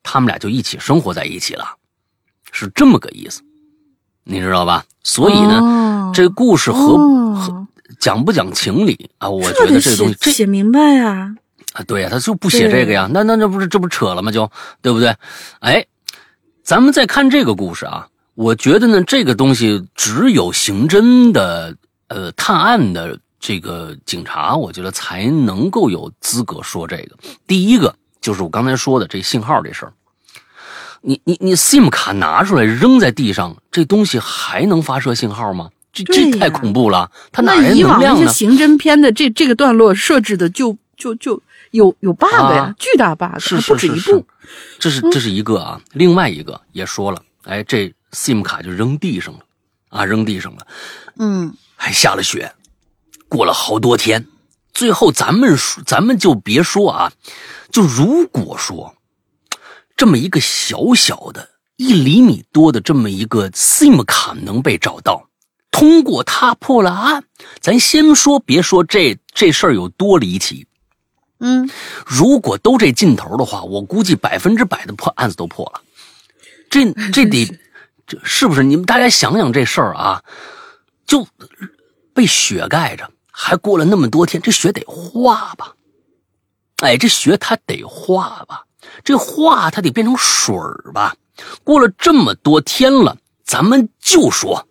[0.04, 1.66] 他们俩就一起生活在一起了，
[2.52, 3.42] 是这么个意思，
[4.24, 4.86] 你知道吧？
[5.04, 7.68] 所以呢，哦这故事和、哦和
[8.00, 9.28] 讲不讲情理啊？
[9.30, 11.36] 我觉得得这个东西这写写明白呀、
[11.74, 14.32] 啊，对呀、他就不写这个呀，那那那不是这不扯了吗？
[14.32, 14.50] 就
[14.82, 15.16] 对不对？
[15.60, 15.86] 哎，
[16.64, 21.76] 咱们再看这个故事啊，我觉得呢，这个东西只有刑侦的
[22.10, 27.18] 呃探案的这个警察，我觉得才能够有资格说这个。
[27.48, 29.94] 第一个就是我刚才说的这信号这事儿，
[31.02, 35.70] 你你你 SIM 卡拿出来扔在地上，这东西还能发射信号吗？
[35.92, 41.42] 这这太恐怖了，它哪来那以往那刑侦片的这这个段落设置的就就就
[41.72, 43.34] 有有 bug 呀，啊巨大 bug，
[43.68, 44.26] 不止一部。，
[44.78, 49.40] 这是这是一个啊，另外一个也说了，哎，这 SIM 卡就扔地上了，
[49.90, 50.68] 啊，扔地上了，
[51.18, 52.54] 嗯还下了雪，
[53.28, 54.28] 过了好多天，
[54.74, 57.12] 最后咱们说，咱们就别说啊，
[57.72, 58.96] 就如果说
[59.96, 65.30] 这么一个小小的一厘米多的这么一个 SIM 卡能被找到，
[65.72, 67.24] 通过它破了案，
[67.60, 70.68] 咱先说别说这这事儿有多离奇，
[71.40, 71.70] 嗯，
[72.06, 75.82] 如果都这劲头的话，我估计百分之百的破案子都破了。
[76.70, 77.46] 这这得
[78.06, 78.64] 这是不是？
[78.64, 80.24] 你们大家想想这事儿啊，
[81.06, 81.28] 就
[82.14, 85.74] 被雪盖着，还过了那么多天，这雪得化吧？
[86.82, 88.64] 哎，这雪它得化吧？
[89.04, 90.56] 这化它得变成水
[90.94, 91.16] 吧？
[91.64, 94.68] 过了这么多天了，咱们就说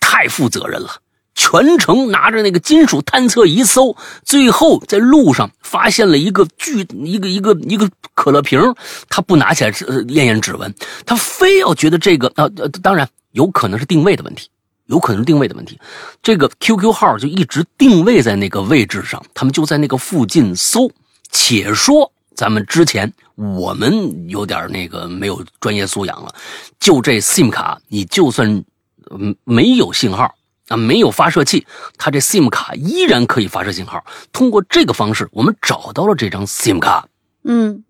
[0.00, 1.00] 太负责任了。
[1.34, 8.60] 全程拿着那个金属探测仪搜，最后在路上发现了一个巨一个一个一个可乐瓶，
[9.08, 10.74] 他不拿起来呃验验指纹，
[11.06, 14.48] 他非要觉得这个啊呃，当然有可能是定位的问题，
[14.88, 15.80] 有可能是定位的问题。
[16.22, 20.90] 这个 QQ 号就一直定位在那个位置上，他们就在那个附近搜。
[21.30, 26.34] 且说咱们之前我们有点那个没有专业素养了，
[26.78, 28.64] 就这 SIM 卡，你就算
[29.10, 30.34] 嗯没有信号。
[30.68, 31.66] 啊，没有发射器，
[31.96, 34.04] 它这 SIM 卡依然可以发射信号。
[34.34, 37.08] 通过这个方式，我们找到了这张 SIM 卡，
[37.44, 37.84] 嗯，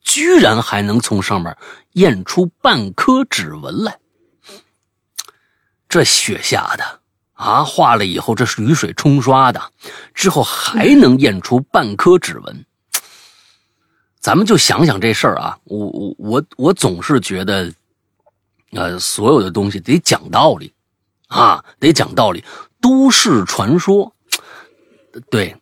[0.00, 1.56] 居然还能从上面
[1.94, 3.98] 验出半颗指纹来。
[5.90, 7.00] 这雪下的
[7.34, 9.60] 啊，化了以后这是雨水冲刷的，
[10.14, 12.64] 之后还能验出半颗指纹。
[14.20, 17.72] 咱们就想想这事儿啊，我我我我总是觉得，
[18.72, 20.72] 呃，所有的东西得讲道理。
[21.28, 22.44] 啊，得讲道理。
[22.80, 24.12] 都市传说，
[25.30, 25.56] 对，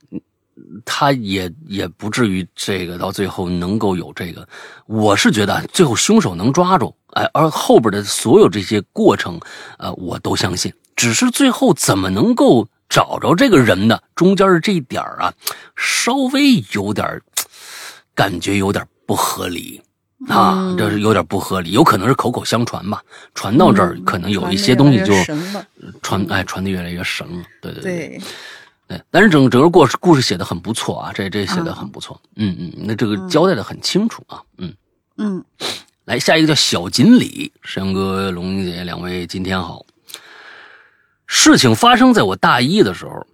[0.84, 4.46] 他也也不至于这个到最后能够有这个。
[4.86, 9.40] 我是觉得最后凶手能抓住，哎，而后边的所有这些过程，
[9.78, 10.72] 呃，我都相信。
[10.96, 14.00] 只是最后怎么能够找着这个人呢？
[14.14, 15.32] 中间的这一点啊，
[15.76, 17.20] 稍微有点
[18.14, 19.80] 感觉有点不合理。
[20.26, 23.00] 啊，这是有点不合理，有可能是口口相传吧。
[23.36, 25.14] 传到这儿，可能有一些东西就
[26.02, 27.44] 传，哎，传的越来越神了。
[27.62, 28.20] 对对对对。
[29.10, 32.20] 但是整整个故事故事写的很不错啊，这这写的很不错。
[32.36, 34.42] 嗯嗯，那这个交代的很清楚啊。
[34.56, 34.74] 嗯
[35.18, 35.44] 嗯，
[36.04, 39.84] 来下一个叫小锦鲤，山哥、龙英姐两位今天好。
[41.26, 43.26] 事情发生在我大一的时候，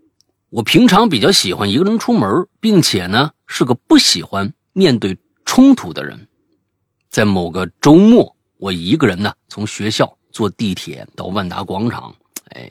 [0.51, 6.27] 我平常比较喜欢一个人出门，并且呢是个不喜欢面对冲突的人。
[7.11, 12.13] 在某个周末，我一个人呢从学校坐地铁到万达广场，
[12.51, 12.69] 哎，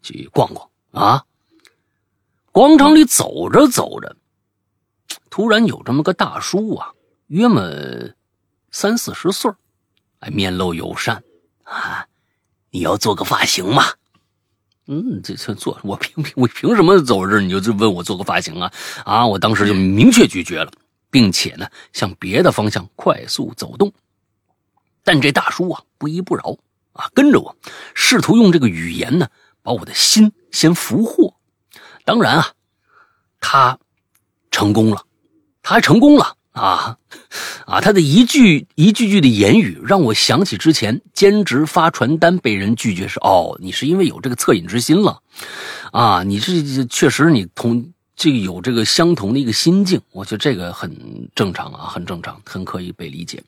[0.00, 1.24] 去逛逛啊。
[2.52, 4.16] 广场里走着走着，
[5.30, 6.92] 突然有这么个大叔啊，
[7.28, 7.62] 约么
[8.70, 9.52] 三四十岁，
[10.18, 11.22] 哎，面露友善
[11.62, 12.06] 啊，
[12.70, 13.84] 你要做个发型吗？
[14.86, 18.72] 嗯，这这做我凭凭我凭什么走这你就问我做个发型啊？
[19.04, 20.70] 啊，我当时就明确拒绝了。
[21.12, 23.92] 并且呢，向别的方向快速走动，
[25.02, 26.56] 但这大叔啊不依不饶
[26.92, 27.56] 啊，跟着我，
[27.94, 29.28] 试图用这个语言呢
[29.60, 31.34] 把我的心先俘获。
[32.04, 32.52] 当然啊，
[33.40, 33.78] 他
[34.50, 35.04] 成功了，
[35.62, 36.96] 他还成功了啊
[37.66, 37.80] 啊！
[37.80, 45.20] 他的一句一句句的言语让我想起之前兼职发传单被人拒绝时，哦，你是因为有这个恻隐之心了
[45.92, 46.22] 啊！
[46.22, 47.92] 你是确实你同。
[48.20, 50.94] 这个有这个相同的一个心境，我觉得这个很
[51.34, 53.42] 正常啊，很正常，很可以被理解。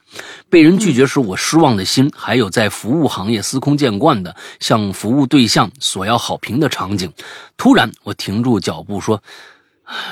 [0.49, 7.13] 被人拒绝时我失望的心，还有在服务行业司空见惯的向服务对象索要好评的场景。
[7.59, 9.23] 突然，我停住脚步说：“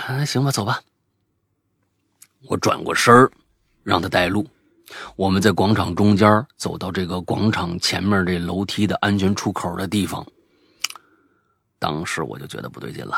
[0.07, 0.79] 那，行吧，走吧。”
[2.45, 3.33] 我转过身儿，
[3.83, 4.47] 让他带路。
[5.17, 10.23] 我们在广场中间走到这个广场前面这楼梯的安全出口的地方。
[11.79, 13.17] 当时我就觉得不对劲了。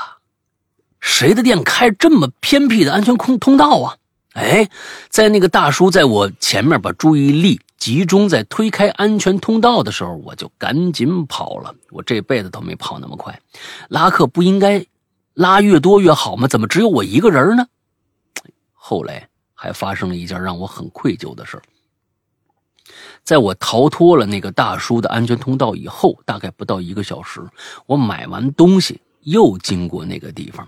[1.03, 3.97] 谁的店开这么偏僻的安全空通道啊？
[4.35, 4.71] 哎，
[5.11, 11.75] 在那个大叔在我前面把注意力集中在推开安全通道的时候，我就赶紧跑了。
[11.91, 13.39] 我这辈子都没跑那么快。
[13.89, 14.87] 拉客不应该
[15.35, 16.47] 拉越多越好吗？
[16.49, 17.67] 怎么只有我一个人呢？
[18.73, 21.61] 后来还发生了一件让我很愧疚的事。
[23.25, 27.41] 在我逃脱了那个大叔的安全通道以后，大概不到一个小时，
[27.87, 30.67] 我买完东西又经过那个地方，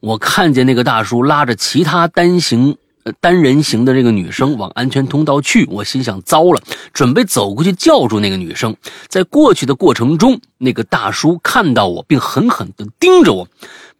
[0.00, 5.66] 我看见那个大叔拉着其他单行、呃单人行的这个女生往安全通道去。
[5.66, 8.76] 我心想：糟了，准备走过去叫住那个女生。
[9.08, 13.48] 在过去的过程中，那个大叔看到我，并狠狠地盯着我。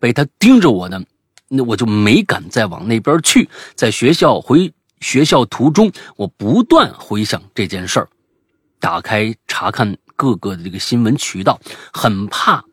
[0.00, 1.02] 被他盯着我呢，
[1.48, 3.48] 那我就没敢再往那边去。
[3.74, 4.72] 在学校回。
[5.00, 8.08] 学校途中，我不断回想这件事儿，
[8.80, 11.60] 打开查看各个的这个新闻渠道，
[11.92, 12.64] 很怕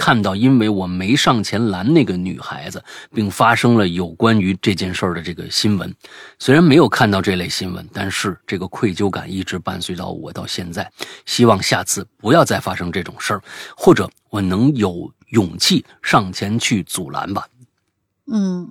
[0.00, 2.82] 看到因为我没上前拦那个女孩子，
[3.12, 5.94] 并发生了有关于这件事儿的这个新闻。
[6.38, 10.90] 虽然没有看到这类新闻，但是这个愧疚感一直伴随到我到现在。
[11.26, 13.42] 希望下次不要再发生这种事儿，
[13.76, 17.46] 或者我能有勇气上前去阻拦吧。
[18.32, 18.66] 嗯，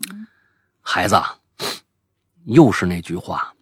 [0.81, 1.15] 孩子。
[2.45, 3.53] 又是那句话，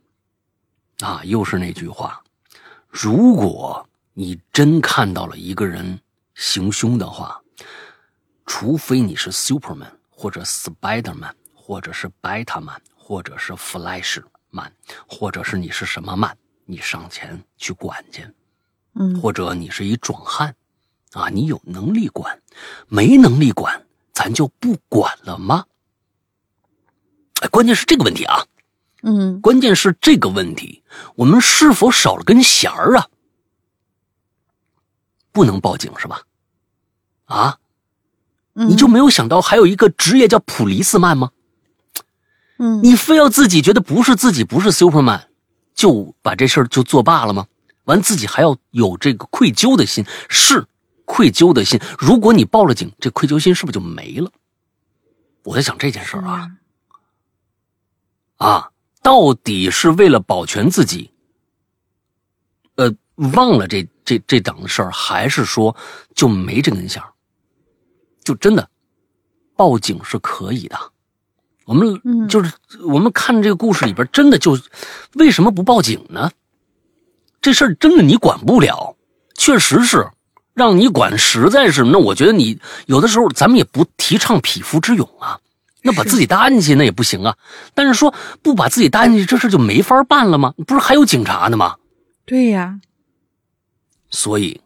[1.02, 2.22] 啊，又是那句话。
[2.90, 6.00] 如果你真看到了一个人
[6.36, 7.42] 行凶的话，
[8.48, 14.72] 除非你是 Superman 或者 Spiderman 或者是 Batman 或者是 Flashman，
[15.08, 16.36] 或者是你是什么曼，
[16.66, 18.28] 你上前去管去，
[18.96, 20.56] 嗯，或者你是一壮汉，
[21.12, 22.42] 啊，你有能力管，
[22.88, 25.66] 没能力管，咱就不管了吗？
[27.42, 28.44] 哎，关键是这个问题啊。
[29.04, 30.84] 嗯，关键是这个问题，
[31.16, 33.08] 我们是否少了根弦儿啊？
[35.32, 36.24] 不能报警是吧？
[37.26, 37.60] 啊，
[38.66, 41.32] 你就没有想到还有一个职业叫普利斯曼吗？
[42.58, 45.22] 嗯，你非要自己觉得不是自己不是 Superman，
[45.76, 47.48] 就把这事儿就作罢了吗？
[47.84, 50.66] 完自己还要有这个愧疚的心，是
[51.06, 51.80] 愧疚的心。
[52.00, 54.32] 如果你报了警，这愧疚心是不是就没了？
[55.44, 56.52] 我在想这件事儿啊，
[58.38, 58.72] 啊。
[59.00, 61.14] 到底是为了保全自己，
[62.76, 65.74] 呃，忘了这这这档子事儿，还是说
[66.14, 67.02] 就没这根弦
[68.28, 68.70] 就真的
[69.56, 70.78] 报警是可以的。
[71.64, 72.52] 我们就是
[72.86, 74.60] 我们看这个故事里边，真的就
[75.14, 76.30] 为什么不报警呢？
[77.42, 78.98] 这事儿真的你管不了，
[79.36, 80.06] 确实是
[80.54, 85.40] 让你管，实在是那我觉得你有的时候咱们也不提倡匹夫之勇啊。
[85.84, 87.38] 那把自己搭进去那也不行啊，
[87.74, 90.54] 但是说不把自己搭进去，这事就没法办了吗？
[90.66, 91.78] 不是还有警察呢吗？
[92.26, 92.82] 对呀，
[94.10, 94.60] 所以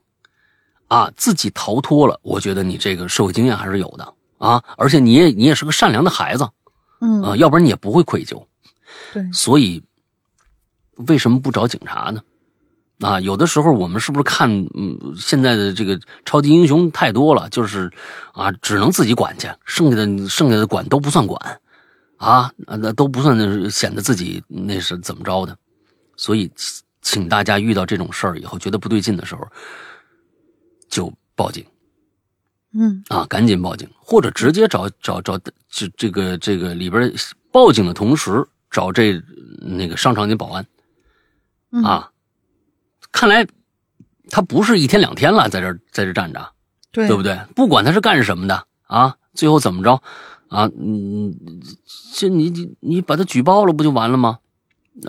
[0.91, 6.45] 啊，自己逃脱了，我觉得你这个社会经验还是有的啊，而且你也你也是个善良的孩子，
[6.99, 8.43] 嗯啊，要不然你也不会愧疚。
[9.13, 9.81] 对，所以
[11.07, 12.21] 为什么不找警察呢？
[12.99, 17.89] 啊，有的时候我们是不是看，嗯，现在的这个超级英雄太多了，就是
[18.33, 21.61] 啊，只能自己管去，剩下的剩下的管都不算管，
[22.17, 25.57] 啊，那都不算显得自己那是怎么着的，
[26.17, 26.51] 所以
[27.01, 29.47] 请大家遇到这种事儿以后觉得不对劲的时候，
[30.91, 31.65] 就报警，
[32.73, 35.35] 嗯，啊，赶紧报警，或者直接找找找
[35.67, 37.11] 这这个这个里边
[37.51, 39.19] 报警的同时找这
[39.59, 40.67] 那个商场的保安，
[41.83, 42.11] 啊。
[43.11, 43.47] 看来，
[44.29, 46.53] 他不是一天两天了，在这在这站着，
[46.91, 47.37] 对对不对？
[47.55, 50.01] 不管他是干什么的啊，最后怎么着
[50.47, 50.69] 啊？
[50.79, 51.33] 嗯，
[52.13, 54.39] 这你你你把他举报了不就完了吗？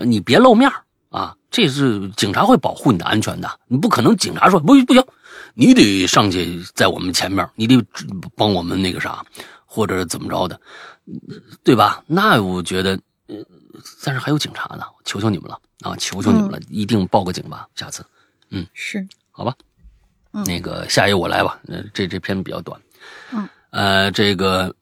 [0.05, 0.69] 你别露面
[1.09, 1.37] 啊！
[1.51, 5.05] 这是警察会保护你的安全的，你不可能警察说不不行，
[5.53, 7.83] 你得上去在我们前面，你得
[8.35, 9.25] 帮我们那个啥，
[9.65, 10.59] 或者怎么着的，
[11.63, 12.03] 对吧？
[12.07, 13.35] 那我觉得，呃，
[14.03, 15.59] 但是还有警察呢，求求你们了。
[15.83, 15.93] 啊！
[15.97, 17.67] 求求你们了，一定报个警吧！
[17.75, 18.05] 下次，
[18.51, 19.53] 嗯，是好吧。
[20.31, 21.59] 嗯，那个下一个我来吧。
[21.67, 22.79] 呃，这这篇比较短。
[23.33, 24.73] 嗯，呃，这个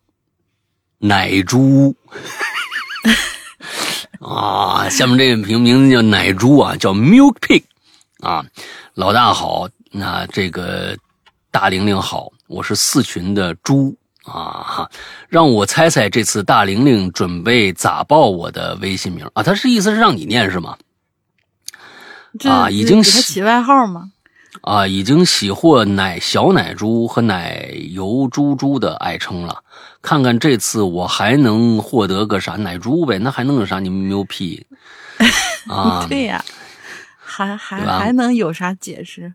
[0.99, 1.95] 奶猪
[4.19, 7.63] 啊，下面这个名名字叫奶猪啊，叫 Milk Pig
[8.19, 8.45] 啊。
[8.93, 10.97] 老大好，那这个
[11.51, 14.89] 大玲玲好，我是四群的猪啊。
[15.27, 19.43] 让我猜猜，这次大玲玲准备咋报我的微信名啊？
[19.43, 20.77] 他是意思是让你念是吗？
[22.45, 24.11] 啊，已经给他起外号吗？
[24.61, 29.61] 啊，已经喜获奶小奶猪和奶油猪猪的爱称了。
[30.01, 33.19] 看看这次我还能获得个啥奶猪呗？
[33.19, 33.79] 那还能有啥？
[33.79, 34.65] 你们牛屁
[35.67, 36.05] 啊？
[36.07, 36.43] 对呀，
[37.17, 39.33] 还还还能有啥解释？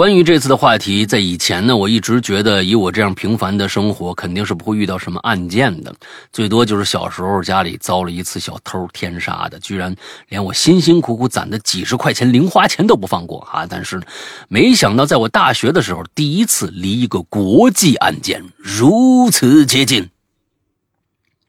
[0.00, 5.94] 关于这次的话题，在以前呢，我一直觉得以我这样平凡的生活，肯定是不会遇到什么案件的，
[6.32, 9.94] 最多就是小时候家里遭了一次小偷天杀的，居然
[10.30, 13.66] 连我辛辛苦苦攒的几十块钱零花钱都不放过啊！
[13.68, 14.00] 但是，
[14.48, 20.08] 没想到在我大学的时候，第一次离一个国际案件如此接近。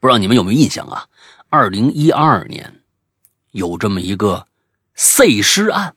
[0.02, 1.06] 不知道你们有没有印象啊？
[1.50, 2.82] 二零一二年，
[3.52, 4.46] 有这么一个
[4.94, 5.94] 碎尸案。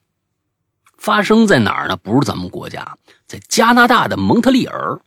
[1.05, 1.95] 发生在哪儿呢？
[1.99, 2.97] 不是咱们国家，
[3.27, 4.99] 在加拿大的蒙特利尔。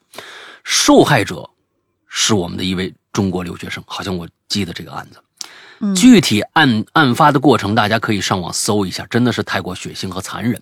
[0.63, 1.49] 受害者
[2.07, 5.19] 是我们的一位中国留学生，好像我记得这个案子。
[5.79, 10.61] 嗯具体案案发的过程，大家可以上网搜一下，真的是太过血腥和残忍。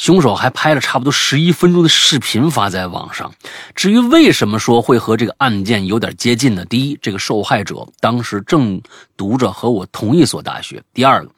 [0.00, 3.30] 凶手还拍了差不多十一分钟的视频发在网上。
[3.74, 6.64] 至于为什么说会和这个案件有点接近呢？
[6.64, 8.80] 第一，这个受害者当时正
[9.14, 11.30] 读着和我同一所大学；第二个，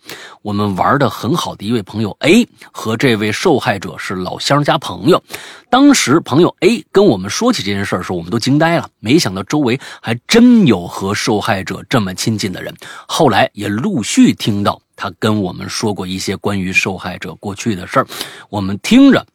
[0.43, 5.21] 我们玩的很好的一位朋友 A 和这位受害者是老乡加朋友。
[5.69, 12.73] 当时朋友 A 跟我们说起这件事的时候，我们都惊呆了，没想到周围还真有和受害者这么亲近的人。
[13.09, 18.07] 后来也陆续听到他跟我们说过一些关于受害者过去的事儿，
[18.49, 19.26] 我们听着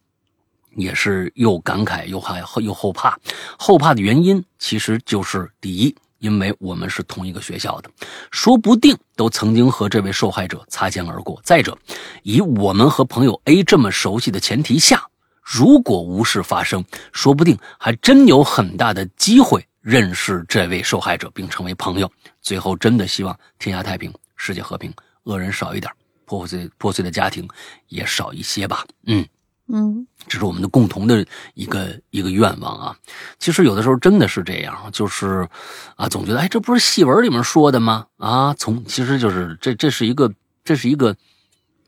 [0.75, 3.17] 也是又感慨又害又后怕。
[3.57, 7.89] 后怕的原因其实就是第一，因为我们是同一个学校的，
[8.31, 11.41] 说不定都曾经和这位受害者擦肩而过。
[11.43, 11.77] 再者，
[12.23, 15.07] 以我们和朋友 A 这么熟悉的前提下，
[15.41, 19.65] 如果无事发生，说不定还真有很大的机会。
[19.79, 24.93] 认识这位受害者并成为朋友，最后真的希望天下太平，世界和平，
[25.27, 25.91] 恶人少一点，
[26.25, 27.47] 破碎破碎的家庭
[27.87, 28.85] 也少一些吧。
[29.05, 29.27] 嗯
[29.67, 32.97] 嗯，这是我们的共同的一个一个愿望啊。
[33.37, 35.47] 其实有的时候真的是这样，就是
[35.95, 38.07] 啊，总觉得哎，这不是戏文里面说的吗？
[38.17, 41.15] 啊，从其实就是这这是一个这是一个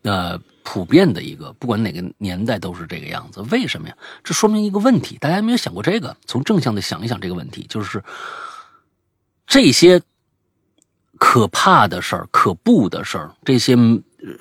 [0.04, 0.40] 呃。
[0.62, 3.42] 普遍的一个，不管哪个年代都是这个样子。
[3.50, 3.98] 为什么呀？
[4.24, 6.16] 这说明一个问题，大家有没有想过这个？
[6.28, 8.04] 从正向的想一想这个问题，就是
[9.48, 10.00] 这些
[11.20, 13.76] 可怕的事儿、可怖的事儿，这些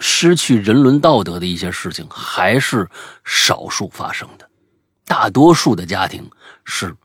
[0.01, 2.89] 失去人伦道德的一些事情，还是
[3.25, 4.49] 少数发生的。
[5.05, 6.27] 大多数的家庭
[6.65, 6.97] 是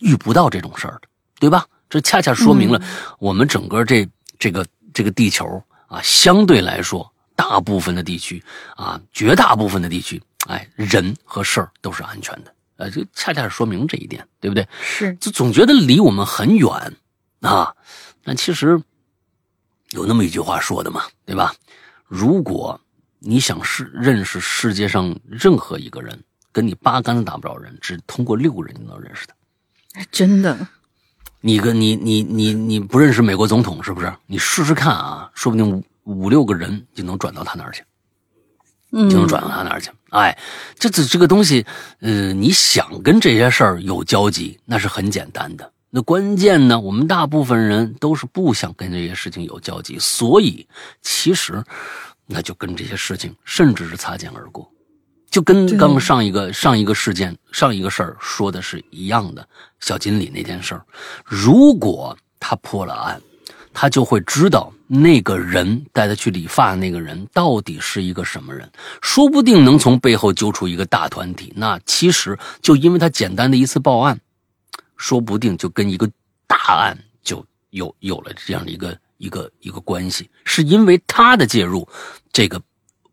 [0.00, 1.02] 遇不到这种事儿的，
[1.38, 1.64] 对吧？
[1.88, 2.80] 这恰恰说明了
[3.20, 4.08] 我们整个这
[4.38, 7.08] 这个这个地球啊，相对来说。
[7.36, 8.44] 大部分的地区
[8.76, 14.68] 啊，绝大部分的地区，哎，人和事儿都是安全的，呃，就恰恰是说明这一点，对不对？
[14.82, 16.68] 是，就总觉得离我们很远
[17.40, 17.74] 啊，
[18.22, 18.78] 但其实
[19.90, 21.54] 有那么一句话说的嘛，对吧？
[22.06, 22.80] 如果
[23.18, 26.18] 你想是认识世界上任何一个人，
[26.52, 29.34] 跟你八竿子打不着人，只通过六个人就能认识他。
[30.10, 30.66] 真的？
[31.40, 34.12] 你跟你你你你不认识美国总统是不是？
[34.26, 35.82] 你试试看啊，说不定。
[36.04, 37.84] 五六个人就能转到他那儿去，
[38.90, 39.92] 就能转到他那儿去。
[40.08, 40.36] 哎，
[40.76, 41.64] 这这这个东西，
[42.00, 45.72] 呃，你想跟这些事儿有交集，那是很简单的。
[45.90, 50.66] 那关键呢，我们大部分人都是不想跟这些事情有交集，所以
[51.02, 51.62] 其实
[52.26, 54.70] 那就跟这些事情甚至是擦肩而过，
[55.30, 59.46] 就跟刚上一个上一个事件上一个事儿说的是一样的。
[59.80, 60.82] 小锦鲤那件事儿，
[61.24, 63.20] 如果他破了案。
[63.72, 68.68] 他就会知道那个人带他去理发的那个人到底是一个什么人，
[69.00, 71.52] 说不定能从背后揪出一个大团体。
[71.54, 74.20] 那其实就因为他简单的一次报案，
[75.00, 76.06] 说不定就跟一个
[76.46, 80.30] 大案就有有了这样的一个一个一个关系。
[80.44, 81.88] 是因为他的介入，
[82.30, 82.60] 这个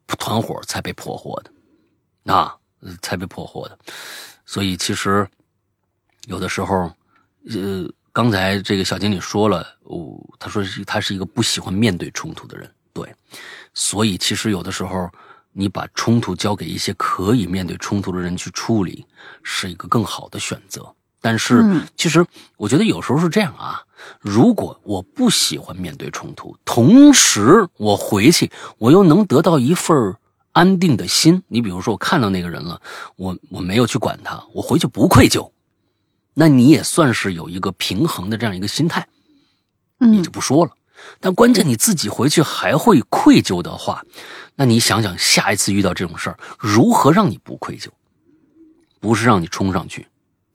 [0.05, 2.53] 团伙才被破获的，啊，
[3.01, 3.79] 才被破获的。
[4.45, 5.25] 所以其实
[6.27, 6.91] 有的时候，
[7.49, 7.89] 呃。
[8.13, 13.15] 刚才这个小经理说了，哦，他说是他是一个不喜欢面对冲突的人，对，
[13.75, 15.07] 所以其实有的时候
[15.51, 19.05] 你把冲突交给一些可以面对冲突的人去处理，
[19.43, 20.91] 是一个更好的选择。
[21.19, 21.63] 但是
[21.95, 22.25] 其实
[22.57, 23.81] 我觉得有时候是这样啊，
[24.19, 30.15] 如果我不喜欢面对冲突，同时我回去我又能得到一份
[30.51, 32.81] 安定的心，你比如说我看到那个人了，
[33.15, 35.51] 我我没有去管他，我回去不愧疚。
[36.33, 39.07] 那你也算是有一个平衡的这样一个心态，
[39.97, 40.71] 你就不说了。
[41.19, 44.03] 但关键你自己回去还会愧疚的话，
[44.55, 47.87] 那你想想下一次遇到这种事儿，如何让你不愧疚？
[48.99, 50.07] 不是让你冲上去，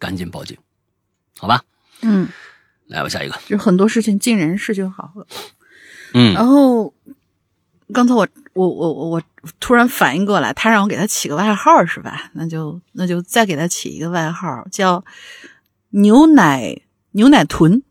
[0.02, 0.58] 赶紧报警，
[1.38, 1.62] 好吧？
[2.00, 2.28] 嗯，
[2.88, 3.38] 来吧，下一个。
[3.46, 5.26] 就很多事情尽人事就好了。
[6.14, 6.92] 嗯，然后
[7.92, 9.22] 刚才我我我我我
[9.60, 12.32] 突然反应过来，他让我给他起个外号是吧？
[12.32, 15.04] 那就那就再给他起一个外号叫。
[15.94, 16.80] 牛奶
[17.10, 17.82] 牛奶豚，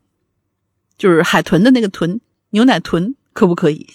[0.98, 3.86] 就是海豚的那个豚，牛奶豚可不可以？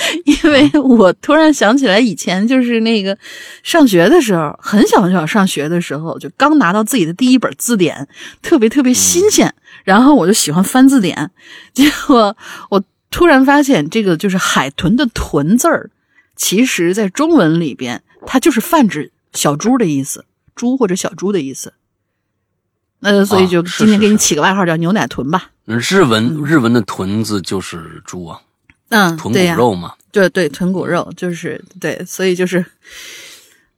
[0.24, 3.16] 因为我突然想起来，以前就是那个
[3.62, 8.08] 上学的时候，很小很小上学的时候，就刚拿到自己的第一本字典，
[8.42, 11.30] 特别特别新鲜，然后我就喜欢翻字典，
[11.72, 12.36] 结果
[12.70, 15.90] 我突然发现，这个就是海豚的“豚”字儿，
[16.36, 20.24] 其实在中文里边，它就是泛指小猪的意思，
[20.54, 21.72] 猪或者小猪的意思。
[23.00, 25.50] 呃，所以就今天给你起个外号叫牛奶豚吧。
[25.64, 28.40] 日文日文的“豚”字就是猪啊，
[28.90, 29.94] 嗯，豚骨对呀、肉嘛。
[30.12, 32.64] 对对，豚骨肉就是对，所以就是，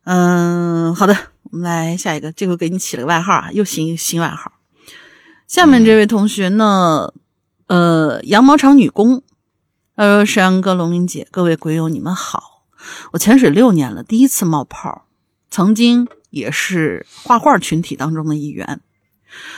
[0.04, 4.52] 嗯，好的，我们来下一个，这个给你起了个外号啊，又新新外号。
[5.46, 7.12] 下面这位同学呢，
[7.66, 9.22] 呃，羊毛厂女工，
[9.94, 12.64] 他说：“山哥、龙明姐，各位鬼友，你们好，
[13.12, 15.04] 我潜水六年了，第一次冒泡，
[15.50, 18.80] 曾经也是画画群体当中的一员。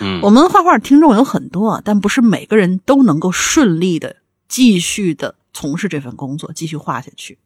[0.01, 4.17] 嗯，我们画画听众有很多，但不是每个人都能够顺利的
[4.49, 7.39] 继续的从事这份工作，继续画下去。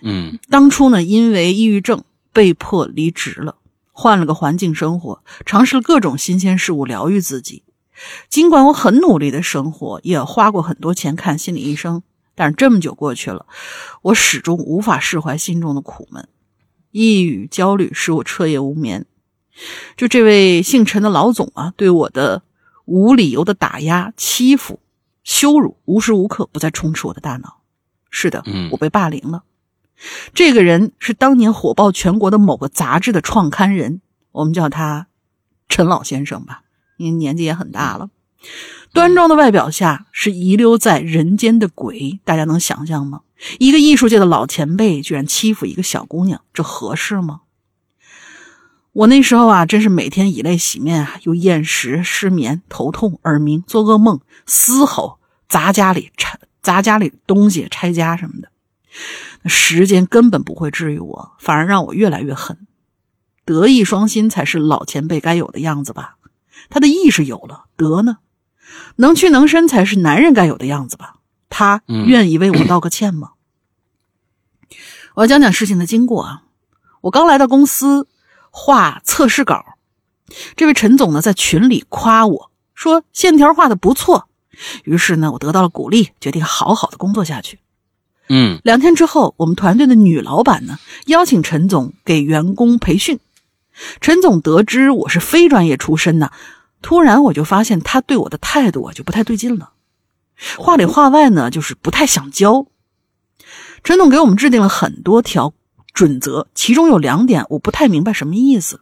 [0.00, 3.56] 嗯当初呢，因为抑郁症被迫离职了，
[3.92, 7.62] 换了个环境生活，尝试了各种新鲜事物疗愈自己。
[8.28, 12.02] 尽管我很努力的生活，也花过很多钱看心理医生，
[12.34, 13.46] 但是这么久过去了，
[14.02, 16.28] 我始终无法释怀心中的苦闷，
[16.90, 19.06] 抑郁、焦虑使我彻夜无眠。
[19.96, 22.42] 就这位姓陈的老总啊，对我的
[22.86, 24.80] 无理由的打压、欺负、
[25.24, 27.62] 羞辱，无时无刻不在充斥我的大脑。
[28.10, 29.42] 是的，嗯我被霸凌了。
[30.34, 34.00] 这个人是当年火爆全国的某个杂志的创刊人，
[34.32, 35.08] 我们叫他
[35.68, 36.62] 陈老先生吧，
[36.96, 38.10] 因为年纪也很大了。
[38.92, 43.22] 端庄的外表下是遗留在人间的鬼，大家能想象吗？
[43.58, 47.40] 一个艺术界的老前辈居然欺负一个小姑娘，这合适吗？
[48.94, 55.18] 我那时候啊，真是每天以泪洗面啊，又厌食、失眠、头痛、耳鸣、做噩梦、嘶吼、
[55.48, 58.48] 砸家里拆砸家里东西、拆家什么的。
[59.42, 62.66] 那时间根本不会治愈我，反而让我越来越狠。
[63.44, 66.16] 德艺双馨才是老前辈该有的样子吧？
[66.70, 68.18] 他的艺是有了，德呢？
[68.96, 71.16] 能屈能伸才是男人该有的样子吧？
[71.50, 73.32] 他嗯愿意为我道个歉吗？
[75.14, 76.44] 我要讲讲事情的经过啊。
[77.02, 78.06] 我刚来到公司
[78.56, 79.64] 画测试稿，
[80.54, 84.28] 这位陈总呢在群里夸我说线条画的不错，
[84.84, 87.58] 于是呢我得到了鼓励，决定好好的工作下去。
[88.28, 93.18] 嗯两天之后，我们团队的女老板呢邀请陈总给员工培训。
[94.00, 96.30] 陈总得知我是非专业出身呢，
[96.80, 99.72] 突然我就发现他对我的态度啊就不太对劲了，
[100.58, 102.66] 话里话外呢就是不太想教。
[103.82, 105.52] 陈总给我们制定了很多条
[105.94, 108.80] 准则，其中有两点我不太明白什么意思。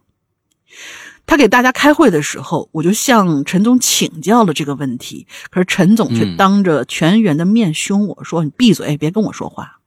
[1.24, 9.78] 他给大家开会的时候，我就向陈总请教了这个问题，可是陈总却当着全员的面凶我说：“你闭嘴，别跟我说话。”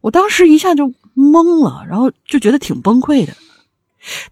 [0.00, 3.36] 我当时一下就懵了，然后就觉得挺崩溃的。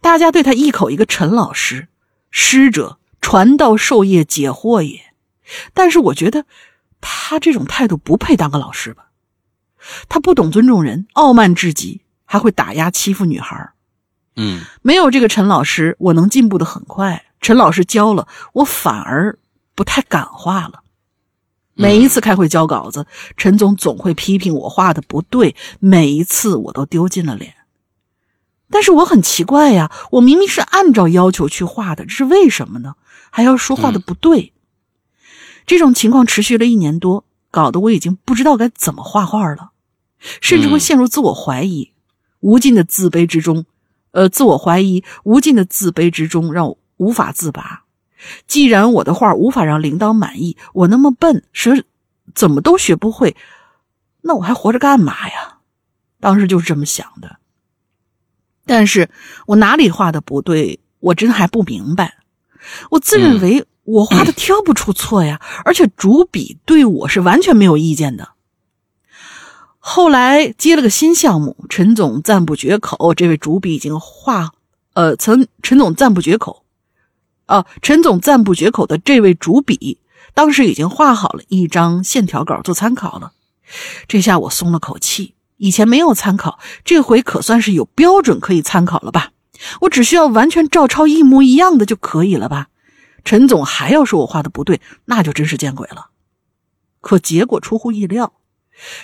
[0.01, 1.87] 大家对他一口一个陈老师，
[2.31, 5.01] 师者，传道授业解惑也。
[5.73, 6.45] 但是我觉得
[7.01, 9.10] 他这种态度不配当个老师吧？
[10.09, 13.73] 他不懂尊重人，傲慢至极，还会打压欺负女孩儿。
[14.37, 17.25] 嗯没有这个陈老师，我能进步的很快。
[17.41, 19.39] 陈老师教了，我反而
[19.75, 20.83] 不太敢画了。
[21.75, 27.55] 每一次开会交稿子，陈总总会批评我画的不对，每一次我都丢尽了脸。
[28.71, 32.95] 但是我很奇怪呀，我明明是按照要求去画的，这是为什么呢？
[33.31, 34.53] 还要说画的不对？
[35.67, 39.73] 这种情况持续了一年多，搞得我已经不知道该怎么画画了，
[40.41, 41.93] 甚至会陷入自我怀疑，
[42.41, 43.65] 无尽的自卑之中。
[44.13, 47.85] 呃，自我怀疑，无尽的自卑之中，让我无法自拔。
[48.47, 51.87] 既然我的画无法让领导满意，我那么笨，是
[52.35, 53.37] 怎么都学不会，
[54.21, 55.59] 那我还活着干嘛呀？
[56.19, 57.39] 当时就是这么想的。
[58.67, 59.11] 但是
[59.47, 62.19] 我哪里画的不对，我真还不明白。
[62.91, 68.31] 我自认为我画的挑不出错呀，而且主笔对我是完全没有意见的。
[69.79, 73.15] 后来接了个新项目，陈总赞不绝口。
[73.15, 74.53] 这位主笔已经画，
[74.93, 76.63] 呃，曾陈总赞不绝口，
[77.47, 79.99] 啊，陈总赞不绝口的这位主笔，
[80.35, 83.33] 当时已经画好了一张线条稿做参考了。
[84.07, 89.33] 这下我松了口气，以前没有参考，这回可算是有标准可以参考了吧？
[89.81, 92.69] 我只需要完全照抄一模一样的就可以了吧？
[93.25, 96.11] 陈总还要说我画的不对，那就真是见鬼了。
[97.01, 98.35] 可结果出乎意料。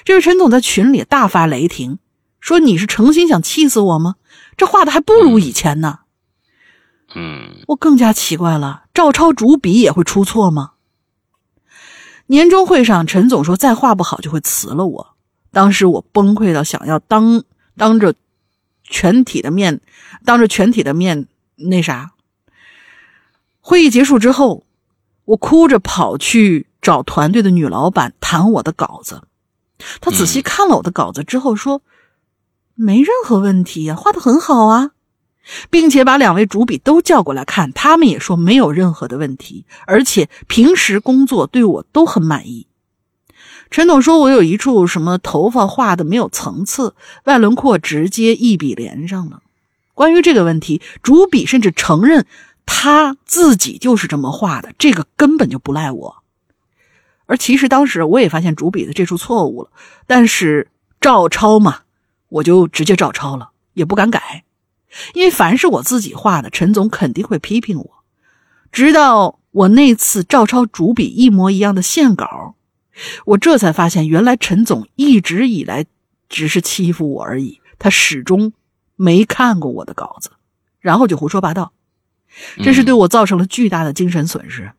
[0.04, 1.98] 这位陈总在群里大发雷霆，
[2.40, 4.16] 说：“你是诚心想气死我吗？
[4.56, 6.00] 这画的还不如以前呢。
[7.14, 10.72] 嗯我更加奇怪了，照抄主笔也会出错吗？
[12.26, 15.16] 年终会上，陈总说再画不好就会辞了我。
[15.52, 17.44] 当时我崩溃到想要当
[17.76, 18.14] 当着
[18.82, 19.80] 全体的面，
[20.24, 22.12] 当着全体的面那啥。
[23.68, 24.64] 会议结束之后，
[25.24, 29.22] 我哭着跑去找团队的女老板谈我的稿子。
[30.00, 31.82] 她仔细看了我的稿子之后说
[32.76, 34.92] ：“没任何问题呀，画的很好啊。”
[35.68, 42.68] 并且把两位主笔都叫过来看，他们也说没有任何的问题，而且平时工作对我都很满意。
[43.72, 46.94] 陈总说我有一处什么头发画的没有层次，
[47.24, 49.42] 外轮廓直接一笔连上了。
[49.92, 52.26] 关于这个问题，主笔甚至承认
[52.66, 56.22] 他自己就是这么画的，这个根本就不赖我。
[57.24, 59.70] 而其实当时我也发现主笔的这处错误了，
[60.06, 60.68] 但是
[61.00, 61.80] 照抄嘛，
[62.28, 64.44] 我就直接照抄了，也不敢改。
[65.14, 67.90] 因为凡是我自己画的，陈总肯定会批评我。
[68.70, 72.54] 直到我那次照抄主笔一模一样的线稿，
[73.24, 75.86] 我这才发现，原来陈总一直以来
[76.28, 77.60] 只是欺负我而已。
[77.78, 78.52] 他始终
[78.94, 80.30] 没看过我的稿子，
[80.80, 81.72] 然后就胡说八道，
[82.62, 84.72] 这是对我造成了巨大的精神损失。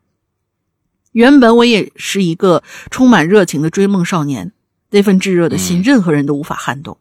[1.12, 4.52] 原本我也是一个充满热情的追梦少年，
[4.90, 6.98] 那份炙热的心，任何人都无法撼动。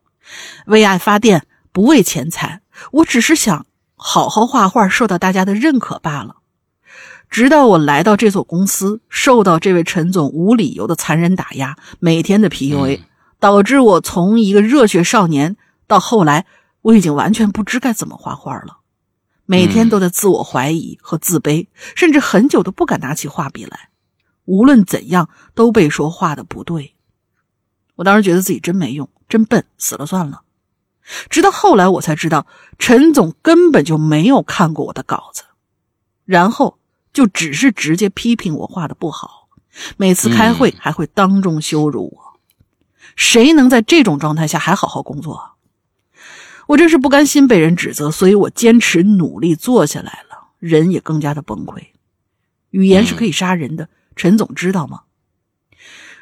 [0.65, 2.61] 为爱发电，不为钱财。
[2.91, 3.65] 我只是想
[3.95, 6.38] 好好画画，受到大家的认可罢了。
[7.29, 13.01] 直到我来到这所公司，受到这位陈总无理由的残忍打压，每天的 PUA，
[13.39, 15.57] 导致我从一个热血少年
[15.88, 16.45] 到后来，
[16.81, 18.77] 我已经完全不知该怎么画画了。
[19.48, 23.90] 每天都在自我怀疑和自卑，甚至很久都不敢拿起画笔来。
[24.44, 26.95] 无论怎样，都被说画的不对。
[27.95, 30.41] 我当时觉得自己真没用，真笨，死了算了。
[31.30, 32.45] 直到后来，我才知道
[32.78, 35.44] 陈总根本就没有看过我的稿子，
[36.26, 36.78] 然后
[37.14, 39.48] 就只是直接批评我画的不好，
[39.95, 42.40] 每次开会还会当众羞辱我。
[43.15, 45.56] 谁能在这种状态下还好好工作？
[46.68, 51.81] 我真是不甘心被人指责，所以我坚持努力做下来了，人也更加的崩溃。
[52.72, 55.02] 语言是可以杀人的，陈总知道吗？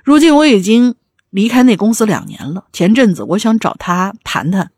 [0.03, 0.95] 如今我已经
[1.31, 4.72] 离开那公司两年了，前阵子我想找他谈谈。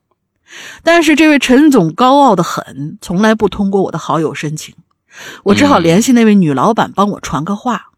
[0.82, 4.74] 但是这位陈总高傲的很，从来不通过我的好友申请，
[5.44, 7.92] 我只好联系那位女老板帮我传个话。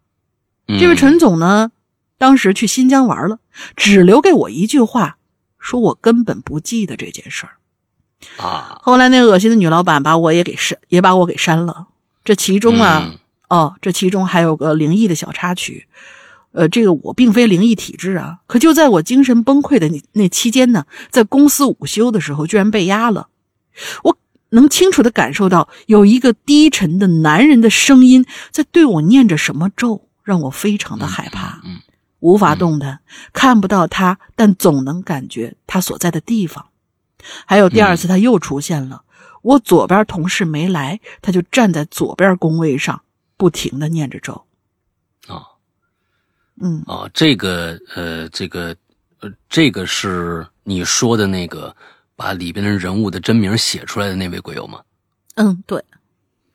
[0.79, 1.71] 这位陈总呢，
[2.17, 3.37] 当时去新疆玩了，
[3.75, 5.17] 只留给我一句话，
[5.59, 7.53] 说我根本不记得这件事儿。
[8.37, 11.87] 啊，后来那恶心的女老板把我也给删，也把我给删了。
[12.23, 13.13] 这其中啊，
[13.49, 15.87] 哦，这其中还有个灵异的小插曲。
[16.51, 23.27] 呃，这个我并非灵异体质啊，可就在我精神崩溃的那那期间呢，在公司午休的时候，居然被压了。
[24.03, 24.17] 我
[24.49, 31.61] 能清楚的感受到有一个低沉的男人的声音在对我念着什么咒，让我非常的害怕，
[32.19, 32.99] 无法动弹，
[33.31, 36.65] 看不到他，但总能感觉他所在的地方。
[37.45, 39.03] 还有第二次他又出现了，
[39.41, 43.01] 我左边同事没来，他就站在左边工位上，
[43.37, 44.45] 不停的念着咒。
[45.27, 45.43] 啊。
[46.61, 46.83] 嗯。
[46.87, 48.75] 啊，这个呃，这个
[49.19, 51.75] 呃，这个是你说的那个
[52.15, 54.81] 把里边的人物的真名写出来的那位鬼友吗？
[55.35, 55.81] 嗯，对，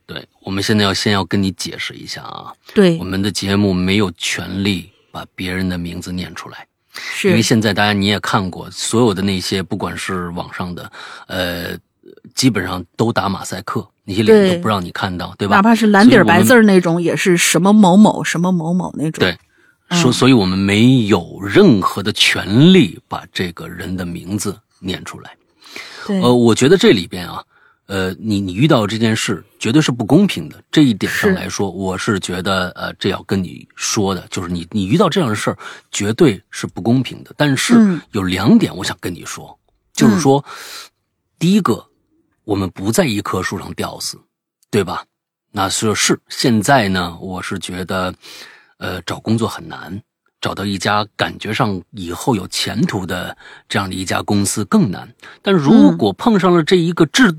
[0.04, 10.90] 对，我们现在要先要跟你解释一下啊，对，我们的节目没有权利把别人的名字念出来，是因为现在大家你也看过，所有的那些不管是网上的，
[11.26, 11.76] 呃，
[12.34, 15.56] 基本上都打马赛克，那些脸都不让你看到，对吧？
[15.56, 19.36] 哪怕是蓝底白字那种，也是什么某某什么某某那种，对。
[19.90, 25.30] 说，所以我们没有任何的权利把这个人的名字念出来。
[26.08, 27.44] 呃，我觉得这里边啊，
[27.86, 30.62] 呃，你你遇到这件事绝对是不公平的。
[30.70, 35.58] 这一点上来说，我是觉得呃，这要跟你说的，就是你你遇到这样的事儿
[35.90, 37.32] 绝对是不公平的。
[37.36, 39.58] 但是有两点我想跟你说，
[39.92, 40.44] 就是说，
[41.38, 41.86] 第一个，
[42.44, 44.18] 我们不在一棵树上吊死，
[44.70, 45.04] 对吧？
[45.52, 48.14] 那是是现在呢，我是觉得。
[48.78, 50.02] 呃，找工作很难，
[50.44, 53.34] 找到一家感觉上以后有前途的
[53.66, 55.08] 这样的一家公司更难。
[55.40, 57.34] 但如果碰上了这一个“志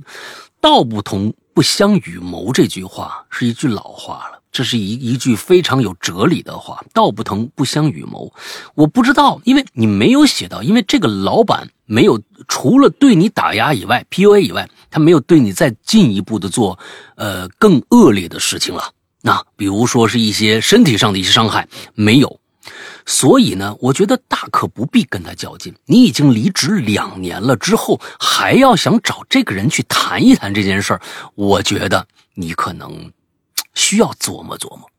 [0.60, 6.84] 道不同不相与谋”这句话，是一句老话了，这是一一句非常有哲理的话。
[6.96, 8.34] “道不同不相与谋”，
[8.74, 16.80] 我不知道，因为你没有写到，因为这个老板没有除了对你打压以外，PUA 以外，他没有对你再进一步的做
[17.18, 18.92] 呃更恶劣的事情了。
[19.22, 22.40] 那比如说是一些身体上的一些伤害没有，
[23.06, 25.74] 所以呢，我觉得大可不必跟他较劲。
[25.86, 31.02] 你已经离职两年了，之后还要想找这个人去谈一谈这件事儿，
[31.36, 33.12] 我觉得你可能
[33.76, 34.90] 需要琢磨琢磨。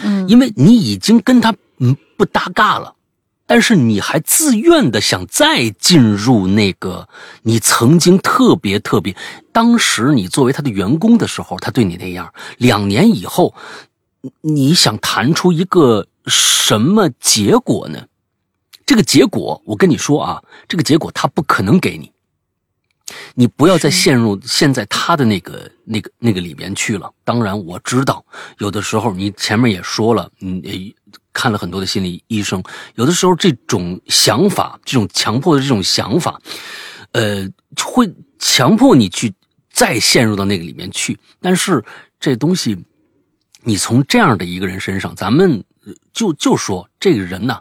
[0.00, 2.94] 嗯，因为你已经跟他嗯不搭嘎了，
[3.44, 7.08] 但是你还自愿的想再进入那个
[7.42, 9.14] 你曾经特别特别，
[9.52, 13.52] 当时你作为他的员工的时候，他对你那样，两年以后，
[14.40, 18.06] 你想谈出一个什么结果呢？
[18.86, 22.12] 这个结果，我跟你说啊，这个结果他不可能给你。
[23.34, 27.12] 你不要再陷入现在他的那个、那个、那个里面去了。
[27.24, 28.24] 当然，我知道
[28.58, 30.94] 有的时候你前面也说了，你，
[31.32, 32.62] 看了很多的心理医生，
[32.94, 36.40] 有的时候这种想法、这种强迫的这种想法，
[37.12, 37.48] 呃，
[37.84, 39.32] 会强迫你去
[39.72, 41.18] 再陷入到那个里面去。
[41.40, 41.84] 但是
[42.20, 42.76] 这东西，
[43.62, 45.64] 你从这样的一个人身上，咱们
[46.12, 47.60] 就就说这个人呢。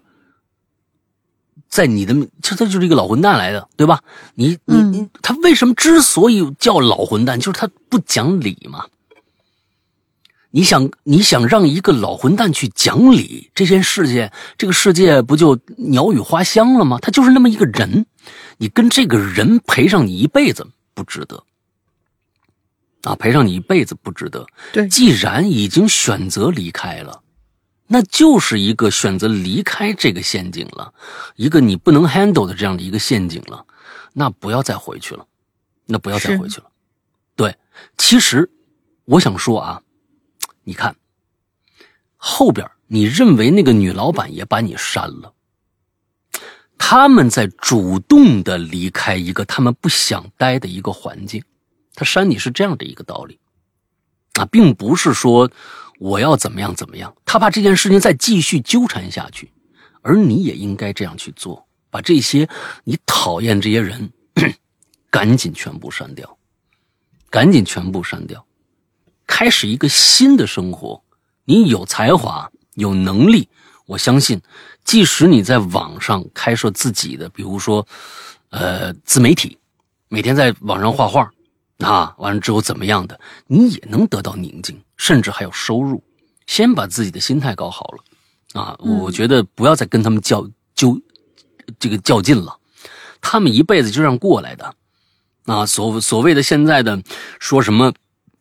[1.67, 4.01] 在你的，这他就是一个老混蛋来的，对吧？
[4.33, 8.87] 你你你，他为什么之所以叫老混蛋，就是他不讲理嘛。
[10.49, 16.97] 你想你想让一个老混蛋去讲理，这件世界这个世界不就鸟语花香了吗？
[16.99, 18.07] 他就是那么一个人，
[18.57, 20.65] 你跟这个人陪上你一辈子
[20.95, 21.43] 不值得
[23.03, 24.47] 啊，陪上你一辈子不值得。
[24.73, 27.21] 对，既然已经选择离开了。
[27.91, 30.94] 那就是一个选择离开这个陷阱了，
[31.36, 33.66] 一个你不能 handle 的这样的一个陷阱了，
[34.14, 35.26] 那不要再回去了，
[35.88, 36.70] 那不要再回去了。
[37.36, 37.57] 对，
[37.98, 38.48] 其实
[39.06, 39.82] 我想说啊，
[40.64, 40.95] 你看
[42.16, 45.34] 后边，你认为那个女老板也把你删了，
[46.78, 51.44] 他们在主动的离开一个他们不想待的一个环境，
[51.95, 53.40] 他删你是这样的一个道理
[54.34, 55.49] 啊，并不是说。
[55.99, 57.13] 我要怎么样怎么样？
[57.26, 59.51] 他怕这件事情再继续纠缠下去，
[60.01, 62.49] 而你也应该这样去做，把这些
[62.85, 64.11] 你讨厌这些人，
[65.11, 66.38] 赶紧全部删掉，
[67.30, 68.43] 赶紧全部删掉，
[69.27, 71.03] 开始一个新的生活。
[71.43, 73.49] 你有才华，有能力，
[73.85, 74.41] 我相信，
[74.85, 77.85] 即使你在网上开设自己的，比如说，
[78.51, 79.57] 呃，自媒体，
[80.07, 81.30] 每天在网上画画。
[81.80, 86.03] 啊，完了之后怎么样的，你也能得到宁静，甚至还有收入。
[86.45, 90.99] 先把自己的心态搞好了，啊，我觉得不要再跟他们较纠，
[91.80, 92.57] 这个较劲了。
[93.21, 94.73] 他们一辈子就这样过来的，
[95.45, 96.99] 啊，所所谓的现在的
[97.39, 97.93] 说什么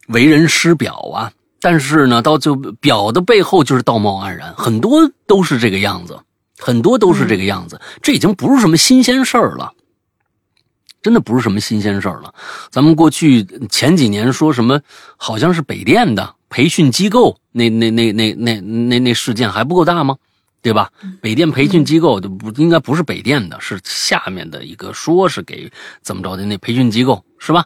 [0.09, 6.19] 为人师表啊，但是呢，到就表的背后就是道貌岸然，很多都是这个样子，
[6.59, 9.75] 很多都是这个样子，这已经不是什么新鲜事儿了。
[11.03, 12.35] 真的不是什么新鲜事儿了。
[12.71, 14.81] 咱们过去前几年说什么，
[15.17, 20.17] 好像是北电的培训机构，那那那那那那那事件还不够大吗？
[20.61, 20.91] 对吧？
[21.23, 25.71] 北电培训机构就不应该不是北电的，是下面的一个说是给
[26.03, 27.65] 怎么着的那培训机构是吧？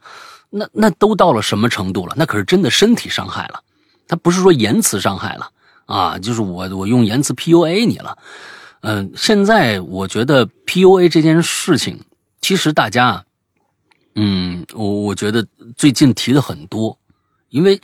[0.50, 2.14] 那那都到了什么程度了？
[2.18, 3.60] 那可是真的身体伤害了，
[4.06, 5.48] 他不是说言辞伤害了
[5.86, 8.18] 啊，就是我我用言辞 PUA 你了。
[8.82, 11.98] 嗯，现在我觉得 PUA 这件事情。
[12.42, 13.24] 其实大家，
[14.16, 15.46] 嗯，我我觉得
[15.76, 16.98] 最近提的很多，
[17.50, 17.80] 因为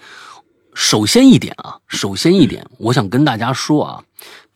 [0.75, 4.05] 首先一点啊，首先一点，我想跟大家说啊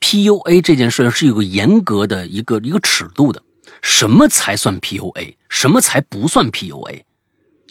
[0.00, 3.40] ，PUA 这件事是有个严格的一个一个尺度的，
[3.80, 7.04] 什么才算 PUA，什么才不算 PUA？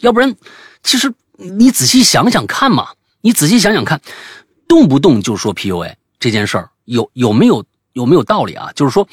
[0.00, 0.34] 要不然，
[0.82, 2.88] 其实你仔细想想看嘛，
[3.20, 4.00] 你仔细想想看，
[4.66, 8.72] 动不动就说 PUA 这件事儿，有有没有有没有道理啊？
[8.74, 9.06] 就是说。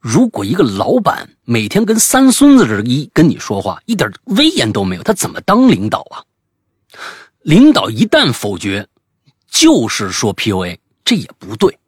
[0.00, 6.24] 如果一个老板每天跟三孙子似的一跟你说话，一点威严都没有，他怎么当领导啊？
[7.42, 8.86] 领导一旦否决，
[9.50, 11.78] 就是说 PUA，这也不对。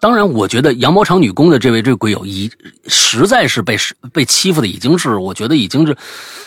[0.00, 2.50] 当然，我觉得羊毛厂女工的这位这鬼友已
[2.86, 3.78] 实在是被
[4.12, 5.96] 被欺负的，已经是我觉得已经是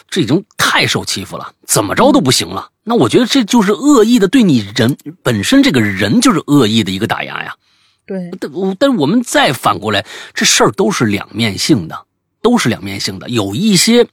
[0.09, 2.69] 这已经太受欺负了，怎么着都不行了。
[2.83, 7.55] 那我觉得这就是恶意的对你人本身这个人就是恶意的一个打压呀。
[8.07, 12.05] 对，但但我们再反过来，这事儿都是两面性的，
[12.41, 13.29] 都是两面性的。
[13.29, 14.07] 有一些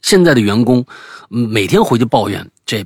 [0.00, 0.84] 现在的员工，
[1.28, 2.84] 每天回去抱怨这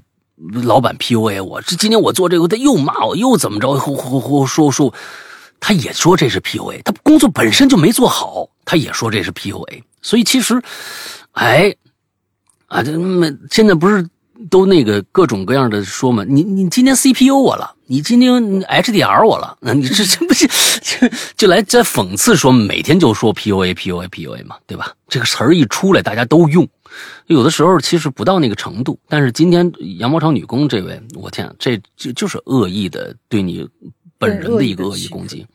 [0.65, 4.93] 老板 PUA 我，这今天我做这个，他又骂我，又怎么着，呼呼呼说说，
[5.61, 9.83] 他也说这是 PUA，他工作本身就没做好，他也说这是 PUA。
[10.03, 10.61] 所以其实，
[11.33, 11.75] 哎，
[12.67, 14.07] 啊，这么现在不是。
[14.51, 18.33] 都那个各种各样的说嘛，你你今天 CPU 我了，你今天
[18.63, 20.49] HDR 我了，那你这这不行，
[20.83, 24.93] 就就来在讽刺说每天就说 PUA PUA PUA 嘛，对吧？
[25.09, 26.67] 这个词儿一出来，大家都用，
[27.27, 33.69] 有的时候其实不到那个程度，但是今天羊毛厂女工这位，我天，这就就是恶意的对你
[34.19, 35.47] 本人的一个恶意攻击。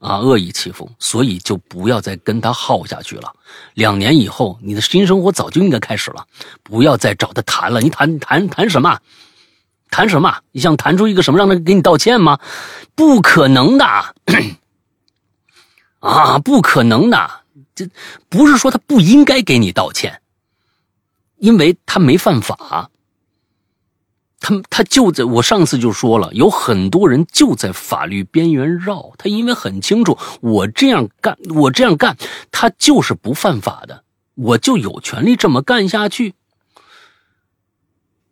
[0.00, 3.32] 啊，恶意欺负，所以就不要再跟他耗下去了。
[3.72, 6.22] 两年以后，你的新生活早就应该开始了，
[6.62, 7.80] 不要再找他谈了。
[7.80, 8.98] 你谈谈谈什么？
[9.94, 10.40] 谈什么？
[10.50, 12.40] 你想谈出一个什么让他给你道歉吗？
[12.96, 13.84] 不可能的
[16.00, 17.30] 啊，不可能的。
[17.76, 17.88] 这
[18.28, 20.20] 不是说他不应该给你道歉，
[21.36, 22.90] 因为他没犯法。
[24.40, 29.12] 他他就在我上次就说了，有很多人就在法律边缘绕。
[29.16, 32.16] 他因为很清楚，我这样干，我这样干，
[32.50, 34.02] 他就是不犯法的，
[34.34, 36.34] 我就有权利这么干下去。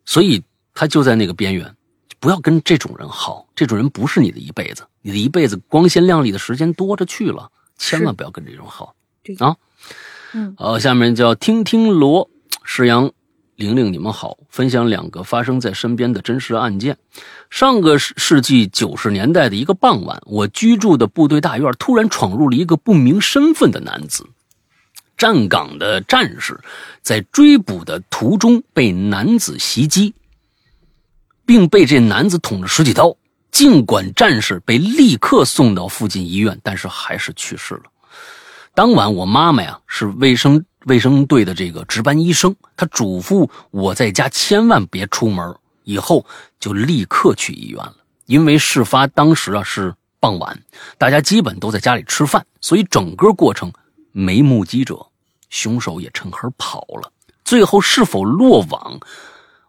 [0.05, 0.43] 所以
[0.73, 1.75] 他就在那个边缘，
[2.19, 3.47] 不要跟这种人好。
[3.55, 8.95] 这种人不是你的一辈子，你的一辈子光鲜亮丽的时间多着去了，千万不要跟这种好
[9.39, 9.55] 啊。
[10.33, 12.29] 嗯，好，下面叫听听罗
[12.63, 13.11] 石阳。
[13.55, 16.97] 玲玲，你们好，分享两个发生在身边的真实案件。
[17.51, 24.27] 上个世纪九十年代的一个傍晚，我居住的部队大院突然闯入了一个不明身份的男子。
[25.15, 26.59] 站岗的战士
[27.03, 30.15] 在追捕的途中被男子袭击，
[31.45, 33.15] 并被这男子捅了十几刀。
[33.51, 37.83] 尽管战士被立刻送到附近医院，但是还是去世了。
[38.73, 40.65] 当晚，我妈妈呀是卫生。
[40.85, 45.55] 卫生队的这个值班医生，她嘱咐我在家千万别出门，
[45.85, 46.25] 以后
[46.59, 47.95] 就立刻去医院了。
[48.25, 50.61] 因为事发当时啊是傍晚，
[50.97, 53.71] 大家基本都在家里吃饭，所以整个过程
[54.11, 55.07] 没目击者，
[55.49, 57.09] 凶手也趁黑跑了。
[57.45, 58.99] 最后是否落网，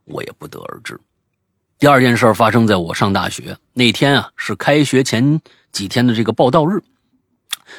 [0.07, 0.99] 我也不得而知。
[1.85, 6.82] 第二件事发生在我上大学那天啊，是开学前几天的这个报道日，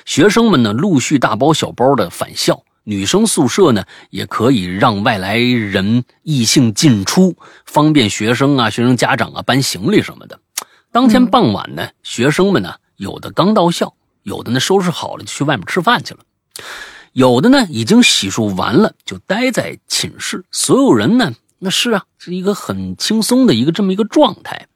[0.06, 2.64] 学生们呢陆续大包小包的返校。
[2.84, 10.40] 女生宿舍呢，也可以让外来人异性进出，方便学生啊、学生家长啊搬行李什么的。
[10.91, 16.19] 当天傍晚呢，学生们呢，有的刚到校，有的呢收拾好了就去外面吃饭去了，
[17.14, 20.45] 有的呢已经洗漱完了就待在寝室。
[20.52, 24.68] 所有人呢，那是啊，是一个很轻松的一个这么一个状态。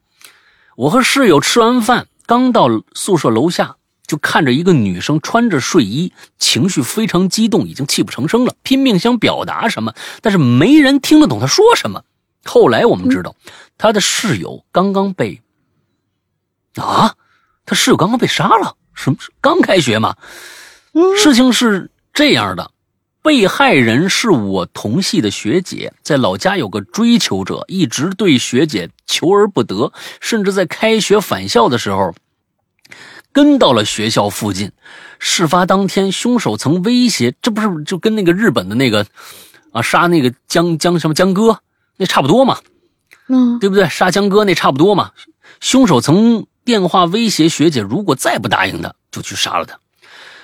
[0.76, 3.76] 我和室友吃完饭，刚到宿舍楼下。
[4.06, 12.02] 就看着一个女生穿着睡衣，情绪非常激动，已经泣不成声了，拼命想表达什么，但是没人听得懂她说什么。
[12.44, 13.36] 后来我们知道，
[13.78, 15.40] 她的室友刚刚被
[16.74, 17.14] 啊，
[17.64, 18.74] 她室友刚刚被杀了。
[18.94, 19.18] 什么？
[19.40, 20.16] 刚开学嘛？
[21.16, 22.72] 事情是这样的，
[23.22, 32.14] 被害人是我同系的学姐，在老家有个追求者，一直对学姐求而不得，甚至在开学返校的时候。
[33.32, 34.72] 跟到了学校附近，
[35.20, 39.06] 事发当天，凶手曾威胁，这不是就跟那个日本的那个，
[39.70, 41.60] 啊，杀那个江江什么江哥
[41.96, 42.58] 那差不多嘛，
[43.28, 43.88] 嗯，对不对？
[43.88, 45.12] 杀江哥那差不多嘛。
[45.60, 49.78] 凶手曾电话威胁学姐，如果再不答应他，就去杀了他。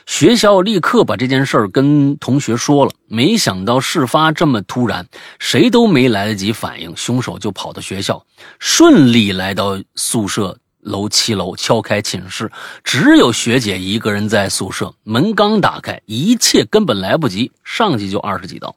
[0.07, 5.07] 学校立刻把这件事儿跟同学说了，没想到事发这么突然，
[5.39, 8.24] 谁都没来得及反应，凶手就跑到学校，
[8.59, 10.59] 顺利来到宿舍。
[10.87, 12.49] 楼七楼敲开寝室，
[12.85, 14.95] 只有学姐一个人在宿舍。
[15.03, 18.73] 门刚打开，一切根本来不及，上去就二十几刀。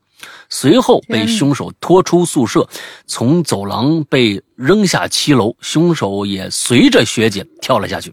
[0.50, 2.68] 随后被凶手拖出宿舍，
[3.06, 8.12] 从走廊被扔下七楼，凶手也随着学姐跳了下去。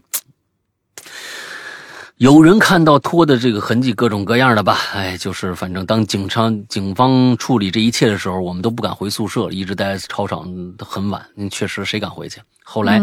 [2.17, 4.77] 有人看到拖的这个痕迹，各种各样的吧？
[4.93, 10.47] 哎，就是反正当警察警方处理这一切的时候，我们都不敢回宿舍，一直待在操场
[10.79, 11.23] 很晚。
[11.51, 12.41] 确实，谁敢回去？
[12.63, 13.01] 后来。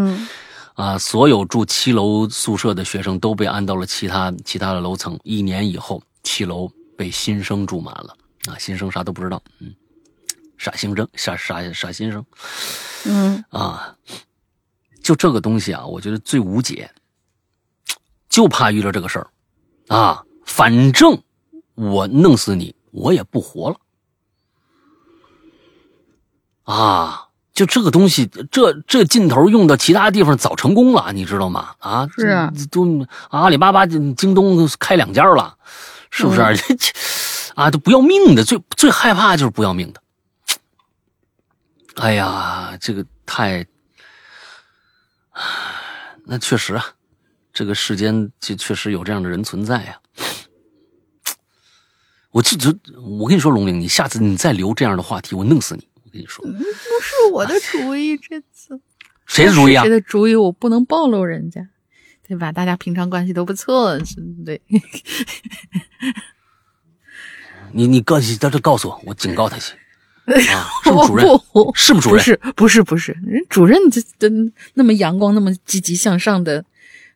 [0.74, 0.98] 啊！
[0.98, 5.16] 所有住七楼宿舍的学生都被安到了其他其他的楼层。
[5.22, 8.16] 一年以后，七楼被新生住满了。
[8.48, 9.72] 啊，新生啥都不知道，嗯，
[10.58, 12.26] 傻新生，傻傻傻新生，
[13.04, 13.94] 嗯啊，
[15.00, 16.90] 就这个东西啊，我觉得最无解，
[18.34, 19.26] 就怕遇到这个事儿，
[19.96, 21.22] 啊，反正
[21.76, 23.76] 我弄死你，我也不活了，
[26.64, 27.28] 啊。
[27.52, 31.76] 就这个东西，这这劲头用到其他地方早成功了，你知道吗？
[31.78, 35.56] 啊，是啊，都阿里巴巴、京东开两家了，
[36.10, 36.40] 是不是？
[36.56, 36.92] 这
[37.54, 40.02] 啊，都不要命的，最最害怕就是不要命的。
[41.94, 43.64] 哎呀，这个太……
[46.26, 46.84] 那确实啊，
[47.54, 49.98] 这个世间就确实有这样的人存在呀。
[52.32, 55.88] 我就就我跟你说，龙玲，你下次你再留这样的话题，我弄死你。
[56.02, 58.80] 我跟你说，不是我的主意，这次
[59.24, 59.84] 谁的主意啊？
[59.84, 60.34] 谁的主意？
[60.34, 61.68] 我不能暴露人家，
[62.26, 62.50] 对吧？
[62.50, 63.96] 大家平常关系都不错，
[64.44, 64.60] 对。
[67.72, 69.74] 你你告诉他，他告诉我，我警告他去。
[70.26, 71.26] 啊，是不是主任？
[71.74, 72.52] 是不是主任？
[72.56, 73.12] 不是，不是，不是。
[73.24, 74.28] 人主任这这
[74.74, 76.64] 那么阳光，那么积极向上的，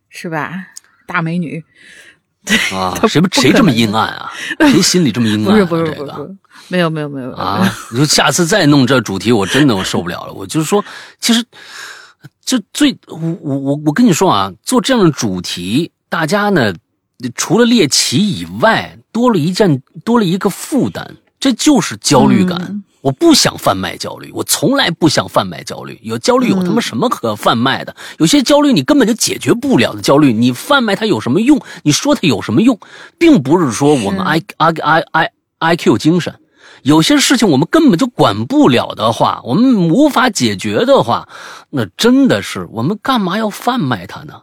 [0.09, 0.69] 是吧？
[1.07, 1.65] 大美女，
[2.75, 4.31] 啊，谁不谁这么阴暗啊？
[4.61, 5.53] 谁心里这么阴暗？
[5.53, 6.37] 不是不是不是，
[6.69, 7.67] 没有没有没有啊！
[7.91, 10.33] 你说下次再弄这主题，我真的我受不了了。
[10.33, 10.85] 我就是说，
[11.21, 11.45] 其实
[12.45, 16.75] 这最我我我我跟你说啊，做这样的主题，大家呢
[17.35, 21.07] 除了猎奇以外，多了一件多了一个负担，
[21.41, 22.83] 这就是焦虑感。
[23.01, 25.99] 我不想贩卖焦虑，我从来不想贩卖焦虑。
[26.03, 27.95] 有焦虑有他妈什么可贩卖的？
[28.19, 31.61] 有些焦虑你根本就解决不了的焦虑，你贩卖它有什么用？
[31.83, 32.79] 你说它有什么用？
[33.17, 36.35] 并不是说我们 I I I I I Q 精神，
[36.83, 41.29] 有些事情我们根本就管不了的话，我们无法解决的话，
[41.71, 44.43] 那真的是我们干嘛要贩卖它呢？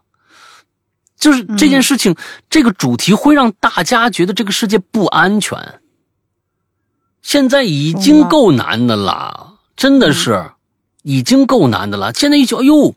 [1.17, 2.15] 就是这件事情，
[2.49, 5.57] 这个主题会让大家觉得这个世界不安全。
[7.25, 10.51] 现在已经够难的了，真的是，
[11.01, 12.13] 已经够难的了。
[12.13, 12.93] 现在一想，哎呦，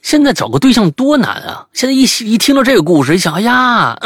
[0.00, 1.66] 现在找个对象多难啊！
[1.74, 3.98] 现在一一听到这个故事，一想，哎呀，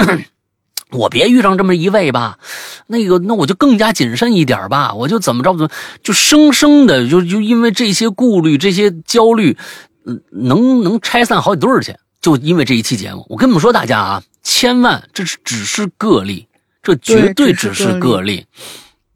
[0.91, 2.41] 我别遇上这么一位吧，
[2.89, 5.71] 那个，那我就更加谨慎一点吧，我就怎么着怎么，
[6.03, 9.57] 就生生的就就因为这些顾虑、这些焦虑，
[10.05, 13.25] 嗯，能能拆散好几对儿去，就因为这一期节目。
[13.29, 16.49] 我跟你们说，大家啊，千万这是只是个例，
[16.83, 18.45] 这绝对只是个例。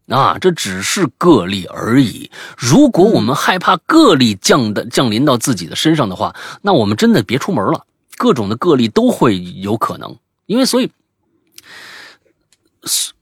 [0.07, 2.29] 啊，这只是个例而已。
[2.57, 7.85] 如果我们害怕个例降的降临到自己的身上的话，那我们真的别出门了。
[8.15, 10.15] 各种的个例都会有可能，
[10.45, 10.91] 因为所以，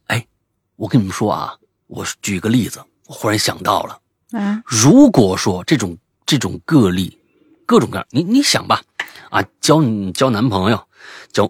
[0.07, 0.27] 哎，
[0.75, 1.55] 我跟你们说啊，
[1.87, 7.17] 我举个例子，我忽然想到了，啊，如果说这种这种个例，
[7.65, 8.81] 各种各样，你你想吧，
[9.29, 9.81] 啊，交
[10.13, 10.87] 交男朋友，
[11.31, 11.49] 交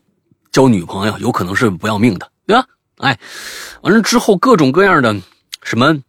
[0.52, 2.68] 交女朋友，有可能是不要命的，对吧？
[3.02, 3.20] 哎，
[3.82, 5.16] 完了之后各种各样的
[5.64, 6.02] 什么，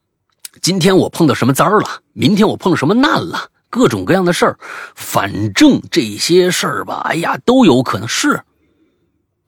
[0.60, 4.59] 今天我碰到什么灾儿了，明天我碰到什么难了，各种各样的事儿，
[4.94, 8.43] 反正这些事儿吧，哎呀，都有可能是，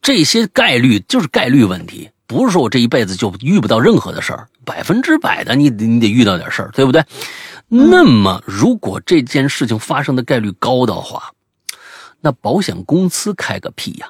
[0.00, 7.04] 这些概率就是概率问题，不是说我这一辈子就遇不到任何的事儿，百分之百的你你得遇到点事儿，对不对？
[7.68, 11.32] 那么如果这件事情发生的概率高的话，
[12.20, 14.08] 那保险公司开个屁呀，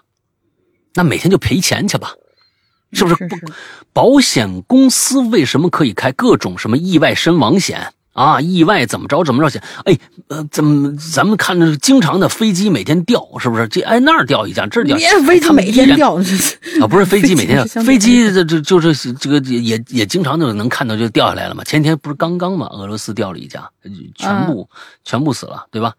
[0.95, 2.15] 那每天就赔钱去吧。
[2.95, 3.29] 是不是？
[3.93, 8.41] 保险公司为什么可以开各种什么意外身亡险啊？
[8.41, 9.63] 意外怎么着怎么着险？
[9.85, 9.99] 哎，
[10.29, 13.67] 呃，怎么咱们看着经常的飞机每天掉，是不是？
[13.69, 14.97] 这哎那儿掉一架，这儿掉，
[15.27, 16.15] 飞机每天掉
[16.81, 16.87] 啊？
[16.89, 21.65] 不是飞机每天掉，飞机这这就是这个也也经常就能看到就掉下来了嘛。
[21.65, 23.69] 前天不是刚刚嘛，俄罗斯掉了一架，
[24.17, 24.69] 全部
[25.05, 25.93] 全部死了，对吧？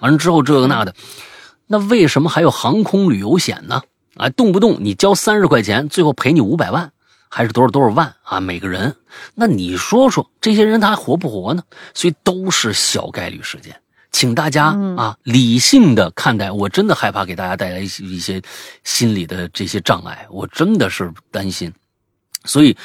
[0.00, 0.94] 完了之后这个那的，
[1.66, 3.82] 那为什么还有航空旅游险呢？
[4.18, 6.90] 啊，动不动你交三十块钱，最后赔你五百万，
[7.28, 8.40] 还是多少多少万啊？
[8.40, 8.96] 每个人，
[9.36, 11.62] 那你说说，这些人他还活不活呢？
[11.94, 13.80] 所以都是小概率事件，
[14.10, 14.66] 请大家
[14.96, 16.50] 啊理性的看待。
[16.50, 18.42] 我真的害怕给大家带来一些一些
[18.82, 21.72] 心理的这些障碍，我真的是担心。
[22.44, 22.76] 所以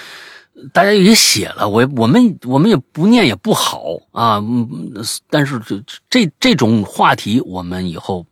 [0.72, 4.40] 大家也写了，我我们我们也不念也不好啊。
[5.32, 8.24] 但是这这这种话题，我们以后。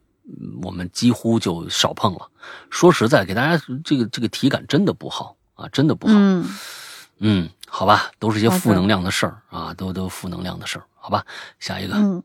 [0.62, 2.30] 我们几乎就少碰了。
[2.70, 6.14] 说实在，给大家这个这个体感真的不好啊，真的不好。
[6.16, 6.46] 嗯
[7.24, 11.26] 嗯，好吧，都是些负能量的事儿啊，都都负能量的事儿，好吧。
[11.60, 12.24] 下一个，嗯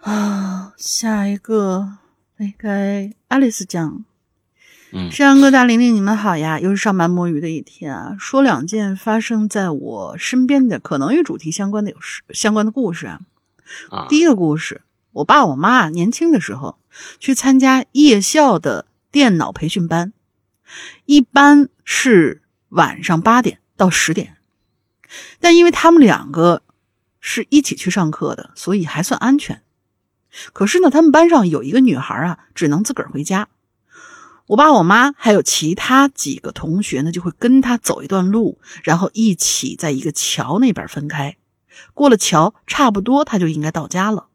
[0.00, 1.98] 啊，下一个，
[2.36, 4.04] 那，该爱丽丝讲。
[4.92, 6.60] 嗯，山羊哥、大玲玲，你们好呀！
[6.60, 8.14] 又是上班摸鱼的一天啊。
[8.18, 13.20] 说两件发生在我身边的可能与主题相关的有事相关的故事啊。
[13.90, 14.82] 啊，第一个故事。
[15.14, 16.78] 我爸我妈年轻的时候
[17.20, 20.12] 去参加夜校的电脑培训班，
[21.06, 24.38] 一般是晚上八点到十点，
[25.38, 26.62] 但因为他们两个
[27.20, 29.62] 是一起去上课的，所以还算安全。
[30.52, 33.48] 可是呢，他们班上有一个女孩啊，只能自个儿回家。
[34.46, 41.36] 我爸我妈还有其他几个同学呢，就会跟她走一段路，然后一起在一个桥那边分开。
[41.94, 44.26] 过了桥，差不多他就应该到家了。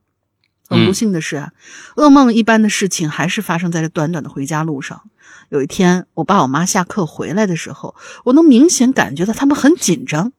[0.69, 1.51] 很不幸的是啊，
[1.95, 5.09] 噩梦一般的事情还是发生在这短短的回家路上。
[5.49, 10.31] 有一天，我爸我妈下课回来的时候，我能明显感觉到他们很紧张。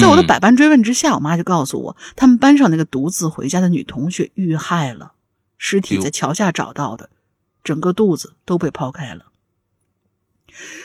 [0.00, 5.14] 在我的百般追问之下，我妈就告诉我，他们班上那个独自回家的女同学遇害了，
[5.58, 7.10] 尸体在桥下找到的，
[7.64, 9.32] 整个肚子都被剖开了。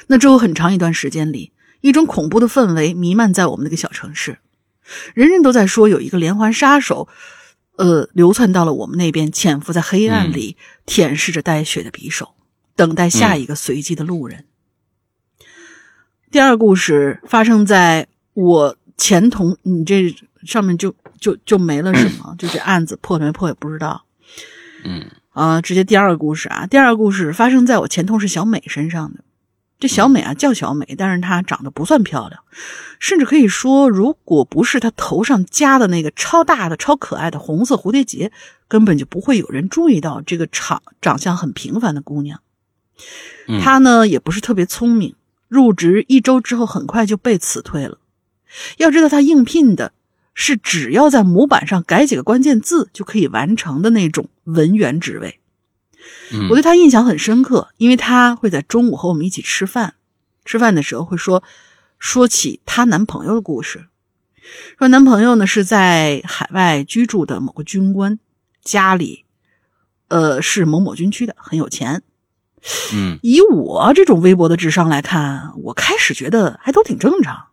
[0.07, 1.51] 那之后很长一段时间里，
[1.81, 4.39] 一种恐怖的氛围弥漫在我们那个小城市，
[5.13, 7.07] 人人都在说有一个连环杀手。
[7.78, 12.34] 呃，流窜到了我们那边，潜伏在黑暗里，舔舐着带血的匕首，
[12.76, 14.45] 等待下一个随机的路人。
[16.30, 20.14] 第二故事发生在我前同，你这
[20.44, 24.04] 上面就就就没了什么， 就这案子破没破也不知道。
[24.84, 29.24] 嗯，啊，直接第二个故事啊，第二个故事发生在我前同事小美身上的。
[29.80, 32.41] 这小美啊，叫小美，但是她长得不算漂亮，
[32.99, 38.32] 甚至可以说，如果不是她头上夹的那个超大的、超可爱的红色蝴蝶结，
[38.68, 42.41] 根本就不会有人注意到这个长长相很平凡的姑娘。
[43.62, 45.16] 她呢，也不是特别聪明，
[45.48, 47.99] 入职一周之后，很快就被辞退了。
[48.78, 49.91] 要知道，她应聘的
[50.34, 55.40] 是只要在模板上改几个关键字就可以完成的那种文员职位。
[56.49, 59.95] 我对她印象很深刻，因为她会在中午和我们一起吃饭，
[60.45, 61.43] 吃饭的时候会说
[61.99, 63.88] 说起她男朋友的故事，
[64.77, 68.19] 说男朋友呢是在海外居住的某个军官，
[68.63, 69.25] 家里
[70.07, 72.03] 呃是某某军区的，很有钱。
[72.93, 77.47] 嗯，以我这种微薄的智商来看，我开始觉得还都挺正常。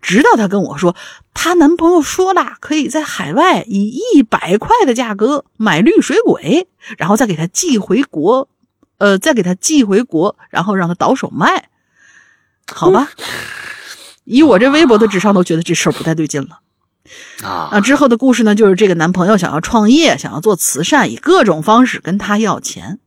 [0.00, 0.94] 直到她跟我说，
[1.34, 6.68] 她男朋友说了，可以在海外以一百块的价格买绿水鬼，
[6.98, 8.48] 然后再给她寄回国，
[8.98, 11.70] 呃，再给她寄回国，然后让她倒手卖。
[12.72, 13.10] 好吧，
[14.24, 16.60] 以我这微薄的智商，都觉得这事儿不太对劲了。
[17.42, 23.00] 啊啊，之后的故事呢，就是这个男朋友想要创业，想要做慈善，以各种方式跟她要钱。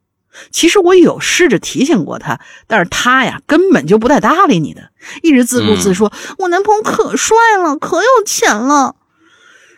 [0.51, 4.91] 其实我有试着提醒过他，但是他呀根本就不带搭理你的，
[5.23, 8.95] 一直自顾自说：“我男朋友可帅了，可有钱了。”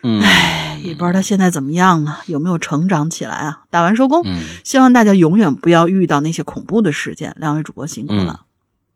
[0.04, 3.62] 嗯，唉，也不知道他现在怎么样了，有没有成长起来啊？
[3.68, 7.34] 打完收工，嗯希望大家永远不要遇到那些恐怖的事件。
[7.38, 8.42] 两位主播辛苦了。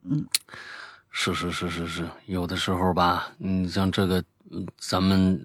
[0.08, 0.26] 嗯
[1.10, 5.42] 是是是是是，有的时候吧，嗯，像这个，嗯咱们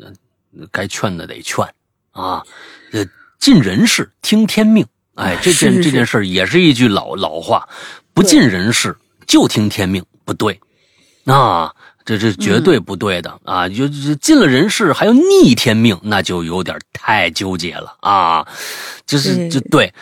[0.57, 1.65] 呃该劝的得劝
[2.11, 2.43] 啊，
[2.91, 3.05] 呃，
[3.39, 4.85] 尽人事，听天命。
[5.17, 7.67] 哎， 这件这件事也是一句老老话，
[8.13, 8.95] 不尽人事
[9.27, 10.59] 就听天命，不对，
[11.25, 11.73] 啊，
[12.05, 13.67] 这这绝对不对的、啊！
[13.67, 18.47] 就就尽了人事还要逆天命，那就有点太纠结了啊！
[19.05, 19.93] 就是就对，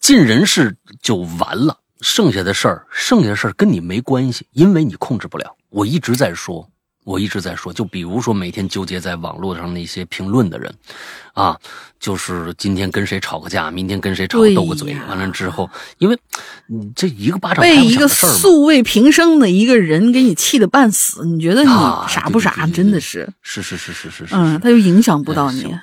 [0.00, 5.54] 尽人事就完了，剩下的事儿，剩下的事儿跟你没关系，因为你控制不了。
[5.68, 6.66] 我一直在说，
[7.04, 10.72] 我一直在说，就比如说每天纠结在网络上那些评论的人，
[11.32, 11.58] 啊，
[11.98, 15.68] 就是今天跟谁吵个架，明天跟谁吵对斗个嘴，完了之后，
[15.98, 16.18] 因为
[16.66, 22.50] 你这一个巴掌被一个素未平生的一个人给你气得半死，你觉得你啊傻不傻？
[22.50, 25.74] 对对对对真的是，是是是是是是，嗯，他就影响不到你。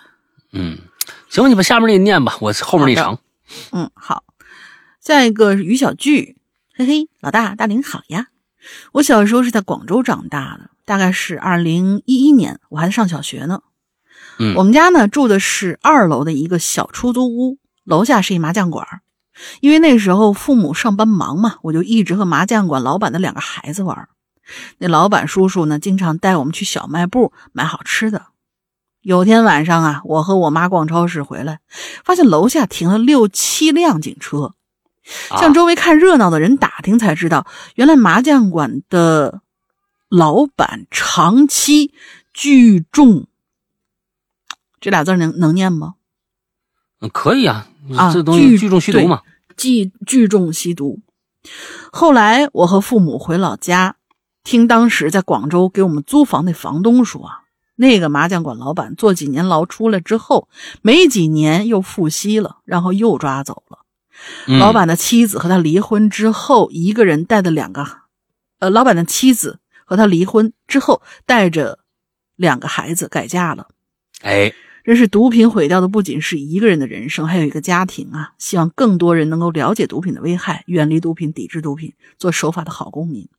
[0.53, 0.77] 嗯，
[1.29, 3.19] 行，你把下面那念吧，我后面那好长。
[3.71, 4.23] 嗯，好。
[5.01, 6.35] 下一个是于小聚，
[6.75, 8.27] 嘿嘿，老大大林好呀。
[8.91, 13.59] 我小时候是在广州长大的，大概是二零一一年，我还在上小学呢。
[14.39, 19.01] 嗯我们家呢住的是二楼的一个小出租屋，楼下是一麻将馆儿。
[19.59, 24.07] 因为那时候父母上班忙嘛，我就一直和麻将馆老板的两个孩子玩。
[24.77, 28.27] 那老板叔叔呢，经常带我们去小卖部买好吃的。
[29.01, 31.59] 有天晚上啊，我和我妈逛超市回来，
[32.05, 34.53] 发现楼下停了六七辆警车，
[35.29, 37.45] 啊向周围看热闹的人打听才知道，
[37.75, 39.41] 原来麻将馆的
[40.09, 41.93] 老板长期
[42.33, 43.27] 聚众，
[44.79, 45.95] 这俩字能能念吗？
[46.99, 49.21] 嗯可以啊，啊这东西聚聚众吸毒嘛。
[49.55, 50.99] 聚聚众吸毒。
[51.91, 53.97] 后来我和父母回老家，
[54.43, 57.41] 听当时在广州给我们租房那房东说啊，
[57.75, 60.47] 那个麻将馆老板坐几年牢出来之后，
[60.81, 63.79] 没几年又复吸了，然后又抓走了。
[64.47, 67.85] 嗯老板的妻子和他离婚之后，一个人带着两个，
[68.57, 71.79] 呃，老板的妻子和他离婚之后，带着
[72.35, 73.69] 两个孩子改嫁了。
[74.21, 74.53] 哎，
[74.83, 78.33] 真是毒品毁掉的不仅是一个人的人生，还有一个家庭啊！
[78.37, 83.29] 希望更多人能够了解毒品的危害，远离毒品，抵制毒品，做守法的好公民。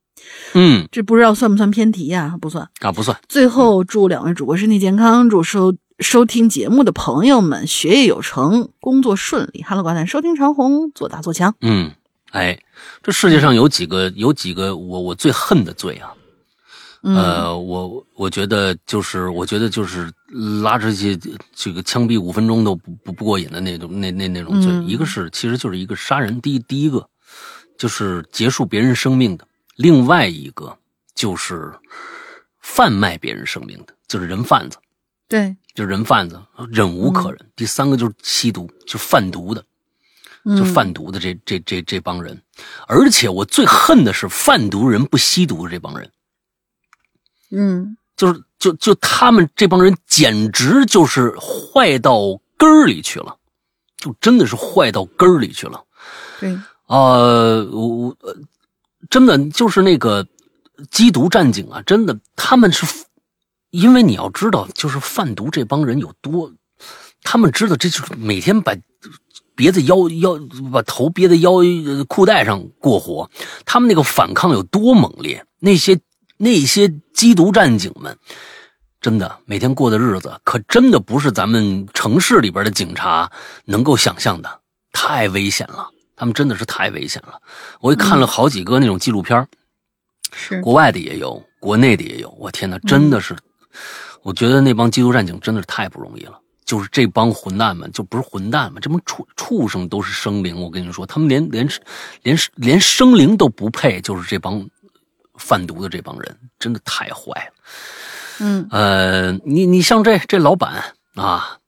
[0.54, 2.68] 嗯这不知道算不算偏题呀、不算。
[2.80, 3.16] 啊，不算。
[3.28, 9.62] 最后祝两位主播身体健康，祝收收听节目的朋友们学业有成，工作顺利。
[9.62, 11.54] Hello，寡淡收听长虹，做大做强。
[11.60, 11.92] 嗯，
[12.30, 12.58] 哎，
[13.02, 16.14] 这世界上有几个有几个我我最恨的罪啊。
[17.02, 20.12] 嗯，呃，我我觉得就是，我觉得就是
[20.62, 21.16] 拉出去
[21.54, 24.70] 这个枪毙五分钟都不不不过瘾的那种那那那种罪。
[24.72, 27.08] 嗯一个是其实就是一个杀人，第一第一个
[27.76, 29.46] 就是结束别人生命的，
[29.76, 30.76] 另外一个
[31.14, 31.72] 就是
[32.60, 34.76] 贩卖别人生命的，就是人贩子，
[35.28, 37.38] 对，就是人贩子，忍无可忍。
[37.54, 39.60] 第三个就是吸毒，就贩毒的，
[40.44, 42.36] 就嗯贩毒的这这这这帮人。
[42.88, 46.10] 而且我最恨的是贩毒人不吸毒的这帮人。
[47.50, 52.20] 嗯就是就就他们这帮人简直就是坏到
[52.56, 53.36] 根儿里去了，
[53.96, 55.84] 就真的是坏到根儿里去了。
[56.40, 58.34] 对，呃，我我呃
[59.08, 60.26] 真的就是那个
[60.90, 62.84] 缉毒战警啊，真的他们是，
[63.70, 66.52] 因为你要知道，就是贩毒这帮人有多，
[67.22, 68.74] 他们知道这就是每天把
[69.54, 70.38] 别在腰腰，
[70.72, 71.52] 把头别在腰
[72.08, 73.30] 裤带上过活。
[73.64, 75.44] 他们那个反抗有多猛烈？
[75.60, 75.98] 那些
[76.38, 78.16] 那些缉毒战警们，
[79.00, 83.30] 真的每天过的日子，可真的不是咱们城市里边的警察
[83.64, 84.60] 能够想象的，
[84.92, 85.88] 太危险了。
[86.16, 87.40] 他们真的是太危险了。
[87.80, 89.46] 我也看了好几个那种纪录片，
[90.32, 92.28] 是国外的也有，国内的也有。
[92.38, 93.36] 我天哪，真的是，
[94.22, 96.40] 我觉得那帮缉毒战警真的是太不容易了。
[96.64, 100.60] 就是这帮混蛋们，就不是混蛋们，这帮畜畜生都是生灵。
[100.60, 101.66] 我跟你说，他们连连
[102.22, 104.68] 连连生灵都不配，就是这帮
[105.38, 107.52] 贩毒的这帮人，真的太坏了。
[108.40, 111.58] 嗯呃，你你像这这老板啊，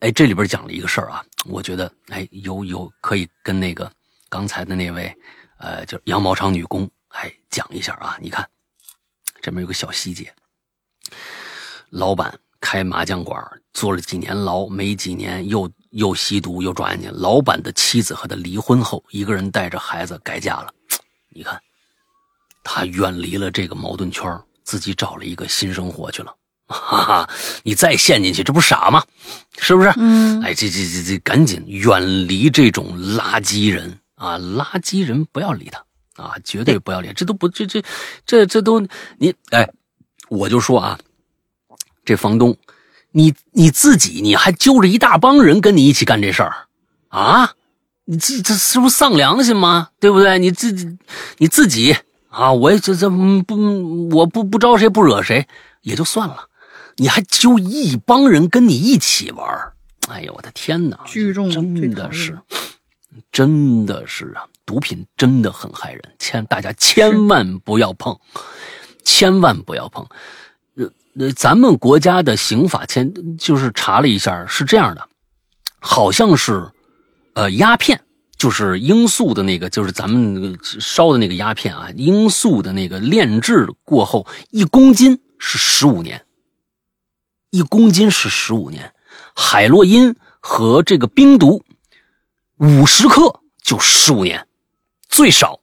[0.00, 3.90] 哎，这里边讲了一个事儿啊，我觉得哎有有可以跟那个
[4.28, 5.14] 刚才的那位
[5.58, 8.16] 呃，就是羊毛厂女工哎讲一下啊。
[8.20, 8.48] 你看
[9.42, 10.32] 这边有个小细节，
[11.90, 12.32] 老板。
[12.58, 13.40] 开麻将馆，
[13.74, 17.08] 坐了几年牢，没几年又又吸毒又抓进去。
[17.10, 20.72] 老板的妻子和他离婚后，一个人带着孩子改嫁了。
[21.28, 21.60] 你看，
[22.68, 24.28] 他远离了这个矛盾圈，
[24.64, 26.34] 自己找了一个新生活去了。
[26.68, 27.30] 哈哈，
[27.62, 29.04] 你再陷进去，这不傻吗？
[29.56, 29.92] 是不是？
[29.96, 34.36] 嗯，哎，这这这这，赶紧远离这种垃圾人啊！
[34.36, 35.84] 垃圾人不要理他
[36.20, 37.12] 啊，绝对不要理。
[37.14, 37.80] 这都不，这这
[38.26, 38.80] 这这都
[39.18, 39.70] 你哎，
[40.28, 40.98] 我就说啊。
[42.04, 42.56] 这房东，
[43.12, 46.66] 你你自己你还揪着一大帮人跟你一起干这事儿，
[47.08, 47.52] 啊？
[48.06, 49.90] 你这这是不是丧良心吗？
[50.00, 50.38] 对不对？
[50.40, 50.98] 你自己
[51.38, 51.96] 你自己
[52.36, 55.48] 啊，我也这这不我不不招谁不惹谁
[55.80, 56.50] 也就算了，
[56.96, 59.72] 你还揪一帮人跟你一起玩
[60.10, 61.00] 哎呦我的天哪！
[61.06, 62.38] 聚众真的是，
[63.32, 64.44] 真的是啊！
[64.66, 68.18] 毒品真的很害人，千大家千万不要碰，
[69.02, 70.06] 千万不要碰。
[71.18, 75.08] 呃咱们国家的刑法前就是查了一下，是这样的，
[75.80, 76.70] 好像是，
[77.32, 78.02] 呃，鸦片
[78.36, 86.24] 就是罂粟的那个，就是咱们烧的那个鸦片啊，罂粟的那个炼制过后，一公斤是十五年，
[87.50, 88.92] 一公斤是十五年，
[89.34, 91.64] 海洛因和这个冰毒，
[92.58, 94.46] 五十克就十五年，
[95.08, 95.60] 最少，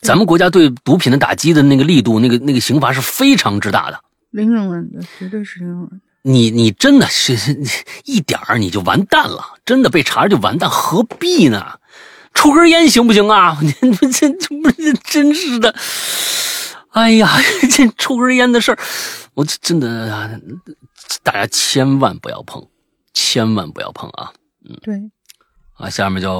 [0.00, 4.02] 咱们国家对毒品的打击的那个力度，那个那个刑罚是非常之大的。
[4.30, 6.00] 零容忍的，绝对是零容忍。
[6.26, 7.68] 你你真的是你
[8.04, 11.78] 一点儿你就完蛋了，真的被查就完蛋，何必呢？
[12.34, 13.56] 抽根烟行不行啊？
[13.62, 13.72] 你
[14.12, 15.72] 这这不是真是的，
[16.90, 17.30] 哎呀，
[17.70, 18.78] 这抽根烟的事儿，
[19.34, 20.40] 我真的
[21.22, 22.68] 大家千万不要碰，
[23.14, 24.32] 千万不要碰啊！
[24.68, 25.10] 嗯，对。
[25.76, 26.32] 啊，下面叫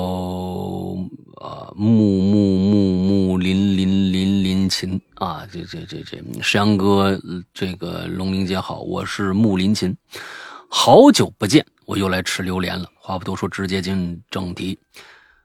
[1.43, 7.21] 啊木木木木林林林林琴啊，这这这这石阳哥，
[7.53, 9.95] 这个龙玲姐好，我是木林琴，
[10.71, 12.89] 好久不见，我又来吃榴莲了。
[12.99, 14.79] 话不多说，直接进正题。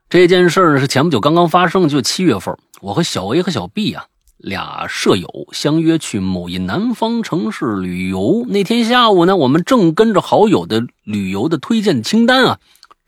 [0.09, 4.05] 这件事呢是前不久刚刚发生，就七月份，我和小 A 和小 B 啊
[4.38, 8.45] 俩舍友相约去某一南方城市旅游。
[8.47, 12.59] 那天下午呢，我们正跟着好友的旅游的推荐清单啊。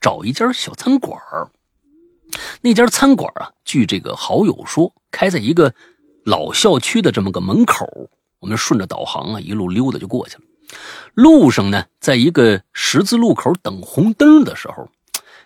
[0.04, 1.18] 找一家小餐馆
[2.60, 5.74] 那家餐馆啊，据这个好友说，开在一个
[6.26, 8.10] 老校区的这么个门口。
[8.40, 10.42] 我们顺着导航啊，一路溜达就过去了。
[11.14, 14.90] 路上呢，在一个十字路口等红灯的时候，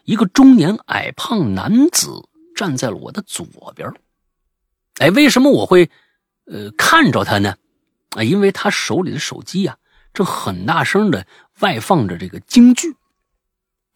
[0.02, 3.88] 一个中年矮胖男子站在了我的左边。
[4.96, 5.88] 哎，为什么我会
[6.46, 7.54] 呃看着他呢？
[8.16, 9.76] 啊，因为他手里的手机呀，
[10.12, 11.28] 正很大声的
[11.60, 12.96] 外放着这个京剧。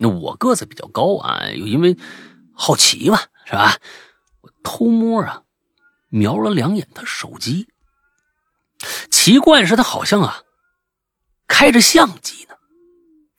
[0.02, 1.96] 那我个子比较高啊，又因为
[2.52, 3.78] 好奇嘛，是吧？
[4.40, 5.44] 我偷摸啊，
[6.08, 7.68] 瞄了两眼他手机。
[9.12, 10.42] 奇怪是，他好像啊
[11.46, 12.56] 开着相机呢，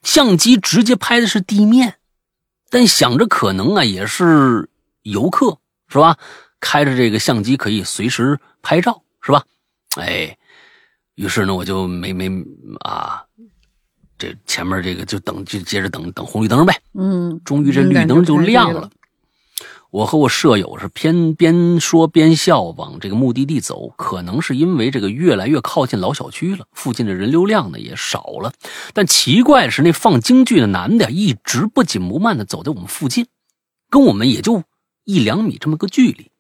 [0.04, 2.00] 相机直接拍的是地面。
[2.70, 4.70] 但想着可能啊也是
[5.02, 5.60] 游客，
[5.90, 6.18] 是吧？
[6.62, 9.44] 开着这个相机可以随时拍照，是吧？
[9.98, 10.38] 哎，
[11.16, 12.30] 于是呢，我就没没
[12.80, 13.26] 啊。
[14.24, 16.80] 这前面这个就等，就接着等等红绿灯呗。
[16.94, 18.90] 嗯，终于这绿灯就亮了。
[19.92, 23.90] 我和我舍友是边边说边笑往这个目的地走。
[23.98, 28.54] 可能是因为这个越来越靠近老小区了，附近的人流量呢也少了。
[28.94, 33.28] 但奇怪的是，那放京剧的男的一直不紧不慢的走在我们附近，
[33.90, 34.64] 跟我们也就
[35.04, 36.32] 一两米这么个距离。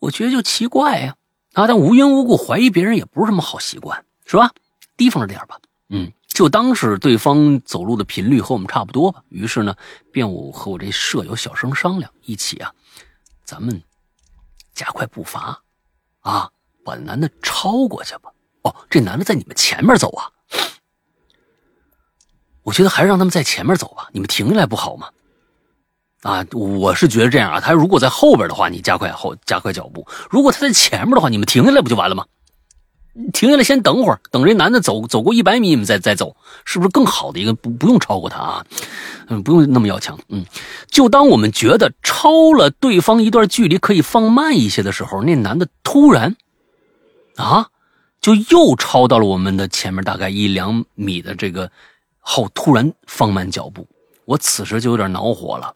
[0.00, 1.14] 我觉得就奇怪呀，
[1.52, 4.50] 啊，但无缘无故怀疑别人也不是什么好习惯，是吧？
[4.98, 6.12] 提防着点吧，嗯。
[6.32, 9.22] 就当是对方走路的频率和我们差不多吧。
[9.28, 9.74] 于是呢，
[10.10, 12.72] 便我和我这舍友小声商量，一起啊，
[13.44, 13.82] 咱们
[14.74, 15.62] 加快步伐，
[16.20, 16.50] 啊，
[16.84, 18.30] 把男的超过去吧。
[18.62, 20.30] 哦，这男的在你们前面走啊？
[22.62, 24.08] 我觉得还是让他们在前面走吧。
[24.12, 25.10] 你们停下来不好吗？
[26.22, 32.24] 啊，我是觉得这样啊，他如果在后边的话，你加快后加快脚步；如果他在前面的话，你们停下来不就完了吗？
[33.32, 36.34] 停下来先等会儿，等这男的走走过一百米，你们再再走，
[36.64, 38.66] 是不是更好的一个不不用超过他啊？
[39.28, 40.18] 嗯，不用那么要强。
[40.28, 40.46] 嗯，
[40.88, 46.34] 就当我们觉得超了对方一段距离可以放慢一些的时候，那男的突然
[47.36, 47.68] 啊，
[48.20, 51.70] 就又超到了我们的前面大概一两米的这个
[52.18, 53.86] 后，突然放慢脚步。
[54.24, 55.74] 我此时就有点恼火了，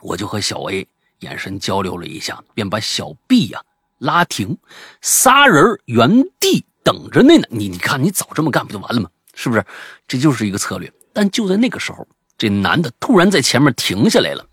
[0.00, 0.88] 我就和小 A
[1.20, 3.62] 眼神交流了一下，便把小 B 呀。
[3.98, 4.56] 拉停，
[5.00, 9.10] 仨人原地等着那男，你你看，你早这么干不就完了吗？
[9.34, 9.64] 是不是？
[10.06, 10.92] 这就是一个策略。
[11.12, 12.06] 但就在那个时候，
[12.36, 14.46] 这男的突然在前面停下来了。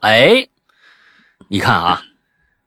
[0.00, 0.48] 哎，
[1.48, 2.02] 你看啊，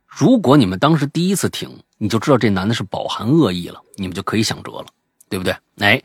[0.06, 4.85] 如果你们当时第一次停，你就知道这男的是饱含恶意了，你们就可以想辙了，
[5.30, 5.56] 对不对？
[5.80, 6.02] 哎，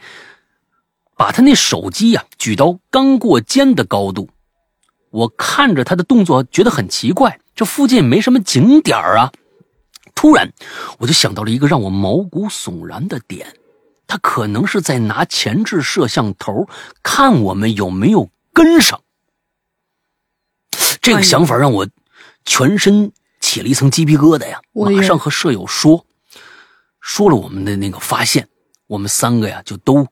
[1.16, 4.28] 把他那手机呀举到刚过肩的高度，
[5.10, 9.32] 我看着他的动作觉得很奇怪，这附近没什么景点啊。
[10.23, 10.53] 突然，
[11.01, 13.57] 我就想到了一个让我毛骨悚然的点，
[14.07, 16.69] 他可能是在拿前置摄像头
[17.03, 19.03] 看我们有没有跟上。
[21.01, 21.89] 这个想法让我
[22.44, 24.61] 全身起了一层鸡皮疙瘩呀！
[24.73, 26.07] 马上和舍友说，
[27.01, 28.49] 说了我们的那个发现，
[28.86, 30.07] 我们三个呀就都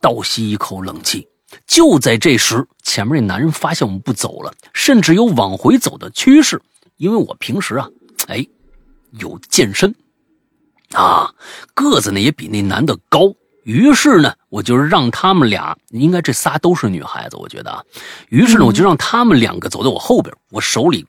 [0.00, 1.28] 倒吸一口冷气。
[1.68, 6.60] 就在这时，前面那男人发现我们不走了，甚至有往回走的趋势。
[6.96, 7.88] 因为我平时啊，
[8.26, 8.44] 哎。
[9.18, 9.94] 有健身，
[10.92, 11.34] 啊，
[11.74, 13.34] 个子呢也比那男的高。
[13.64, 17.84] 于是呢，我就让他们俩，应该这仨都是女孩子，我觉得啊。
[18.28, 21.06] 于是呢，我就让他们两个走在我后边，我手里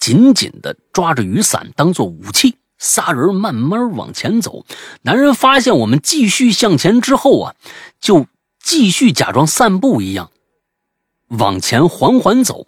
[0.00, 4.66] 紧紧的抓着雨伞当做武器，仨人慢慢往前走。
[5.02, 7.54] 男人发现我们继续向前之后啊，
[8.00, 8.26] 就
[8.60, 10.32] 继续假装散步一样
[11.28, 12.66] 往前缓缓走，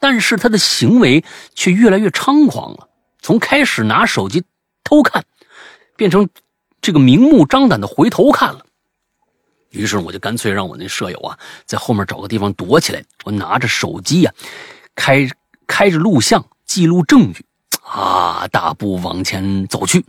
[0.00, 1.24] 但是他的行为
[1.54, 2.88] 却越来越猖狂了。
[3.20, 4.42] 从开始拿手机
[4.84, 5.24] 偷看，
[5.96, 6.28] 变成
[6.80, 8.64] 这个明目张胆的回头看了。
[9.70, 13.04] 于是我就干脆让我那舍友啊，在后面找个地方躲起来。
[13.24, 14.32] 我拿着手机呀，
[14.96, 15.28] 开
[15.66, 17.44] 开着录像记录证据
[17.84, 20.04] 啊，大步往前走去。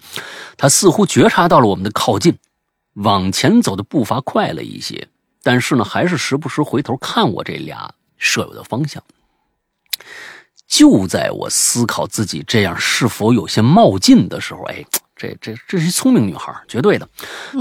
[0.57, 2.35] 他似乎觉察到了我们的靠近，
[2.93, 5.07] 往前走的步伐快了一些，
[5.43, 9.03] 但是呢，还是时不时回头看我这俩舍友的方向。
[10.71, 14.85] 就在我思考自己这样是否有些冒进的时候，哎，
[15.17, 17.05] 这这这是一聪明女孩，绝对的。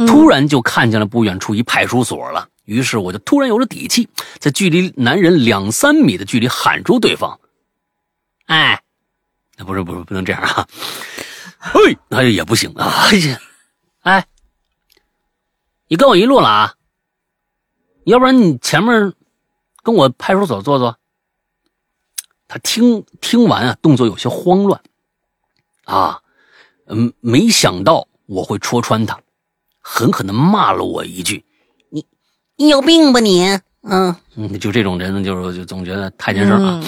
[0.07, 4.09] 突然就看见了不远处一派出所了，于是我就突然有了底气，
[4.39, 7.41] 在距离男人两三米的距离喊住对方
[8.47, 8.81] ：“哎，
[9.59, 10.69] 那不是不是不能这样啊！
[11.59, 13.09] 嘿，那也不行啊！
[13.11, 13.41] 哎 呀
[14.03, 14.27] 哎，
[15.89, 16.75] 你跟我一路了啊？
[18.05, 19.13] 要不然你前面
[19.83, 20.97] 跟我派出所坐坐。”
[22.53, 24.81] 他听听完啊，动作有些慌乱，
[25.85, 26.19] 啊，
[26.89, 29.21] 嗯，没想到我会戳穿他，
[29.81, 31.45] 狠狠的骂了我一句
[31.91, 32.05] ：“你
[32.57, 33.57] 你有病吧你？”
[33.87, 34.17] 嗯，
[34.59, 36.83] 就这种人，就是就总觉得太监事啊。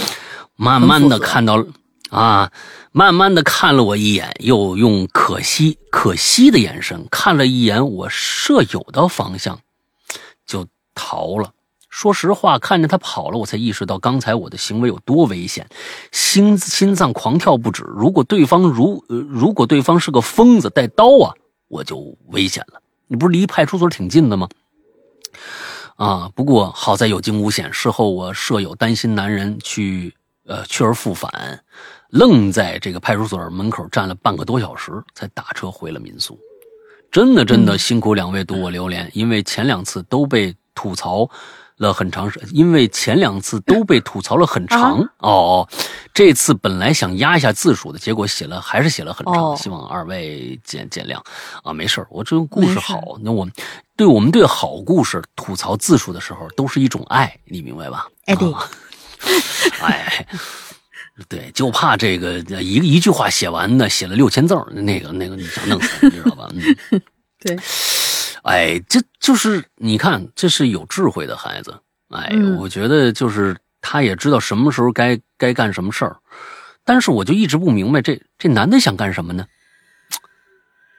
[0.56, 1.64] 慢慢的看到
[2.10, 2.50] 啊，
[2.90, 9.60] 慢慢的看了我一眼，又用可惜可惜的眼神看了一眼我舍友的方向，
[10.44, 11.54] 就逃了。
[11.92, 15.68] 说实话，看着他跑了，我才意识到刚才我的行为有多危险，
[16.10, 17.84] 心心脏狂跳不止。
[17.86, 21.34] 如果对方如呃，如果对方是个疯子带刀啊，
[21.68, 22.80] 我就危险了。
[23.08, 24.48] 你不是离派出所挺近的吗？
[25.96, 27.70] 啊，不过好在有惊无险。
[27.70, 30.14] 事后我舍友担心男人去
[30.46, 31.62] 呃去而复返，
[32.08, 36.38] 愣在这个派出所门口站了半个多小时，才打车回了民宿。
[37.10, 41.28] 真的真的辛苦两位读我留言，因为前两次都被吐槽。
[41.82, 45.68] 了很长时，因为前两次都被吐槽了很长哦。
[46.14, 51.20] 这次本来想压一下字数的，结果写了还是写了很长，希望二位见见谅
[51.62, 51.72] 啊。
[51.72, 53.52] 没事我这个故事好，那我们
[53.96, 58.06] 对我们对好故事吐槽字数的时候，都是一种爱，你明白吧？
[58.26, 58.54] 哎对，
[59.82, 60.26] 哎
[61.28, 66.48] 对，就怕这个一一句话写完呢，写了六千字那个那个你想弄死，你知道吧？
[67.40, 67.58] 对。
[68.42, 71.78] 哎，这就是你看，这是有智慧的孩子。
[72.08, 76.16] 哎，我觉得就是他也知道什么时候该该干什么事儿，
[76.84, 79.46] 但是我就一直不明白，这这男的想干什么呢？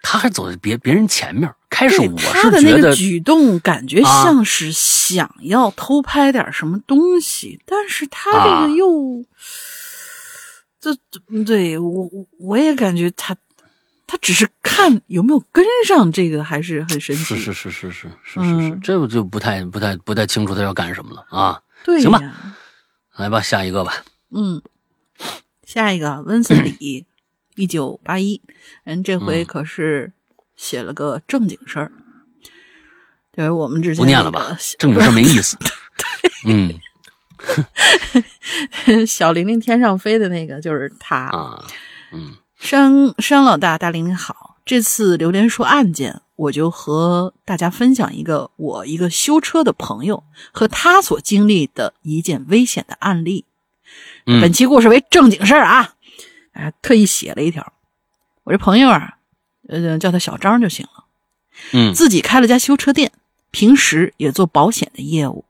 [0.01, 1.53] 他还走在别别人前面。
[1.69, 9.25] 开始我是觉得举动感觉像是想要偷拍点什么东西，但是他这个又，
[10.79, 10.95] 这
[11.43, 12.09] 对我
[12.39, 13.35] 我也感觉他。
[14.13, 17.23] 他只是看有没有跟上这个，还是很神奇。
[17.23, 21.59] 是是是是是是是是，这就不太不太不太清楚他要干什么了啊？
[21.83, 22.21] 对，行吧，
[23.15, 24.05] 来吧，下一个吧。
[24.29, 24.61] 嗯，
[25.65, 27.07] 下一个温森里，
[27.57, 28.39] 一九八一，
[28.83, 30.13] 人这回可是
[30.55, 31.91] 写了个正经事儿，
[33.35, 35.57] 就是我们之前不念了吧，正经事儿没意思。
[36.45, 36.71] 嗯，
[39.07, 41.65] 小玲玲天上飞的那个就是他啊，
[42.11, 50.23] 嗯，山山老大大玲玲好，这次榴莲说案件，我就和大家分享一个我一个修车的朋友
[50.53, 53.43] 和他所经历的一件危险的案例。
[54.25, 55.95] 嗯本期故事为正经事儿啊，
[56.53, 57.73] 啊，特意写了一条。
[58.45, 59.17] 我这朋友啊，
[59.67, 61.03] 呃，叫他小张就行了。
[61.73, 63.11] 嗯自己开了家修车店，
[63.51, 65.43] 平时也做保险的业务。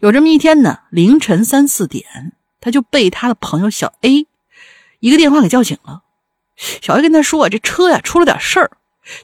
[0.00, 4.26] 有这么一天呢，凌晨三四点，他就被他的朋友小 A
[5.00, 6.04] 一个电话给叫醒了。
[6.56, 8.70] 小 A 跟他说：“这车呀出了点事儿，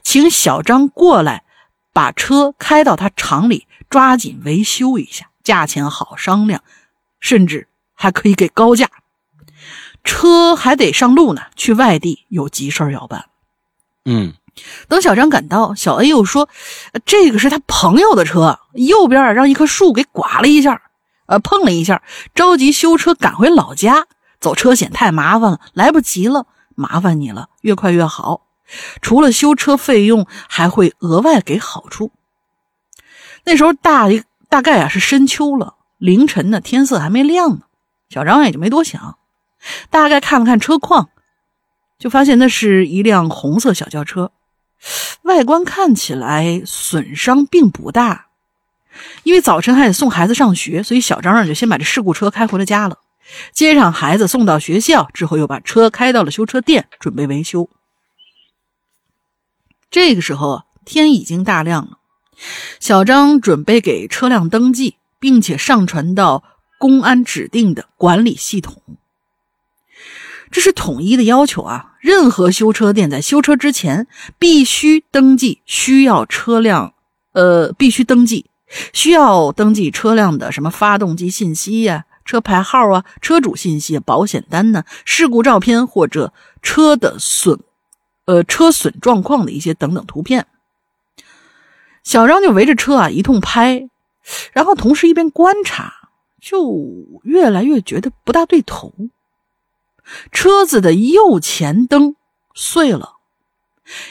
[0.03, 1.43] 请小张过来
[1.91, 6.63] 把车开到他厂里，抓紧维修一下，价钱好商量，
[7.19, 8.89] 甚至还可以给高价。
[10.03, 13.25] 车还得上路呢，去外地有急事儿要办。”
[14.05, 14.33] 嗯
[14.87, 16.47] 等小张赶到，小 A 又说
[16.93, 20.83] ：“呃这个是他朋友的车，右边啊让一棵树给刮了一下，
[21.25, 22.03] 呃，碰了一下，
[22.35, 24.05] 着急修车赶回老家，
[24.39, 26.45] 走车险太麻烦了，来不及了，
[26.75, 28.47] 麻烦你了，越快越好。
[29.01, 32.11] 除了修车费用，还会额外给好处。”
[33.45, 34.07] 那时候大
[34.49, 37.63] 大概啊是深秋了，凌晨呢天色还没亮呢，
[38.09, 39.17] 小张也就没多想，
[39.89, 41.09] 大概看了看车况，
[41.99, 44.31] 就发现那是一辆红色小轿车。
[45.23, 48.27] 外观看起来损伤并不大，
[49.23, 52.99] 因为早晨还得送孩子上学，所以小张啊就先把这事故车开回了家了。
[53.51, 57.69] 接上孩子送到学校之后，又把车开到了修车店准备维修。
[59.89, 61.97] 这个时候啊，天已经大亮了，
[62.79, 66.43] 小张准备给车辆登记，并且上传到
[66.77, 68.81] 公安指定的管理系统。
[70.51, 71.93] 这是统一的要求啊！
[71.99, 76.93] 任何修车店在修车之前必须登记，需要车辆，
[77.31, 78.51] 呃，必须登记，
[78.93, 87.59] 需要登记车辆的什么发动机信息呀、车牌号啊、车主信息、保险单呢、事故照片或者车的损，
[88.25, 90.47] 呃，车损状况的一些等等图片。
[92.03, 93.89] 小张就围着车啊一通拍，
[94.51, 96.09] 然后同时一边观察，
[96.41, 98.93] 就越来越觉得不大对头。
[100.31, 102.15] 车子的右前灯
[102.53, 103.15] 碎了，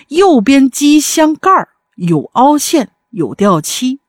[0.09, 4.01] 右边机箱盖有凹陷、有掉漆，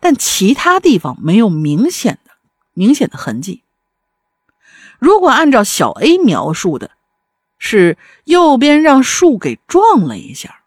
[0.00, 2.18] 但其他地方没有明显、
[2.74, 3.62] 明显的痕迹。
[4.98, 6.90] 如果按照小 A 描述的，
[7.58, 10.60] 是右边让树给撞了一下，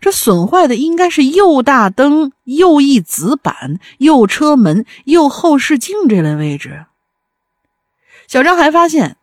[0.00, 6.86] 这损坏的应该是右大灯、右翼子板、右车门、右后视镜这类位置。
[8.26, 9.16] 小张还发现。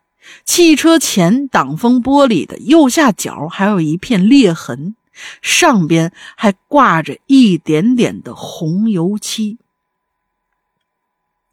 [0.46, 4.96] 汽车前挡风玻璃的右下角还有一片裂痕，
[5.42, 9.58] 上边还挂着一点点的红油漆。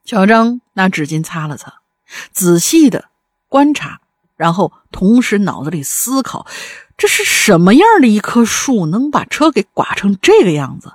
[0.07, 1.81] 小张拿纸巾擦了擦，
[2.31, 3.07] 仔细的
[3.49, 4.01] 观察，
[4.37, 6.47] 然后同时脑子里思考：
[6.97, 10.93] 这是什么样的一棵树能把车给刮成这个样子？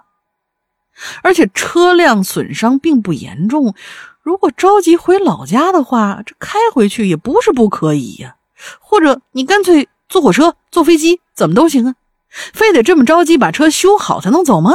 [1.24, 3.76] 而且车辆损伤并不严重。
[4.22, 8.38] 如果着急回老家的话，这开回去也不是不可以呀。
[8.80, 11.96] 或者你干脆坐火车、坐飞机，怎么都行啊。
[12.30, 14.72] 非得这么着急把车修好才能走吗？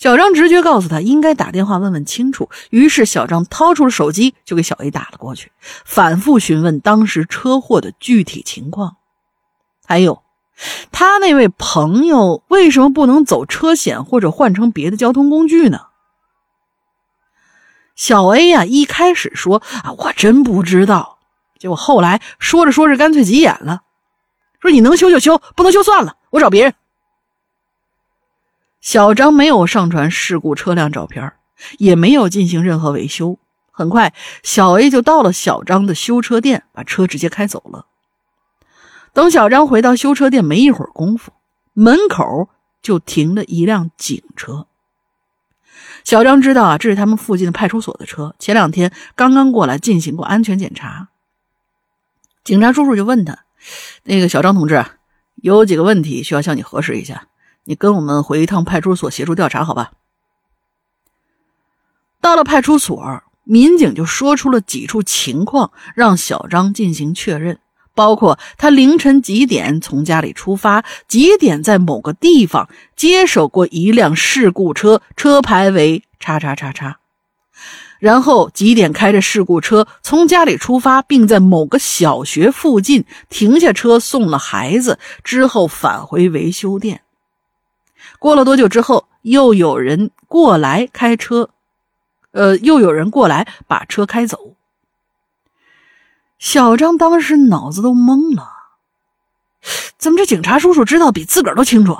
[0.00, 2.48] 小张直觉告诉他应该打电话问问清楚。
[2.70, 5.52] 于是小张掏出了手机，就给小 A 打了过去，
[5.84, 8.96] 反复询问当时车祸的具体情况，
[9.84, 10.22] 还有
[10.90, 15.88] 他那位朋友为什么不能走车险或者换成别的交通工具呢？
[17.94, 21.18] 小 A 呀、一开始说啊，我真不知道。
[21.58, 23.82] 结果后来说着说着，干脆急眼了，
[24.62, 26.72] 说你能修就修，不能修算了，我找别人。
[28.80, 31.32] 小张没有上传事故车辆照片，
[31.78, 33.38] 也没有进行任何维修。
[33.70, 37.86] 很快，小 A 就到了小张的修车店，把车直接开走了。
[39.12, 41.32] 等小张回到修车店，没一会儿功夫，
[41.72, 42.48] 门口
[42.80, 44.66] 就停了一辆警车。
[46.04, 51.08] 小张知道啊，这是他们附近的派出所的车，前两天刚刚过来进行过安全检查。
[52.44, 53.44] 警察叔叔就问他
[54.04, 54.84] ：“那个小张同志，
[55.36, 57.28] 有几个问题需要向你核实一下，
[57.64, 59.92] 你跟我们回一趟派出所协助调查，好吧？”
[62.20, 67.58] 到了派出所，民警就说出了几处情况，让小张进行确认，
[67.94, 76.98] 包括他凌晨几点从家里出发，几点在某个地方接手过一辆事故车，车牌为叉叉叉叉，
[77.98, 87.00] 然后几点开着事故车从家里出发，并在某个小学附近停下车送了孩子，之后返回维修店。
[88.20, 91.50] 过了多久之后，又有人过来开车，
[92.32, 94.54] 呃，又有人过来把车开走。
[96.38, 98.46] 小张当时脑子都懵了，
[99.96, 101.96] 怎么这警察叔叔知道比自个儿都清楚？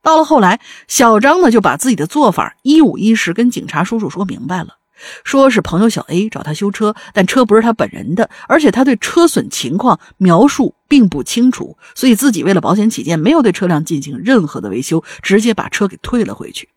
[0.00, 0.58] 到了后来，
[0.88, 4.78] 小张呢就把自己的做法一五一十跟警察叔叔说明白了，
[5.24, 16.68] 说是朋友小 A 找他修车，但车不是他本人的，而且他对车损情况描述并不清楚，所以自己为了保险起见，没有对车辆进行任何的维修，直接把车给退了回去。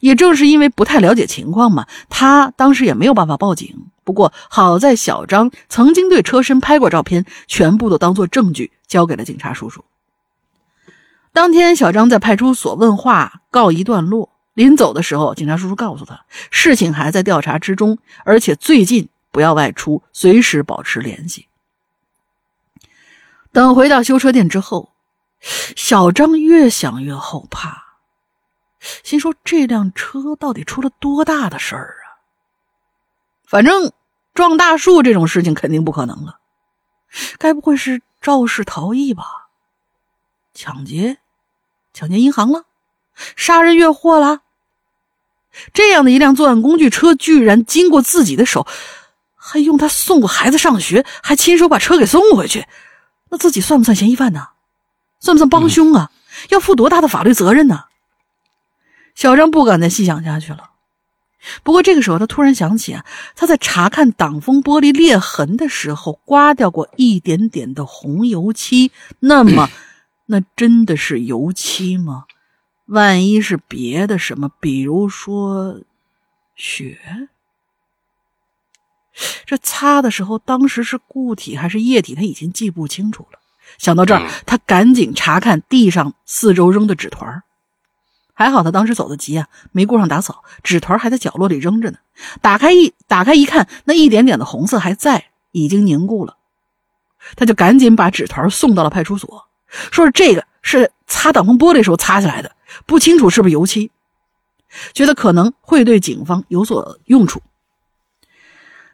[0.00, 3.86] 也正是因为不太了解情况嘛，他当时也没有办法报警。
[4.04, 9.84] 不过好在小张曾经对车身拍过照片，全部都当做证据交给了警察叔叔。
[11.32, 14.33] 当天，小张在派出所问话告一段落。
[14.54, 21.48] 临走的时候，警察叔叔告诉他，事情还在调查之中，而且最近不要外出，随时保持联系。
[23.52, 24.92] 等回到修车店之后，
[25.76, 27.98] 小张越想越后怕，
[29.02, 32.22] 心说这辆车到底出了多大的事儿啊？
[33.46, 33.92] 反正
[34.34, 36.38] 撞大树这种事情肯定不可能了，
[37.38, 39.48] 该不会是肇事逃逸吧？
[40.54, 41.18] 抢劫？
[41.92, 42.64] 抢劫银行了，
[43.34, 44.42] 杀人越货了。
[45.72, 48.66] 这样的一辆作案工具车，居然经过自己的手，
[49.34, 52.66] 还用他送过孩子上学，还亲手把车给送回去，
[53.30, 54.48] 那自己算不算嫌疑犯呢？
[55.20, 56.10] 算不算帮凶啊？
[56.50, 57.84] 要负多大的法律责任呢？
[59.14, 60.70] 小张不敢再细想下去了。
[61.62, 63.04] 不过这个时候，他突然想起啊，
[63.36, 68.90] 他在查看挡风玻璃裂痕的时候，刮掉过一点点的红油漆。
[69.20, 69.68] 那么。
[70.26, 72.24] 那真的是油漆吗？
[72.86, 75.80] 万一是别的什么，比如说
[76.54, 76.98] 血？
[79.46, 82.14] 这擦的时候，当时是固体还是液体？
[82.14, 83.38] 他已经记不清楚了。
[83.78, 87.42] 想到这儿，他赶紧查看地上四周扔的纸团
[88.34, 91.98] 还好他当时走得急啊，没顾上打扫，纸团还在角落里扔着呢。
[92.42, 96.36] 打开一打开一看，那一点点的红色还在，已经凝固了。
[97.36, 99.46] 他就赶紧把纸团送到了派出所。
[99.90, 102.53] 说是这个是擦挡风玻璃时候擦下来的，
[102.86, 103.90] 不清楚是不是油漆，
[104.92, 107.42] 觉得可能会对警方有所用处。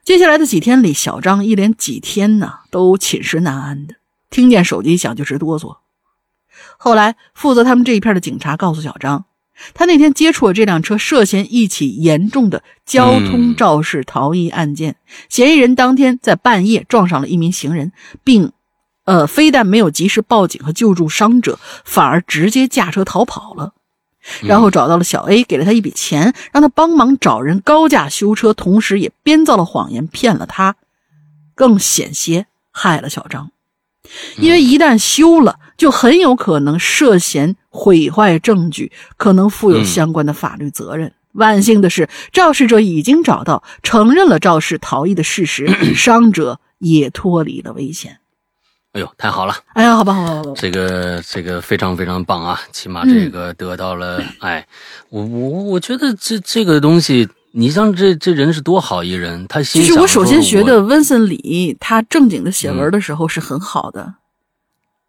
[0.04, 3.96] 接下来的几天里，小张一连几天呢都寝食难安的，
[4.30, 5.76] 听见手机响就直哆嗦。
[6.78, 9.26] 后来负责他们这一片的警察告诉小张，
[9.74, 14.96] 他那天接触了这辆车，涉嫌一起严重的交通肇事逃逸案件，
[15.28, 17.92] 嫌疑人当天在半夜撞上了一名行人，
[18.24, 18.52] 并。
[19.10, 23.72] 呃，非但没有及时报警和救助伤者，反而直接驾车逃跑了，
[24.42, 30.76] 然后找到了小 A，给了他一笔钱，让他帮忙找人高价修车，同时也编造了谎言骗了他，
[31.56, 33.50] 更险些害了小张。
[34.36, 41.12] 因为一旦修了，就很有可能涉嫌毁坏证据，可能负有相关的法律责任。
[41.32, 45.66] 万幸的是，肇事者已经找到，承认了肇事逃逸的事实，
[45.96, 48.19] 伤者也脱离了危险。
[48.92, 49.54] 哎呦，太好了！
[49.74, 52.60] 哎呀，好吧，好吧，好吧，这个这个非常非常棒啊！
[52.72, 54.66] 起码这个得到了，哎，
[55.10, 64.14] 我我我觉得这这个东西，你像这这人是多好一人，他心就是我首先觉得温森里，他正经的写文的时候是很好的，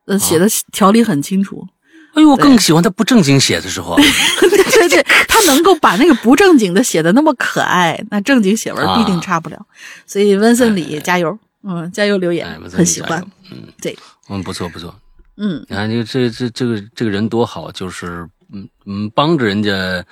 [0.05, 1.67] 呃，写的条理很清楚。
[2.13, 3.95] 哎呦，我更喜欢他不正经写的时候。
[4.41, 9.65] 对对对， 他能够把那个不正经的写的那么可爱，那正经写文必定差不了。
[10.05, 11.39] 所以温森里加油。
[11.63, 13.23] 嗯，加油留言，很喜欢。
[13.51, 13.97] 嗯，对，
[14.29, 14.93] 嗯，不错不错。
[15.37, 20.03] 嗯，你看这这这这个这个人多好，就是嗯嗯帮着人家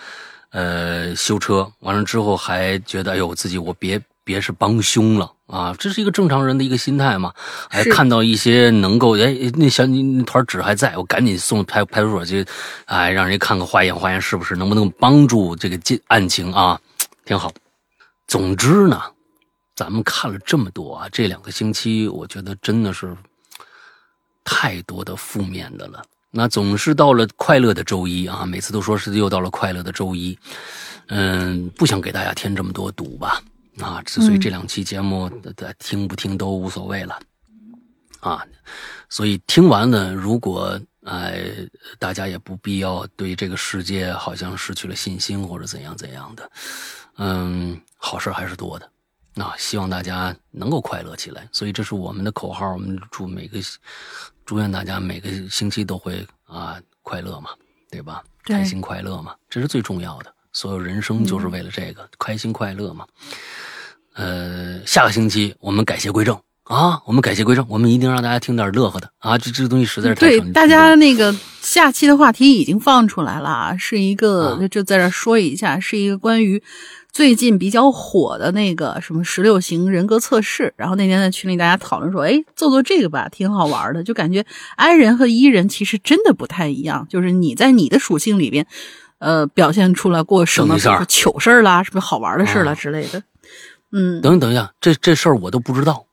[0.52, 7.34] 呃修车，完了之后还觉得哎呦自己我别别是帮凶了啊，这是一个正常人的一个心态嘛。
[7.70, 12.46] 还看到一些能够哎那小那团纸还在，我赶紧送派派出所去，
[12.86, 15.78] 哎让人家看看化验化验是不是能不能帮助这个
[16.08, 16.80] 案情啊，
[17.26, 17.52] 挺好。
[18.28, 19.02] 总之呢。
[19.80, 23.16] 咱们看了这么多啊，这两个星期我觉得真的是
[24.44, 26.04] 太多的负面的了。
[26.32, 30.38] 那总是到了快乐的周一啊，每次都说是又到了快乐的周一，
[31.08, 33.42] 嗯，不想给大家添这么多堵吧
[33.80, 37.18] 啊，所以这两期节目的听不听都无所谓了
[38.20, 38.46] 啊。
[39.08, 41.42] 所以听完呢，如果哎
[41.98, 46.52] 大家也不必要对这个世界好像失去了信心或者怎样怎样的，
[47.16, 48.92] 嗯，好事还是多的。
[49.36, 52.74] 那希望大家能够快乐起来，所以这是我们的口号。
[52.74, 53.60] 我们祝每个，
[54.46, 57.52] 祝愿大家每个星期都会啊快乐嘛，
[57.90, 58.24] 对吧？
[58.44, 63.06] 开心快乐嘛，这是最重要的所有人生就是为了这个，开心快乐嘛。
[64.16, 69.38] 呃，下个星期我们改邪归正啊，我们改邪归正，我们一定让大家听点乐呵的啊。
[69.38, 76.62] 这这个东西实在是太对伤大家那个下期的话题已经放出来了啊，是一个、啊就在这说一下，是一个关于
[77.20, 80.74] 最近比较火的那个什么十六型人格测试。
[80.78, 84.46] 然后那天在群里大家讨论说，哎，做做这个吧，挺好玩的，就感觉
[84.78, 88.66] I 人和 E 人其实真的不太一样，就是你在你的属性里边，
[89.18, 93.22] 呃，表现出来过什么等一下比如说糗事儿啦，什么好玩的事儿啦啊之类的。
[93.92, 96.06] 嗯，等等一下，这这事儿我都不知道，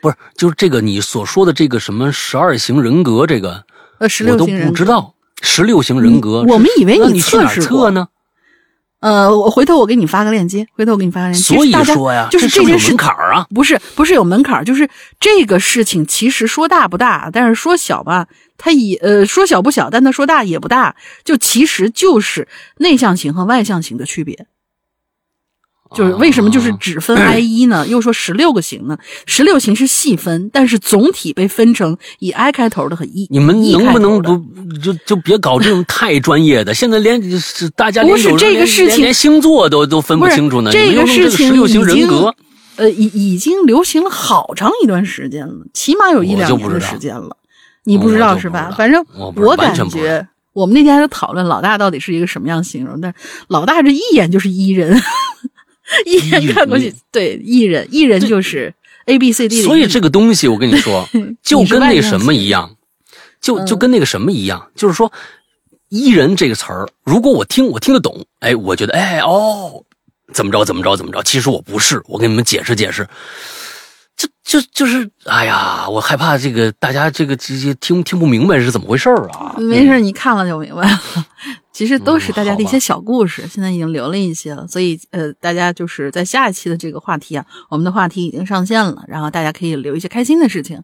[0.00, 3.64] 不是，就是这个你所说的这个什么十二型人格，这个
[3.98, 5.10] 呃，十我都六型人格不知道。
[5.42, 8.06] 十六型人格，我们以为你去哪儿测试过测呢？
[9.04, 11.54] 呃，我回头我给你发个链接，回头我给你发个链接。
[11.54, 13.46] 所以大家说呀，就是这件事门槛儿啊。
[13.54, 14.88] 不是不是有门槛儿，就是
[15.20, 18.26] 这个事情其实说大不大，但是说小吧，
[18.56, 22.48] 它也呃说小不小，但它说大也不大，就其实就是
[22.78, 24.46] 内向型和外向型的区别。
[25.94, 27.86] 就是为什么就是啊只分 I 一呢？
[27.86, 28.98] 又说十六个型呢？
[29.26, 33.28] 十六型是细分，但是总体被分成以 I 开头的和 E。
[33.30, 36.74] 你们 E 能不能不就就别搞这种 太专业的？
[36.74, 40.70] 现在连是大家连不是这个事情连连星座都都分不清楚呢。
[40.72, 42.34] 这个事情十六型人格，
[42.76, 47.36] 呃，已已经流行了好长一段时间了，起码有一两年的时间了。
[47.84, 48.72] 你不知道是吧？
[48.76, 49.04] 反正
[49.36, 53.14] 我感觉，我们那天还在讨论老大到底是一个什么样形容，但
[53.48, 54.98] 老大这一眼就是伊人，
[56.06, 58.72] 一眼看过去，对，艺人，艺人就是
[59.06, 59.64] A B C D 的 E。
[59.64, 61.08] 所以这个东西我跟你说，
[61.42, 62.74] 就跟那什么一样，
[63.40, 65.12] 就嗯就跟那个什么一样，就是说
[65.90, 69.84] “艺人”这个词儿，如果我听我听得懂，哎，我觉得哎哦，
[70.32, 73.06] 怎么着怎么着怎么着，其实我不是，我给你们解释解释。
[74.16, 79.56] 就就就是，哎呀，我害怕这个大家这个这些听听不明白是怎么回事儿啊？
[79.58, 81.00] 没事，你看了就明白了。
[81.74, 90.80] 其实都是大家的一些小故事，现在已经留了一些了，所以呃，大家就是在下一期的这个话题啊，我们的话题已经上线了，然后大家可以留一些开心的事情，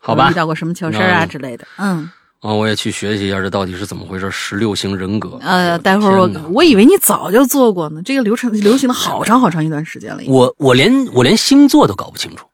[0.00, 1.64] 好吧遇，到过什么糗事啊之类的。
[1.76, 2.10] 嗯，
[2.40, 5.38] 啊，我也去学习一下这到底是怎么回事，十六型人格。
[5.42, 10.22] 哎呃，待会儿我我以为你早就做过呢，这个流程流行了好长好长一段时间了。
[10.26, 12.44] 我我连我连星座都搞不清楚，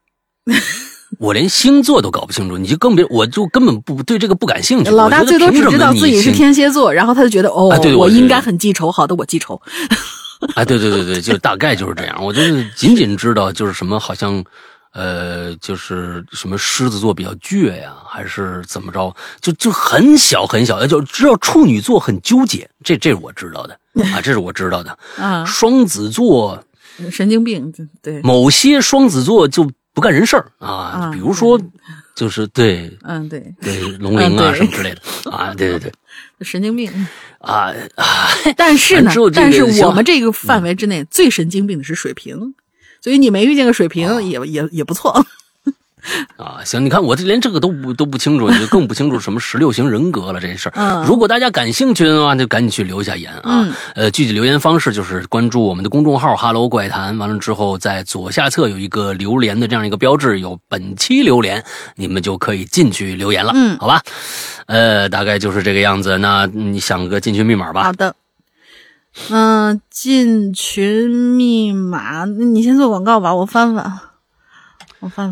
[1.19, 4.91] 我连星座都搞不清楚，你就更别，我就根本不对这个不感兴趣。
[4.91, 8.91] 老大最多只知道自己是天蝎座，然后他就觉得哦，我应该很记仇。
[8.91, 9.61] 好的，我记仇。
[10.55, 12.25] 哎，对对对对，就大概就是这样。
[12.25, 14.45] 我就是仅仅知道就是什么，好像
[14.93, 23.75] 呃，就是什么狮子座比较倔呀，还是怎么着，就就很小很小，就知道处女座很纠结，这这是我知道的
[24.13, 24.99] 啊，这是我知道的。
[25.17, 26.63] 啊，双子座
[27.11, 27.73] 神经病，
[28.03, 30.69] 对，某些双子座就不干人事儿啊
[31.09, 31.59] 啊，比如说
[32.15, 35.01] 就是对嗯，对，对 龙鳞啊什么之类的
[35.33, 35.93] 啊， 对对对。
[36.43, 36.93] 神经病。
[37.39, 38.29] 啊啊，
[38.59, 42.55] 但是呢但是我们这个范围之内最神经病的是水瓶，
[43.01, 45.25] 所以你没遇见个水瓶也也也不错。
[46.37, 50.73] 啊，行，你看我这连这个都不都不清楚，你就更不清楚什么十六型人格了这事儿。
[50.77, 53.43] 嗯如果大家感兴趣的话，就赶紧去留下言啊。
[53.45, 61.63] 嗯呃，具体留言方式就是关注我们的公众号“哈喽怪谈”，完了之后在左下侧有一个留言的这样一个标志，有本期留言，
[61.97, 63.53] 你们就可以进去留言了。
[63.55, 64.03] 嗯好吧。
[64.67, 66.19] 呃，大概就是这个样子。
[66.19, 67.93] 那你想个进群密码吧好？
[67.93, 68.15] 的，
[69.31, 74.01] 嗯、进群密码，你先做广告吧，我翻翻。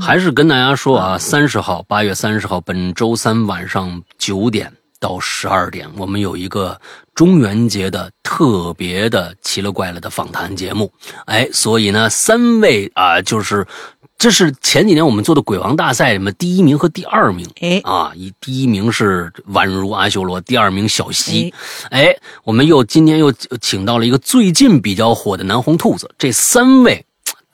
[0.00, 6.80] 还是跟大家说啊，三十号，八月三十号，本周三晚上九点到十二点，我们有一个
[7.14, 10.90] 中元节的特别的奇了怪了的访谈节目。
[11.26, 13.66] 哎，所以呢，三位啊，就是
[14.16, 17.46] 这是前几年我们做的鬼王大赛里面第一名和第二名。
[17.60, 21.52] 哎，啊，以第一名是宛如阿修罗，第二名小西。
[21.90, 27.04] 哎，我们又今天又请到了一个最近比较火的南红兔子，这三位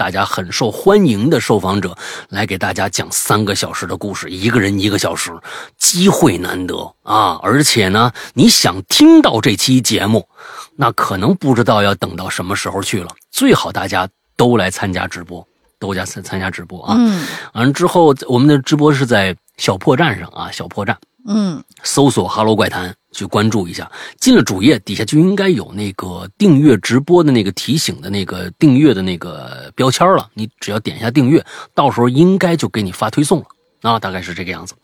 [0.00, 1.94] 大家很受欢迎的受访者
[2.30, 5.30] 来给大家讲三个小时的故事，一个人一个小时，
[5.76, 7.38] 机会难得啊！
[7.42, 10.26] 而且呢，你想听到这期节目，
[10.74, 13.10] 那可能不知道要等到什么时候去了。
[13.30, 14.08] 最好大家
[14.38, 15.46] 都来参加直播，
[15.78, 16.94] 都加参参加直播啊！
[16.96, 21.62] 嗯完了之后，我们的直播是在小破站上啊，小破站嗯。
[21.82, 23.90] 搜索“哈喽怪谈”去关注一下。
[24.18, 31.44] 进了主页底下就应该有那个订阅直播的那个提醒的那个订阅的那个标签了，你只要点一下订阅，
[31.74, 33.46] 到时候应该就给你发推送了。
[33.82, 34.74] 啊，大概是这个样子。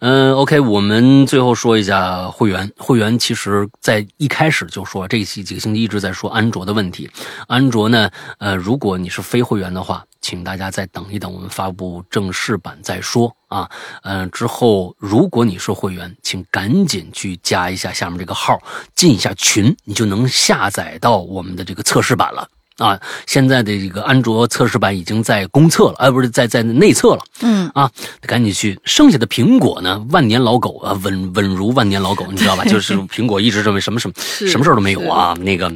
[0.00, 2.70] 嗯，OK，我们最后说一下会员。
[2.76, 7.10] 会员其实在一开始就说，这几几个星期一直在说安卓的问题。
[7.46, 13.70] 安卓呢，呃，如果你是非会员的话，请大家再等一等，我们发布正式版再说啊。
[14.02, 18.58] 嗯，之后如果你是会员，请赶紧去加一下下面这个号，
[18.94, 22.48] 进一下群，你就能下载到我们的这个测试版了。
[22.82, 27.22] 啊，现在的这个安卓测试版已经在公测了，哎，不是在在内测了。
[27.42, 27.90] 嗯啊，
[28.22, 28.78] 赶紧去。
[28.84, 32.64] 剩下的苹果呢，万年老狗啊，稳稳如万年老狗，你知道吧？
[32.64, 35.72] 就是 苹果一直认为什么什么什么事儿都没有啊，那个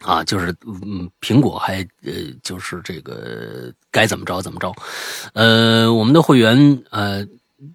[0.00, 0.54] 啊，就是
[0.86, 2.12] 嗯，苹果还呃，
[2.42, 4.74] 就是这个该怎么着怎么着。
[5.34, 7.26] 呃，我们的会员呃。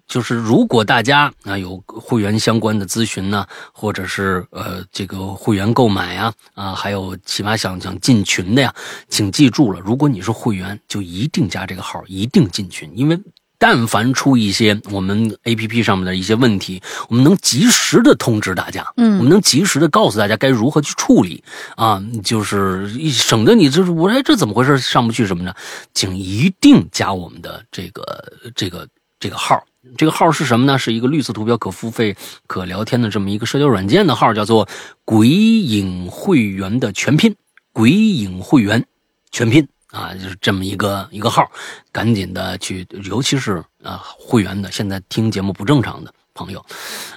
[0.06, 8.74] 就是如果大家啊有会员相关的咨询呢，或者是呃这个会员购买呀啊，还有起码想想进群的呀，
[9.08, 13.18] 请记住了，如果你是会员，就一定加这个号，一定进群，因为
[13.58, 21.42] 但凡出一些我们 A P P 上面的一些问题，我们能及时的通知大家，嗯，我们能及时的告诉大家该如何去处理
[21.76, 25.56] 啊，就是省得你就是我哎这怎么回事上不去什么的，
[25.94, 28.86] 请一定加我们的这个这个
[29.18, 29.64] 这个号。
[29.96, 30.78] 这个号是什么呢？
[30.78, 34.68] 是一个绿色图标、可付费、可聊天的这么一个社交软件的号，叫做
[35.04, 37.34] “鬼影会员”的全拼
[37.72, 38.84] ，“鬼影会员”
[39.32, 41.50] 全拼啊，就是这么一个一个号，
[41.92, 46.64] 赶紧的去，尤其是啊会员的，现在听节目不正常的朋友，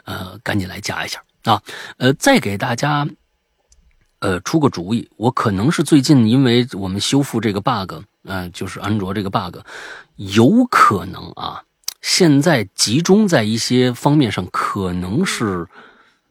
[0.05, 1.61] 呃，赶紧来加一下啊，
[1.97, 3.07] 呃，再给大家
[4.19, 7.93] 呃出个主意，我可能是最近因为我们修复这个 bug，
[8.23, 9.57] 嗯，就是安卓这个 bug，
[10.15, 11.61] 有可能啊。
[12.01, 15.67] 现在集中在一些方面上，可能是，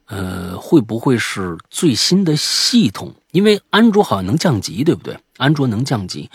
[0.07, 3.15] 呃，会不会是最新的系统？
[3.33, 5.19] 因为安卓好像能降级，对不对？
[5.37, 6.31] 安卓能降级，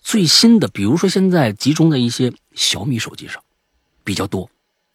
[0.00, 3.42] 最新的，比如说现在集中在一些小米手机上
[4.04, 4.48] 比较多，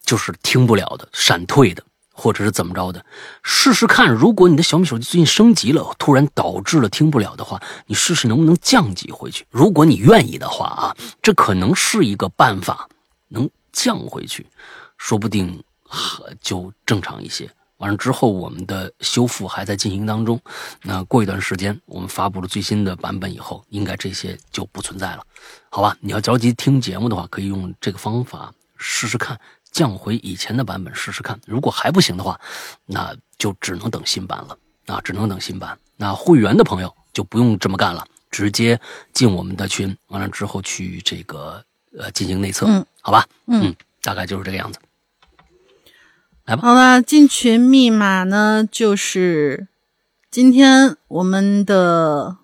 [0.03, 1.83] 就是听不了的、闪退的，
[2.13, 3.05] 或者是怎么着的。
[3.43, 9.45] 试试看，如果你的小米手机最近升级了，突然导致了听不了的话，你试试能不能降级回去。
[9.49, 12.87] 如果你愿意的话啊，这可能是一个办法。
[13.29, 14.45] 能降回去，
[14.97, 15.63] 说不定
[16.41, 17.49] 就正常一些。
[17.77, 20.37] 完了之后，我们的修复还在进行当中。
[20.83, 25.25] 那过一段时间，我们发布了最新的版本以后，应该这些就不存在了，
[25.69, 25.95] 好吧？
[26.01, 29.39] 你要着急听节目的话，可以用这个方法试试看，
[29.71, 31.39] 降回以前的版本试试看。
[31.47, 32.37] 如果还不行的话，
[32.85, 34.57] 那就只能等新版了
[34.87, 35.79] 啊，只能等新版。
[35.95, 38.77] 那会员的朋友就不用这么干了，直接
[39.13, 41.63] 进我们的群，完了之后去这个。
[41.97, 44.77] 呃，进行内测，嗯，好吧，嗯，大概就是这个样子，
[46.45, 46.61] 来吧。
[46.61, 49.65] 好了，进群密码呢，就是
[50.29, 52.37] 今天我们的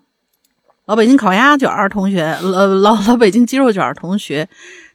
[0.84, 4.48] 老北京烤鸭卷儿同学，呃，老老北京鸡肉卷儿同学，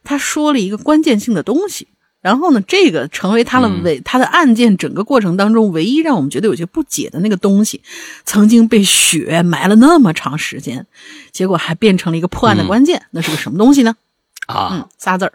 [0.03, 1.88] 他说了一个关键性的东西，
[2.19, 7.81] 然后呢，这个成为他的唯他的案件整个过程当中唯一让我们觉得有些不解的那个东西，
[8.26, 10.85] 曾经被雪埋了那么长时间，
[11.31, 13.95] 结果还变成了一个破案的关键，那是个什么东西呢？
[14.48, 15.34] 啊，嗯，仨字儿，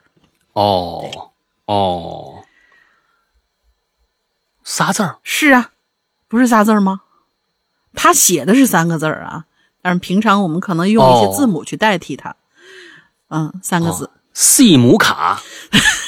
[0.56, 1.30] 哦
[1.66, 2.42] 哦，
[4.64, 5.70] 仨字儿是啊，
[6.28, 7.02] 不是仨字儿吗？
[7.94, 9.44] 他写的是三个字儿啊，
[9.82, 12.34] 但是平常我们可能用一些字母去代替它。
[13.28, 15.38] 嗯，三个字，C 母卡，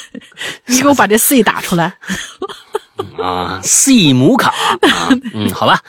[0.66, 1.98] 你给我把这 C 打出来。
[3.22, 4.54] 啊，C 母卡，
[5.34, 5.82] 嗯，好吧。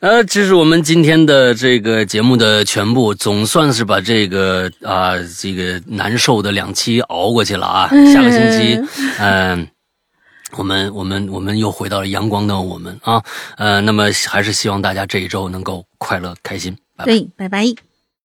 [0.00, 7.86] 呃，这是我们今天的这个节目的全部，总算是把这个啊这个难受的两期熬过去了啊。
[8.10, 8.80] 下个星期，
[9.18, 9.68] 嗯，
[10.56, 13.22] 我们我们我们又回到了阳光的我们啊，
[13.58, 17.89] 呃，那么还是希望大家这一周能够快乐开心，拜拜，拜拜。